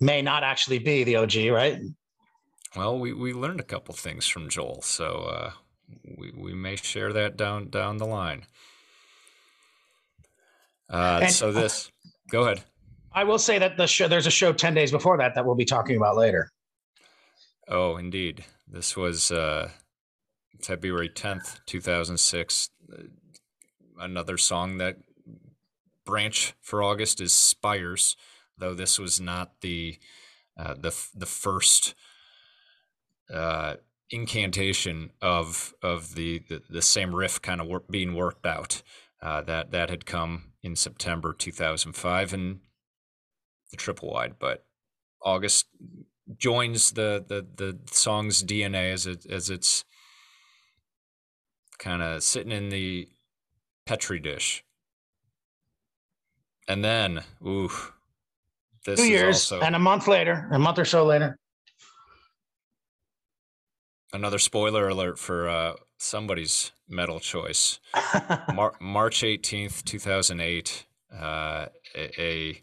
may 0.00 0.22
not 0.22 0.44
actually 0.44 0.78
be 0.78 1.02
the 1.04 1.16
OG, 1.16 1.34
right? 1.50 1.80
Well, 2.76 2.98
we, 2.98 3.12
we 3.12 3.32
learned 3.32 3.60
a 3.60 3.64
couple 3.64 3.94
things 3.94 4.26
from 4.28 4.48
Joel, 4.48 4.82
so 4.82 5.06
uh, 5.24 5.52
we 6.16 6.30
we 6.36 6.52
may 6.54 6.76
share 6.76 7.12
that 7.12 7.36
down 7.36 7.70
down 7.70 7.96
the 7.96 8.06
line. 8.06 8.44
Uh, 10.90 11.20
And- 11.22 11.32
so 11.32 11.50
this, 11.52 11.90
go 12.30 12.42
ahead. 12.42 12.62
I 13.12 13.24
will 13.24 13.38
say 13.38 13.58
that 13.58 13.76
the 13.76 13.86
show 13.86 14.06
there's 14.06 14.26
a 14.26 14.30
show 14.30 14.52
10 14.52 14.74
days 14.74 14.90
before 14.92 15.16
that 15.18 15.34
that 15.34 15.44
we'll 15.44 15.54
be 15.56 15.64
talking 15.64 15.96
about 15.96 16.16
later. 16.16 16.52
Oh, 17.70 17.98
indeed, 17.98 18.44
this 18.66 18.96
was 18.96 19.30
uh, 19.30 19.70
February 20.62 21.10
tenth, 21.10 21.60
two 21.66 21.80
thousand 21.80 22.18
six. 22.18 22.70
Another 23.98 24.38
song 24.38 24.78
that 24.78 24.96
branch 26.06 26.54
for 26.62 26.82
August 26.82 27.20
is 27.20 27.32
Spires, 27.32 28.16
though 28.56 28.72
this 28.72 28.98
was 28.98 29.20
not 29.20 29.60
the 29.60 29.98
uh, 30.56 30.74
the 30.74 30.96
the 31.14 31.26
first 31.26 31.94
uh, 33.32 33.74
incantation 34.10 35.10
of 35.20 35.74
of 35.82 36.14
the 36.14 36.38
the, 36.48 36.62
the 36.70 36.82
same 36.82 37.14
riff 37.14 37.42
kind 37.42 37.60
of 37.60 37.90
being 37.90 38.14
worked 38.14 38.46
out. 38.46 38.82
Uh, 39.20 39.42
that 39.42 39.72
that 39.72 39.90
had 39.90 40.06
come 40.06 40.52
in 40.62 40.74
September 40.74 41.34
2005 41.34 42.32
and 42.32 42.60
the 43.70 43.76
triple 43.76 44.10
wide, 44.10 44.36
but 44.38 44.64
August 45.22 45.66
joins 46.36 46.92
the 46.92 47.24
the 47.26 47.46
the 47.56 47.78
song's 47.90 48.42
DNA 48.42 48.92
as 48.92 49.06
it 49.06 49.26
as 49.26 49.50
it's 49.50 49.84
kind 51.78 52.02
of 52.02 52.22
sitting 52.22 52.52
in 52.52 52.68
the 52.68 53.08
petri 53.86 54.18
dish. 54.18 54.64
And 56.66 56.84
then, 56.84 57.22
ooh, 57.46 57.70
this 58.84 59.00
Two 59.00 59.08
years 59.08 59.50
also 59.52 59.60
and 59.64 59.74
a 59.74 59.78
month 59.78 60.06
later, 60.06 60.48
a 60.52 60.58
month 60.58 60.78
or 60.78 60.84
so 60.84 61.04
later. 61.04 61.36
another 64.12 64.38
spoiler 64.38 64.88
alert 64.88 65.18
for 65.18 65.48
uh, 65.48 65.74
somebody's 65.98 66.72
medal 66.88 67.20
choice. 67.20 67.78
Mar- 68.54 68.74
March 68.80 69.20
18th, 69.22 69.84
2008, 69.84 70.86
uh, 71.14 71.66
a, 71.94 72.20
a 72.20 72.62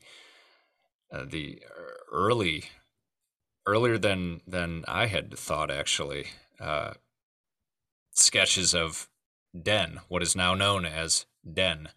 uh, 1.12 1.26
the 1.28 1.62
early 2.12 2.66
earlier 3.66 3.98
than 3.98 4.42
than 4.48 4.86
I 4.88 5.08
had 5.08 5.38
thought 5.38 5.72
actually 5.72 6.28
uh, 6.60 6.94
sketches 8.12 8.74
of 8.74 9.08
Den, 9.60 10.00
what 10.08 10.24
is 10.24 10.36
now 10.36 10.54
known 10.54 10.86
as 10.86 11.26
Den. 11.52 11.90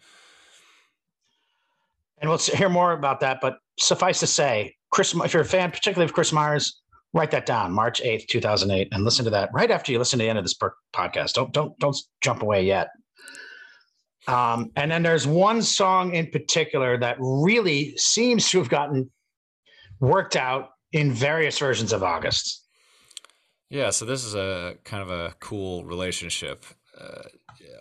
and 2.20 2.28
we'll 2.28 2.38
hear 2.38 2.68
more 2.68 2.92
about 2.92 3.20
that. 3.20 3.40
But 3.40 3.58
suffice 3.78 4.20
to 4.20 4.26
say, 4.26 4.74
Chris, 4.90 5.14
if 5.14 5.32
you're 5.32 5.42
a 5.42 5.46
fan, 5.46 5.70
particularly 5.70 6.08
of 6.08 6.14
Kris 6.14 6.32
Myers, 6.32 6.80
write 7.12 7.30
that 7.30 7.46
down, 7.46 7.72
March 7.72 8.02
8th, 8.02 8.26
2008, 8.28 8.88
and 8.92 9.04
listen 9.04 9.24
to 9.24 9.30
that 9.30 9.50
right 9.52 9.70
after 9.70 9.92
you 9.92 9.98
listen 9.98 10.18
to 10.18 10.24
the 10.24 10.28
end 10.28 10.38
of 10.38 10.44
this 10.44 10.56
podcast. 10.94 11.34
Don't, 11.34 11.52
don't, 11.52 11.78
don't 11.78 11.96
jump 12.20 12.42
away 12.42 12.64
yet. 12.64 12.88
Um, 14.26 14.70
and 14.76 14.90
then 14.90 15.02
there's 15.02 15.26
one 15.26 15.62
song 15.62 16.14
in 16.14 16.30
particular 16.30 16.98
that 16.98 17.16
really 17.18 17.96
seems 17.96 18.50
to 18.50 18.58
have 18.58 18.68
gotten 18.68 19.10
worked 20.00 20.36
out 20.36 20.70
in 20.92 21.12
various 21.12 21.58
versions 21.58 21.92
of 21.92 22.02
August. 22.02 22.64
Yeah, 23.70 23.90
so 23.90 24.04
this 24.04 24.24
is 24.24 24.34
a 24.34 24.76
kind 24.84 25.02
of 25.02 25.10
a 25.10 25.34
cool 25.40 25.84
relationship. 25.84 26.64
Uh, 26.98 27.22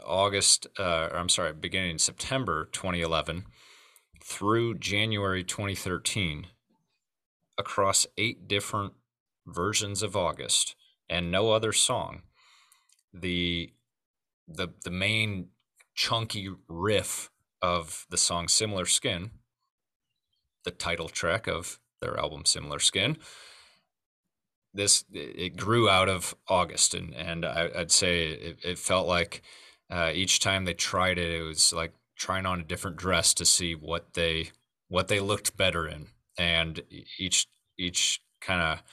August, 0.05 0.67
uh, 0.77 1.09
or 1.11 1.17
I'm 1.17 1.29
sorry, 1.29 1.53
beginning 1.53 1.97
September 1.97 2.69
2011 2.71 3.45
through 4.23 4.75
January 4.75 5.43
2013, 5.43 6.47
across 7.57 8.05
eight 8.17 8.47
different 8.47 8.93
versions 9.45 10.03
of 10.03 10.15
August 10.15 10.75
and 11.09 11.31
no 11.31 11.51
other 11.51 11.71
song, 11.71 12.23
the 13.13 13.71
the 14.47 14.69
the 14.83 14.91
main 14.91 15.47
chunky 15.95 16.49
riff 16.67 17.29
of 17.61 18.05
the 18.09 18.17
song 18.17 18.47
"Similar 18.47 18.85
Skin," 18.85 19.31
the 20.63 20.71
title 20.71 21.09
track 21.09 21.47
of 21.47 21.79
their 22.01 22.19
album 22.19 22.45
"Similar 22.45 22.79
Skin." 22.79 23.17
this 24.77 25.03
it 25.11 25.57
grew 25.57 25.89
out 25.89 26.07
of 26.07 26.35
August, 26.47 26.93
and 26.93 27.13
and 27.13 27.45
I, 27.45 27.69
I'd 27.75 27.91
say 27.91 28.27
it, 28.29 28.59
it 28.63 28.79
felt 28.79 29.07
like 29.07 29.41
uh, 29.89 30.11
each 30.13 30.39
time 30.39 30.65
they 30.65 30.73
tried 30.73 31.17
it, 31.17 31.31
it 31.31 31.43
was 31.43 31.73
like 31.73 31.93
trying 32.15 32.45
on 32.45 32.61
a 32.61 32.63
different 32.63 32.97
dress 32.97 33.33
to 33.35 33.45
see 33.45 33.73
what 33.75 34.13
they 34.13 34.51
what 34.87 35.09
they 35.09 35.19
looked 35.19 35.57
better 35.57 35.87
in, 35.87 36.07
and 36.37 36.81
each 37.19 37.47
each 37.77 38.21
kind 38.39 38.61
of 38.61 38.83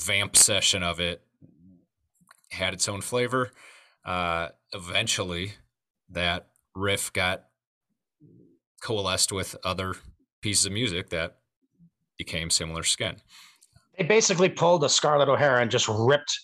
vamp 0.00 0.36
session 0.36 0.82
of 0.82 1.00
it 1.00 1.22
had 2.50 2.72
its 2.72 2.88
own 2.88 3.00
flavor. 3.00 3.50
Uh, 4.04 4.48
eventually, 4.72 5.54
that 6.08 6.48
riff 6.74 7.12
got 7.12 7.46
coalesced 8.80 9.32
with 9.32 9.56
other 9.64 9.94
pieces 10.40 10.66
of 10.66 10.72
music 10.72 11.10
that 11.10 11.38
became 12.18 12.50
similar 12.50 12.82
skin. 12.82 13.16
They 13.98 14.04
basically 14.04 14.48
pulled 14.48 14.84
a 14.84 14.88
Scarlett 14.88 15.28
O'Hara 15.28 15.62
and 15.62 15.70
just 15.70 15.88
ripped 15.88 16.38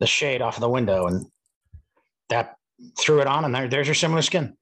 the 0.00 0.06
shade 0.06 0.42
off 0.42 0.56
of 0.56 0.60
the 0.60 0.68
window, 0.68 1.06
and 1.06 1.26
that 2.28 2.56
threw 2.98 3.20
it 3.20 3.26
on, 3.26 3.44
and 3.44 3.54
there, 3.54 3.68
there's 3.68 3.88
your 3.88 3.94
similar 3.94 4.22
skin. 4.22 4.56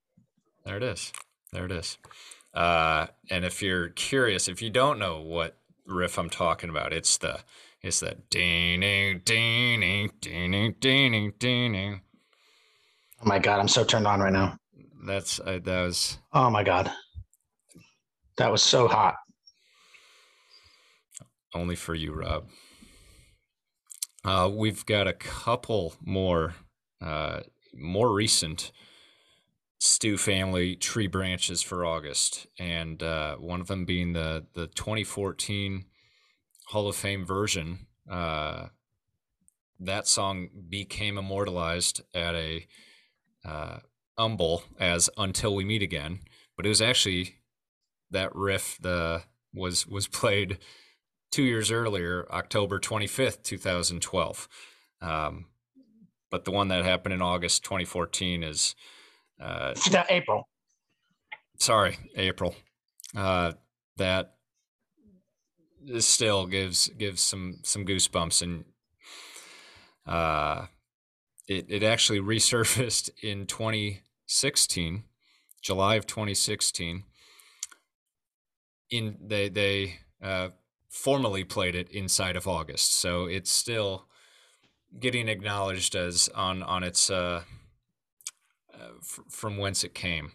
There 0.64 0.77
it 0.77 0.83
is. 0.83 1.12
There 1.53 1.64
it 1.64 1.72
is. 1.72 1.99
Uh, 2.55 3.07
and 3.31 3.45
if 3.45 3.62
you're 3.62 3.91
curious, 3.91 4.49
if 4.49 4.62
you 4.62 4.70
don't 4.70 4.99
know 4.99 5.20
what 5.20 5.59
riff 5.87 6.18
I'm 6.18 6.31
talking 6.31 6.70
about, 6.70 6.93
it's 6.93 7.18
the 7.18 7.41
it's 7.83 8.01
that 8.01 8.31
ding 8.31 8.81
ding 8.81 9.20
ding 9.24 10.14
ding 10.20 10.74
ding 10.81 11.33
ding. 11.39 12.01
Oh 13.22 13.27
my 13.27 13.39
god, 13.39 13.61
I'm 13.61 13.68
so 13.68 13.85
turned 13.85 14.07
on 14.07 14.20
right 14.20 14.33
now. 14.33 14.57
That's 15.05 15.39
uh, 15.39 15.61
that 15.62 15.83
was 15.83 16.18
Oh 16.33 16.51
my 16.51 16.64
god, 16.64 16.91
that 18.39 18.51
was 18.51 18.62
so 18.62 18.89
hot. 18.89 19.16
Only 21.55 21.76
for 21.76 21.94
you, 21.94 22.12
Rob. 22.12 22.49
Uh, 24.24 24.51
we've 24.53 24.84
got 24.86 25.07
a 25.07 25.12
couple 25.12 25.94
more 26.01 26.55
uh, 27.01 27.40
more 27.74 28.12
recent 28.12 28.72
Stew 29.78 30.16
family 30.16 30.74
tree 30.74 31.07
branches 31.07 31.62
for 31.62 31.84
August, 31.84 32.47
and 32.59 33.03
uh, 33.03 33.36
one 33.36 33.61
of 33.61 33.68
them 33.68 33.84
being 33.84 34.14
the 34.14 34.47
the 34.55 34.66
2014 34.68 35.84
Hall 36.68 36.88
of 36.88 36.97
Fame 36.97 37.24
version. 37.24 37.86
Uh, 38.11 38.66
that 39.78 40.07
song 40.07 40.49
became 40.68 41.18
immortalized 41.18 42.01
at 42.14 42.34
a 42.34 42.66
uh, 43.44 43.78
UMBowl 44.18 44.62
as 44.80 45.11
"Until 45.16 45.55
We 45.55 45.64
Meet 45.64 45.82
Again," 45.82 46.20
but 46.57 46.66
it 46.66 46.70
was 46.70 46.82
actually 46.82 47.36
that 48.11 48.34
riff 48.34 48.78
the 48.80 49.22
was 49.53 49.86
was 49.86 50.09
played 50.09 50.59
two 51.31 51.43
years 51.43 51.70
earlier, 51.70 52.27
October 52.31 52.79
25th, 52.79 53.43
2012. 53.43 54.49
Um, 55.03 55.47
but 56.31 56.45
the 56.45 56.51
one 56.51 56.68
that 56.68 56.85
happened 56.85 57.14
in 57.14 57.22
August 57.22 57.64
2014 57.64 58.43
is 58.43 58.74
uh, 59.41 59.74
That 59.91 60.07
April. 60.11 60.49
sorry, 61.59 61.99
April. 62.16 62.55
Uh, 63.14 63.53
that 63.97 64.35
still 65.99 66.47
gives 66.47 66.89
gives 66.89 67.22
some 67.22 67.59
some 67.62 67.87
goosebumps, 67.87 68.43
and 68.43 68.64
uh, 70.07 70.66
it 71.49 71.66
it 71.68 71.83
actually 71.83 72.20
resurfaced 72.35 73.11
in 73.22 73.47
2016, 73.47 75.05
July 75.62 75.95
of 75.95 76.07
2016. 76.07 77.05
In 78.91 79.16
they 79.20 79.49
they 79.49 79.99
uh, 80.22 80.49
formally 80.97 81.44
played 81.44 81.74
it 81.74 81.90
inside 81.90 82.36
of 82.36 82.49
August, 82.49 82.94
so 82.94 83.26
it's 83.26 83.51
still 83.51 84.07
getting 84.99 85.28
acknowledged 85.28 85.94
as 85.94 86.28
on 86.34 86.62
on 86.62 86.82
its 86.82 87.11
uh, 87.11 87.42
uh, 88.74 88.88
f- 88.99 89.20
from 89.28 89.59
whence 89.59 89.84
it 89.84 89.94
came. 89.94 90.32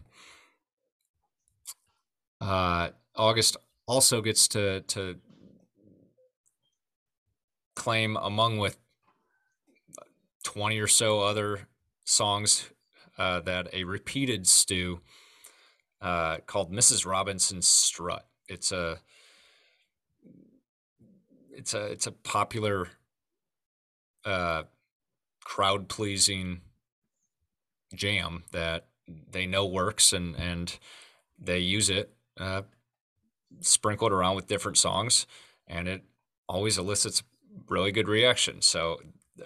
Uh, 2.40 2.90
August 3.16 3.58
also 3.88 4.22
gets 4.22 4.48
to 4.50 4.82
to 4.82 5.18
claim 7.76 8.16
among 8.18 8.60
with 8.60 8.78
twenty 10.44 10.80
or 10.80 10.88
so 10.88 11.22
other 11.22 11.68
songs 12.06 12.70
uh, 13.18 13.40
that 13.40 13.68
a 13.74 13.84
repeated 13.84 14.48
stew 14.48 15.02
uh, 16.02 16.38
called 16.46 16.72
Mrs. 16.72 17.06
Robinson's 17.06 17.68
Strut. 17.68 18.28
It's 18.48 18.72
a 18.72 19.00
it's 21.54 21.74
a 21.74 21.86
it's 21.86 22.08
a 22.08 22.12
popular 22.12 22.90
uh, 24.26 24.64
crowd 25.44 25.88
pleasing 25.88 26.62
jam 27.94 28.44
that 28.52 28.88
they 29.32 29.46
know 29.46 29.66
works 29.66 30.14
and 30.14 30.36
and 30.36 30.78
they 31.40 31.60
use 31.60 31.90
it 31.90 32.14
uh, 32.40 32.62
sprinkled 33.60 34.12
around 34.12 34.36
with 34.36 34.48
different 34.48 34.78
songs 34.78 35.26
and 35.68 35.88
it 35.88 36.04
always 36.48 36.78
elicits 36.78 37.24
really 37.68 37.92
good 37.92 38.08
reaction. 38.08 38.62
So 38.62 39.00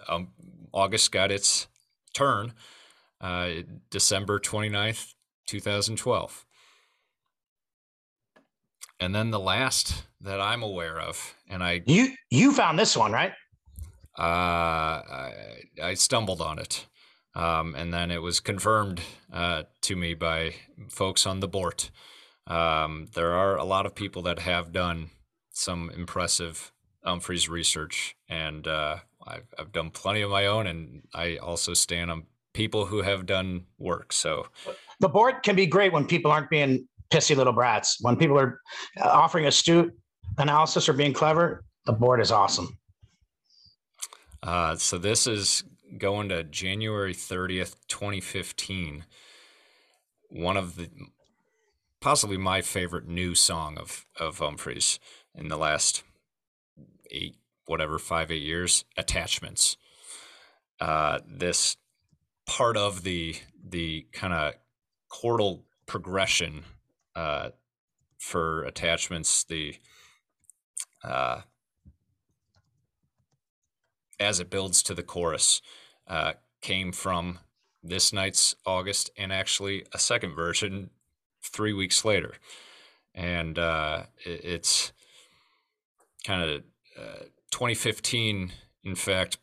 um, 0.08 0.30
august 0.74 1.12
got 1.12 1.32
its 1.32 1.68
turn 2.14 2.53
uh, 3.22 3.49
december 3.89 4.39
29th 4.39 5.14
2012 5.47 6.45
and 9.00 9.14
then 9.14 9.32
the 9.32 9.39
last 9.39 10.04
that 10.22 10.39
i'm 10.41 10.64
aware 10.64 11.00
of 11.00 11.36
and 11.50 11.64
i 11.64 11.82
You 11.86 12.14
you 12.30 12.52
found 12.54 12.78
this 12.80 12.96
one, 12.98 13.12
right? 13.12 13.34
uh, 14.18 14.22
I, 14.22 15.34
I 15.84 15.93
stumbled 15.96 16.41
on 16.41 16.60
it. 16.60 16.86
Um, 17.36 17.76
and 17.76 17.93
then 17.93 18.12
it 18.12 18.22
was 18.22 18.39
confirmed 18.39 19.02
uh, 19.34 19.64
to 19.82 19.96
me 19.98 20.14
by 20.14 20.56
folks 20.89 21.26
on 21.26 21.41
the 21.41 21.50
board. 21.50 21.89
Um, 22.48 23.08
there 23.14 23.34
are 23.34 23.58
a 23.58 23.66
lot 23.66 23.86
of 23.86 23.93
people 23.93 24.22
that 24.22 24.39
have 24.39 24.72
done 24.72 25.10
some 25.52 25.89
impressive 25.89 26.72
Umphrey's 27.06 27.50
research, 27.50 28.16
and 28.30 28.66
uh, 28.68 28.98
I've, 29.28 29.48
I've 29.60 29.72
done 29.74 29.89
plenty 29.91 30.22
of 30.22 30.30
my 30.32 30.46
own, 30.46 30.66
and 30.66 31.04
I 31.14 31.36
also 31.36 31.74
stand 31.74 32.10
on 32.10 32.24
people 32.54 32.86
who 32.86 33.02
have 33.02 33.26
done 33.26 33.66
work. 33.78 34.14
So, 34.14 34.48
The 35.02 35.10
board 35.10 35.43
can 35.43 35.58
be 35.58 35.66
great 35.66 35.91
when 35.91 36.06
people 36.08 36.32
aren't 36.32 36.50
being 36.50 36.88
pissy 37.12 37.36
little 37.36 37.53
brats. 37.53 37.97
When 38.01 38.16
people 38.16 38.39
are 38.39 38.62
uh, 38.99 39.08
offering 39.08 39.45
astute 39.45 39.93
analysis 40.38 40.89
or 40.89 40.93
being 40.93 41.14
clever, 41.14 41.64
the 41.86 41.93
board 41.93 42.20
is 42.22 42.32
awesome. 42.32 42.78
uh, 44.43 44.76
so 44.76 44.97
this 44.97 45.28
is 45.28 45.64
going 45.97 46.30
to 46.30 46.43
January 46.43 47.14
30th, 47.14 47.76
2015. 47.88 49.06
One 50.30 50.58
of 50.58 50.76
the 50.76 50.89
possibly 52.01 52.38
my 52.38 52.62
favorite 52.62 53.08
new 53.08 53.36
song 53.36 53.78
of 53.78 54.06
of 54.20 54.39
Umphrey's 54.39 54.99
in 55.34 55.47
the 55.47 55.58
last 55.58 56.03
eight, 57.12 57.38
whatever, 57.66 57.97
five, 57.97 58.32
eight 58.32 58.43
years. 58.43 58.86
Attachments. 58.97 59.78
Uh, 60.80 61.20
this 61.26 61.78
part 62.45 62.78
of 62.78 63.03
the 63.03 63.36
the 63.64 64.08
kind 64.12 64.34
of 64.34 64.53
chordal 65.12 65.62
progression 65.86 66.64
uh, 67.16 67.49
for 68.18 68.63
attachments, 68.63 69.43
the 69.43 69.76
uh, 71.03 71.41
as 74.20 74.39
it 74.39 74.49
builds 74.49 74.82
to 74.84 74.93
the 74.93 75.03
chorus, 75.03 75.61
uh, 76.07 76.34
came 76.61 76.91
from 76.91 77.39
this 77.84 78.11
night's 78.11 78.55
August 78.66 79.11
and 79.18 79.32
actually 79.32 79.86
a 79.93 79.99
second 79.99 80.34
version 80.34 80.89
three 81.43 81.74
weeks 81.74 82.03
later. 82.03 82.34
And 83.13 83.59
uh, 83.59 84.03
it, 84.26 84.43
it's 84.43 84.91
kind 86.26 86.41
of 86.41 86.63
uh, 86.97 87.24
2015, 87.51 88.51
in 88.84 88.95
fact, 88.95 89.38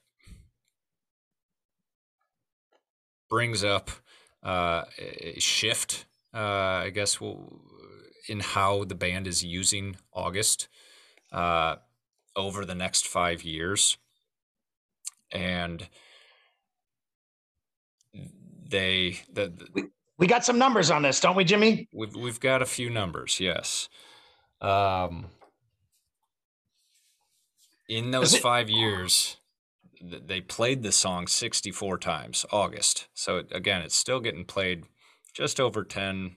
brings 3.30 3.64
up 3.64 3.90
uh, 4.42 4.84
a 4.98 5.38
shift, 5.38 6.06
I 6.38 6.90
guess, 6.90 7.20
will, 7.20 7.60
in 8.28 8.40
how 8.40 8.84
the 8.84 8.94
band 8.94 9.26
is 9.26 9.44
using 9.44 9.96
August 10.12 10.68
uh, 11.32 11.76
over 12.36 12.64
the 12.64 12.74
next 12.74 13.06
five 13.06 13.42
years. 13.42 13.98
And 15.30 15.88
they 18.68 19.20
the, 19.32 19.52
the 19.74 19.88
We 20.18 20.26
got 20.26 20.44
some 20.44 20.58
numbers 20.58 20.90
on 20.90 21.02
this, 21.02 21.20
don't 21.20 21.36
we, 21.36 21.44
Jimmy? 21.44 21.88
we've 21.92 22.14
we've 22.14 22.40
got 22.40 22.62
a 22.62 22.66
few 22.66 22.90
numbers, 22.90 23.40
yes. 23.40 23.88
Um, 24.60 25.26
in 27.88 28.10
those 28.10 28.34
it- 28.34 28.42
five 28.42 28.68
years, 28.70 29.36
they 30.00 30.40
played 30.40 30.82
the 30.82 30.92
song 30.92 31.26
64 31.26 31.98
times, 31.98 32.44
August. 32.52 33.08
So 33.14 33.42
again, 33.52 33.82
it's 33.82 33.96
still 33.96 34.20
getting 34.20 34.44
played 34.44 34.84
just 35.32 35.60
over 35.60 35.84
10, 35.84 36.36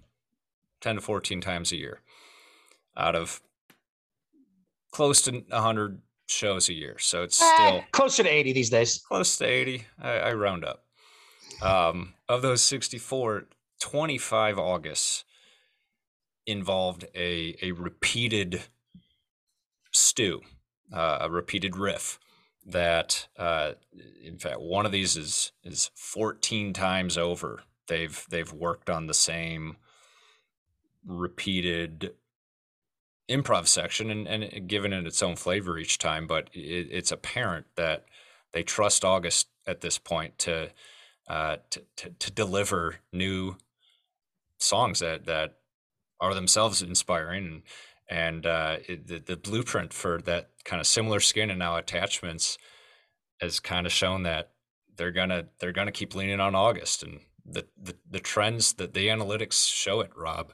10 0.82 0.96
to 0.96 1.02
14 1.02 1.42
times 1.42 1.72
a 1.72 1.78
year 1.78 2.02
out 2.98 3.16
of 3.16 3.42
close 4.92 5.22
to 5.24 5.32
100 5.50 6.02
shows 6.28 6.70
a 6.70 6.74
year. 6.74 6.98
So 7.00 7.24
it's 7.24 7.42
Eh, 7.42 7.54
still 7.56 7.84
closer 7.92 8.24
to 8.24 8.30
80 8.30 8.54
these 8.54 8.70
days. 8.70 8.98
close 9.08 9.38
to 9.38 9.46
80 9.46 9.86
i, 10.02 10.10
I 10.12 10.34
round 10.34 10.64
up 10.66 10.86
um, 11.62 12.14
of 12.28 12.42
those 12.42 12.62
64 12.64 13.48
25 13.82 14.58
augusts 14.58 15.24
involved 16.48 17.06
a, 17.16 17.56
a 17.62 17.72
repeated 17.74 18.64
stew 19.92 20.42
uh, 20.94 21.20
a 21.22 21.30
repeated 21.30 21.76
riff 21.76 22.20
that 22.66 23.28
uh, 23.38 23.74
in 24.24 24.38
fact 24.40 24.60
one 24.60 24.86
of 24.86 24.92
these 24.92 25.16
is 25.16 25.52
is 25.64 25.92
14 25.96 26.74
times 26.74 27.18
over 27.18 27.62
they've 27.88 28.26
they've 28.30 28.54
worked 28.54 28.90
on 28.90 29.08
the 29.08 29.14
same 29.14 29.78
repeated 31.06 32.12
improv 33.30 33.68
section 33.68 34.10
and, 34.10 34.28
and 34.28 34.68
given 34.68 34.94
it 34.94 35.08
its 35.08 35.22
own 35.24 35.36
flavor 35.36 35.78
each 35.78 35.98
time 35.98 36.28
but 36.28 36.50
it, 36.54 36.88
it's 36.92 37.12
apparent 37.12 37.66
that 37.76 38.06
they 38.56 38.64
trust 38.64 39.04
August 39.04 39.50
at 39.68 39.82
this 39.82 39.98
point 40.00 40.40
to 40.40 40.72
uh, 41.28 41.58
to, 41.70 41.84
to 41.98 42.10
to 42.12 42.32
deliver 42.32 42.98
new 43.12 43.58
songs 44.58 45.00
that 45.00 45.26
that 45.26 45.58
are 46.20 46.34
themselves 46.34 46.82
inspiring. 46.82 47.64
And 48.10 48.46
uh, 48.46 48.78
it, 48.88 49.08
the 49.08 49.20
the 49.20 49.38
blueprint 49.38 49.94
for 49.94 50.22
that 50.22 50.52
kind 50.64 50.80
of 50.80 50.88
similar 50.88 51.20
skin 51.20 51.50
and 51.50 51.60
now 51.60 51.76
attachments 51.76 52.58
has 53.42 53.60
kind 53.60 53.86
of 53.86 53.92
shown 53.92 54.24
that 54.24 54.52
they're 54.96 55.12
gonna 55.12 55.48
they're 55.60 55.74
gonna 55.74 55.92
keep 55.92 56.16
leaning 56.16 56.40
on 56.40 56.56
August 56.56 57.04
and 57.04 57.20
the 57.46 57.66
the, 57.82 57.96
the 58.10 58.20
trends 58.20 58.74
that 58.74 58.94
the 58.94 59.08
analytics 59.08 59.72
show 59.72 60.02
it 60.02 60.12
Rob 60.16 60.54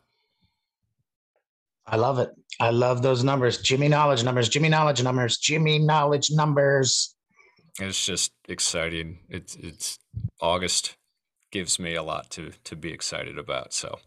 I 1.88 1.96
love 1.98 2.20
it. 2.20 2.30
I 2.60 2.70
love 2.70 3.02
those 3.02 3.24
numbers. 3.24 3.58
Jimmy 3.58 3.88
Knowledge 3.88 4.24
numbers, 4.24 4.48
Jimmy 4.50 4.70
Knowledge 4.70 5.04
numbers, 5.04 5.38
Jimmy 5.38 5.80
Knowledge 5.80 6.32
numbers. 6.32 7.16
it's 7.80 8.06
just 8.06 8.32
exciting 8.48 9.20
it's 9.30 9.56
it's 9.56 9.98
August 10.42 10.96
gives 11.52 11.80
me 11.80 11.96
a 11.96 12.04
lot 12.04 12.30
to 12.32 12.52
to 12.64 12.76
be 12.76 12.92
excited 12.92 13.38
about 13.38 13.74
so 13.74 14.00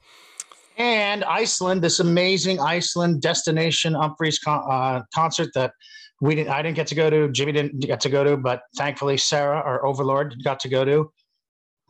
And 0.76 1.24
Iceland, 1.24 1.82
this 1.82 2.01
amazing 2.01 2.61
Iceland 2.61 3.22
destination 3.22 3.95
Umphrey's 3.95 4.39
con- 4.39 4.64
uh, 4.68 5.03
concert 5.14 5.51
that 5.55 5.72
we 6.20 6.35
didn't, 6.35 6.51
I 6.51 6.62
didn't 6.62 6.76
get 6.76 6.87
to 6.89 6.95
go 6.95 7.11
to, 7.11 7.28
Jimmy 7.30 7.53
didn't 7.53 7.80
get 7.80 8.01
to 8.01 8.09
go 8.09 8.24
to, 8.24 8.37
but 8.37 8.62
thankfully 8.76 9.16
Sara, 9.16 9.57
our 9.57 9.85
overlord, 9.85 10.35
got 10.45 10.59
to 10.61 10.68
go 10.68 10.85
to. 10.85 11.12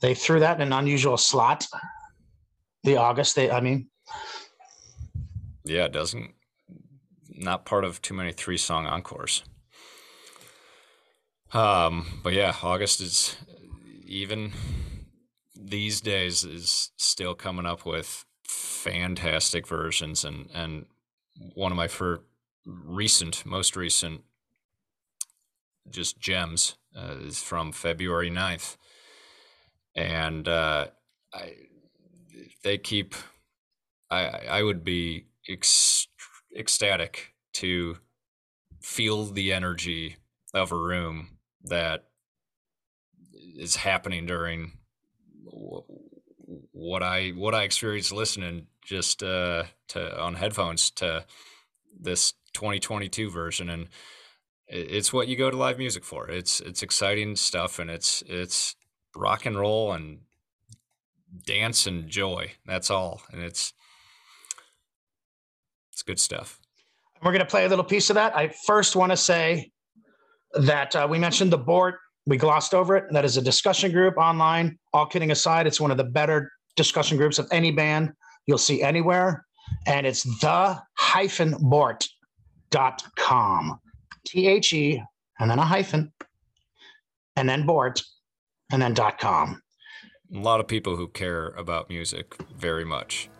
They 0.04 0.12
threw 0.12 0.40
that 0.40 0.60
in 0.60 0.66
an 0.66 0.72
unusual 0.74 1.16
slot. 1.16 1.66
The 2.82 2.98
August, 2.98 3.36
they, 3.36 3.50
I 3.50 3.62
mean, 3.62 3.88
Yeah, 5.64 5.86
it 5.86 5.92
doesn't. 5.92 6.34
Not 7.30 7.64
part 7.64 7.86
of 7.86 8.02
too 8.02 8.12
many 8.12 8.30
three 8.30 8.58
song 8.58 8.84
encores. 8.84 9.44
Um, 11.54 12.20
but 12.22 12.34
yeah, 12.34 12.54
August 12.62 13.00
is 13.00 13.36
even 14.04 14.52
these 15.56 16.02
days 16.02 16.44
is 16.44 16.90
still 16.98 17.34
coming 17.34 17.64
up 17.64 17.86
with 17.86 18.26
fantastic 18.46 19.66
versions 19.66 20.22
and 20.22 20.50
and 20.52 20.84
one 21.54 21.72
of 21.72 21.76
my 21.76 21.88
for 21.88 22.24
recent 22.66 23.46
most 23.46 23.74
recent 23.74 24.20
just 25.88 26.20
gems 26.20 26.74
uh, 26.94 27.14
is 27.22 27.42
from 27.42 27.72
February 27.72 28.30
9th 28.30 28.76
and 29.94 30.48
uh, 30.48 30.86
I 31.32 31.52
they 32.62 32.78
keep 32.78 33.14
I 34.10 34.26
I 34.50 34.62
would 34.62 34.84
be 34.84 35.26
ec- 35.48 36.08
ecstatic 36.56 37.34
to 37.54 37.98
feel 38.80 39.24
the 39.24 39.52
energy 39.52 40.16
of 40.52 40.72
a 40.72 40.76
room 40.76 41.38
that 41.64 42.04
is 43.56 43.76
happening 43.76 44.26
during 44.26 44.72
what 46.72 47.02
I 47.02 47.30
what 47.30 47.54
I 47.54 47.62
experienced 47.62 48.12
listening 48.12 48.66
just 48.84 49.22
uh, 49.22 49.64
to 49.88 50.20
on 50.20 50.34
headphones 50.34 50.90
to 50.92 51.24
this 51.98 52.34
2022 52.52 53.30
version, 53.30 53.70
and 53.70 53.88
it's 54.68 55.12
what 55.12 55.28
you 55.28 55.36
go 55.36 55.50
to 55.50 55.56
live 55.56 55.78
music 55.78 56.04
for. 56.04 56.28
It's 56.28 56.60
it's 56.60 56.82
exciting 56.82 57.36
stuff, 57.36 57.78
and 57.78 57.90
it's 57.90 58.22
it's 58.26 58.76
rock 59.16 59.46
and 59.46 59.58
roll 59.58 59.92
and 59.92 60.20
dance 61.46 61.86
and 61.86 62.08
joy. 62.08 62.52
That's 62.66 62.90
all, 62.90 63.22
and 63.32 63.42
it's 63.42 63.72
it's 65.92 66.02
good 66.02 66.18
stuff. 66.18 66.58
We're 67.22 67.32
going 67.32 67.40
to 67.40 67.46
play 67.46 67.64
a 67.64 67.68
little 67.68 67.84
piece 67.84 68.10
of 68.10 68.14
that. 68.14 68.36
I 68.36 68.48
first 68.66 68.96
want 68.96 69.12
to 69.12 69.16
say 69.16 69.70
that 70.54 70.94
uh, 70.94 71.06
we 71.08 71.18
mentioned 71.18 71.52
the 71.52 71.58
board. 71.58 71.94
We 72.26 72.36
glossed 72.36 72.74
over 72.74 72.96
it. 72.96 73.04
That 73.10 73.24
is 73.24 73.36
a 73.36 73.42
discussion 73.42 73.92
group 73.92 74.16
online. 74.16 74.78
All 74.92 75.06
kidding 75.06 75.30
aside, 75.30 75.66
it's 75.66 75.80
one 75.80 75.90
of 75.90 75.96
the 75.96 76.04
better 76.04 76.50
discussion 76.76 77.16
groups 77.16 77.38
of 77.38 77.46
any 77.50 77.70
band 77.70 78.12
you'll 78.46 78.58
see 78.58 78.82
anywhere. 78.82 79.44
And 79.86 80.06
it's 80.06 80.22
the 80.40 80.80
hyphen 80.98 81.54
bort.com. 81.60 82.10
T 84.26 84.48
H 84.48 84.72
E 84.72 85.02
and 85.38 85.50
then 85.50 85.58
a 85.58 85.64
hyphen 85.64 86.12
and 87.36 87.48
then 87.48 87.66
bort 87.66 88.02
and 88.74 88.82
then 88.82 88.92
dot 88.92 89.18
com. 89.18 89.62
A 90.34 90.38
lot 90.38 90.60
of 90.60 90.66
people 90.66 90.96
who 90.96 91.08
care 91.08 91.48
about 91.50 91.88
music 91.88 92.36
very 92.56 92.84
much. 92.84 93.30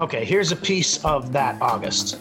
Okay, 0.00 0.24
here's 0.24 0.52
a 0.52 0.56
piece 0.56 1.04
of 1.04 1.32
that 1.32 1.60
August. 1.60 2.18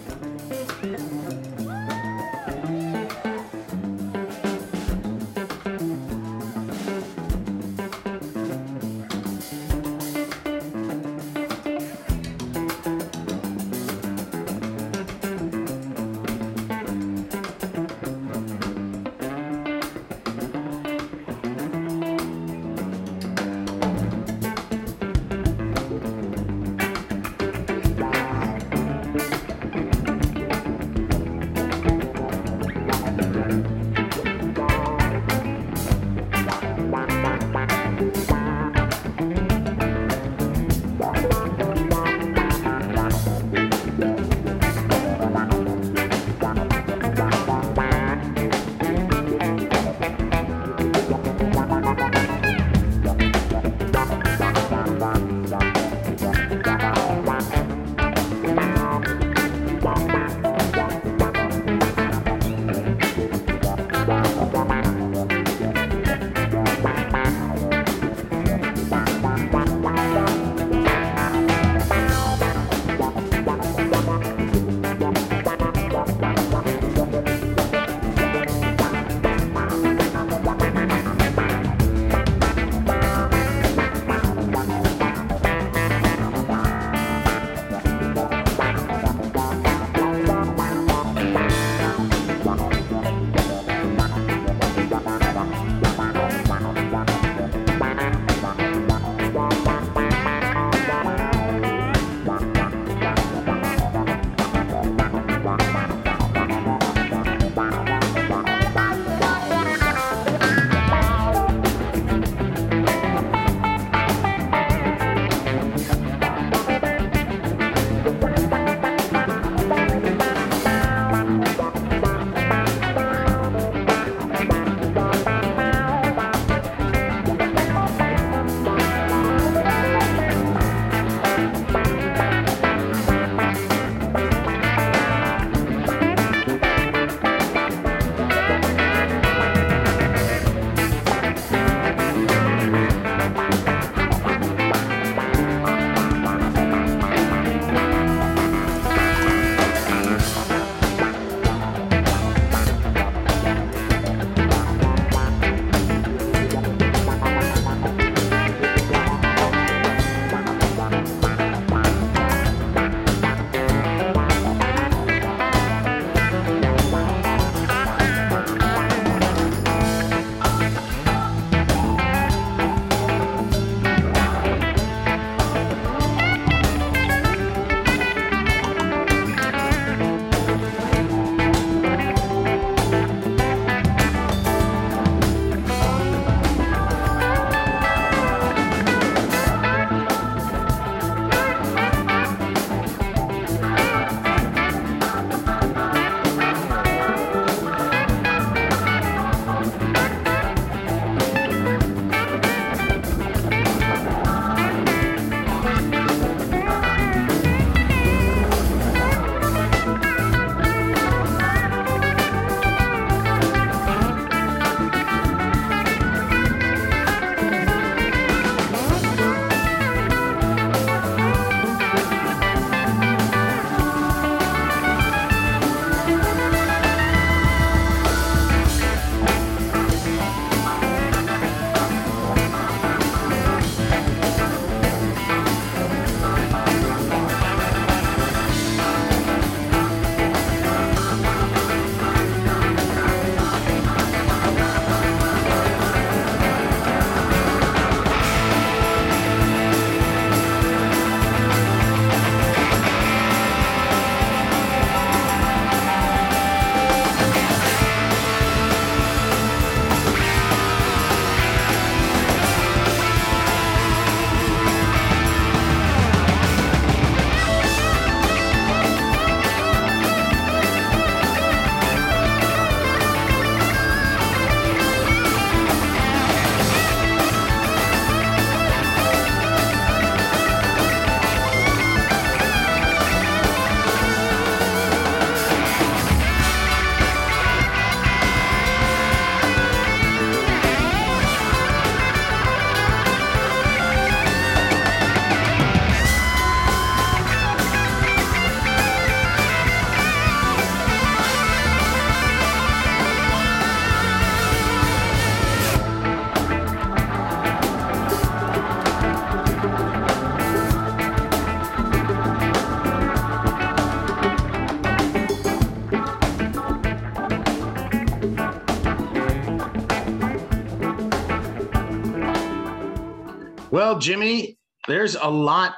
There's 325.12 325.24
a 325.24 325.30
lot 325.30 325.76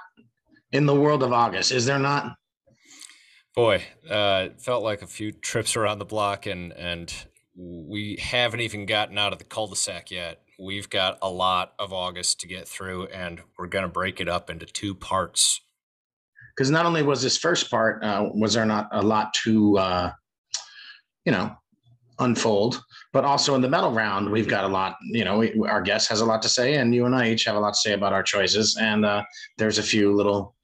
in 0.72 0.86
the 0.86 0.96
world 0.96 1.24
of 1.24 1.32
August, 1.32 1.72
is 1.72 1.86
there 1.86 2.00
not? 2.00 2.36
Boy, 3.56 3.84
uh, 4.10 4.48
it 4.48 4.62
felt 4.62 4.84
like 4.84 5.02
a 5.02 5.08
few 5.08 5.32
trips 5.32 5.76
around 5.76 6.00
the 6.00 6.06
block, 6.06 6.46
and 6.46 6.72
and 6.74 7.14
we 7.56 8.18
haven't 8.20 8.62
even 8.62 8.88
gotten 8.88 9.18
out 9.18 9.32
of 9.32 9.38
the 9.38 9.46
cul-de-sac 9.46 10.10
yet. 10.10 10.42
We've 10.60 10.90
got 10.90 11.20
a 11.22 11.30
lot 11.30 11.74
of 11.78 11.94
August 11.94 12.40
to 12.42 12.48
get 12.48 12.68
through, 12.68 13.08
and 13.08 13.42
we're 13.58 13.68
gonna 13.68 13.88
break 13.88 14.20
it 14.20 14.28
up 14.28 14.50
into 14.50 14.66
two 14.66 14.96
parts. 14.96 15.62
Because 16.56 16.72
not 16.72 16.86
only 16.86 17.04
was 17.04 17.22
this 17.22 17.38
first 17.38 17.70
part, 17.70 18.04
uh, 18.04 18.30
was 18.34 18.54
there 18.54 18.66
not 18.66 18.88
a 18.92 19.02
lot 19.02 19.34
to, 19.46 19.78
uh, 19.78 20.12
you 21.26 21.32
know, 21.32 21.56
unfold, 22.20 22.82
but 23.14 23.24
also 23.24 23.54
in 23.54 23.62
the 23.62 23.70
medal 23.70 23.92
round, 23.92 24.30
we've 24.30 24.48
got 24.48 24.66
a 24.66 24.68
lot. 24.68 24.98
You 25.04 25.24
know, 25.24 25.38
we, 25.38 25.54
our 25.68 25.82
guest 25.82 26.10
has 26.10 26.20
a 26.20 26.26
lot 26.26 26.42
to 26.42 26.50
say, 26.50 26.76
and 26.76 26.94
you 26.94 27.06
and 27.06 27.16
I 27.16 27.30
each 27.30 27.46
have 27.46 27.56
a 27.56 27.60
lot 27.60 27.76
to 27.76 27.80
say 27.80 27.94
about 27.94 28.12
our 28.12 28.24
choices. 28.24 28.76
And 28.76 29.06
uh, 29.06 29.24
there's 29.58 29.78
a 29.78 29.84
few 29.84 30.14
little 30.14 30.56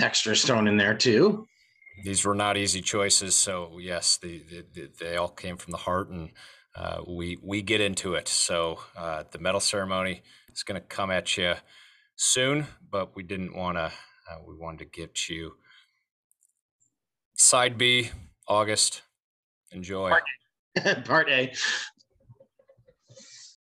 extras 0.00 0.44
thrown 0.44 0.66
in 0.66 0.76
there 0.76 0.96
too. 0.96 1.46
These 2.04 2.24
were 2.24 2.34
not 2.34 2.56
easy 2.56 2.80
choices, 2.80 3.36
so 3.36 3.78
yes, 3.78 4.18
the, 4.20 4.42
the, 4.50 4.64
the, 4.74 4.90
they 4.98 5.16
all 5.16 5.28
came 5.28 5.56
from 5.56 5.70
the 5.70 5.76
heart, 5.76 6.08
and 6.08 6.30
uh, 6.74 7.02
we 7.06 7.38
we 7.42 7.62
get 7.62 7.80
into 7.80 8.14
it. 8.14 8.26
So 8.26 8.80
uh, 8.96 9.24
the 9.30 9.38
medal 9.38 9.60
ceremony 9.60 10.22
is 10.52 10.64
going 10.64 10.80
to 10.80 10.86
come 10.86 11.10
at 11.10 11.36
you 11.36 11.54
soon, 12.16 12.66
but 12.90 13.14
we 13.14 13.22
didn't 13.22 13.54
want 13.54 13.76
to. 13.76 13.92
Uh, 14.30 14.38
we 14.46 14.56
wanted 14.56 14.78
to 14.78 14.84
get 14.86 15.28
you 15.28 15.52
side 17.36 17.78
B, 17.78 18.10
August. 18.48 19.02
Enjoy. 19.70 20.12
Part 21.04 21.28
A. 21.28 21.52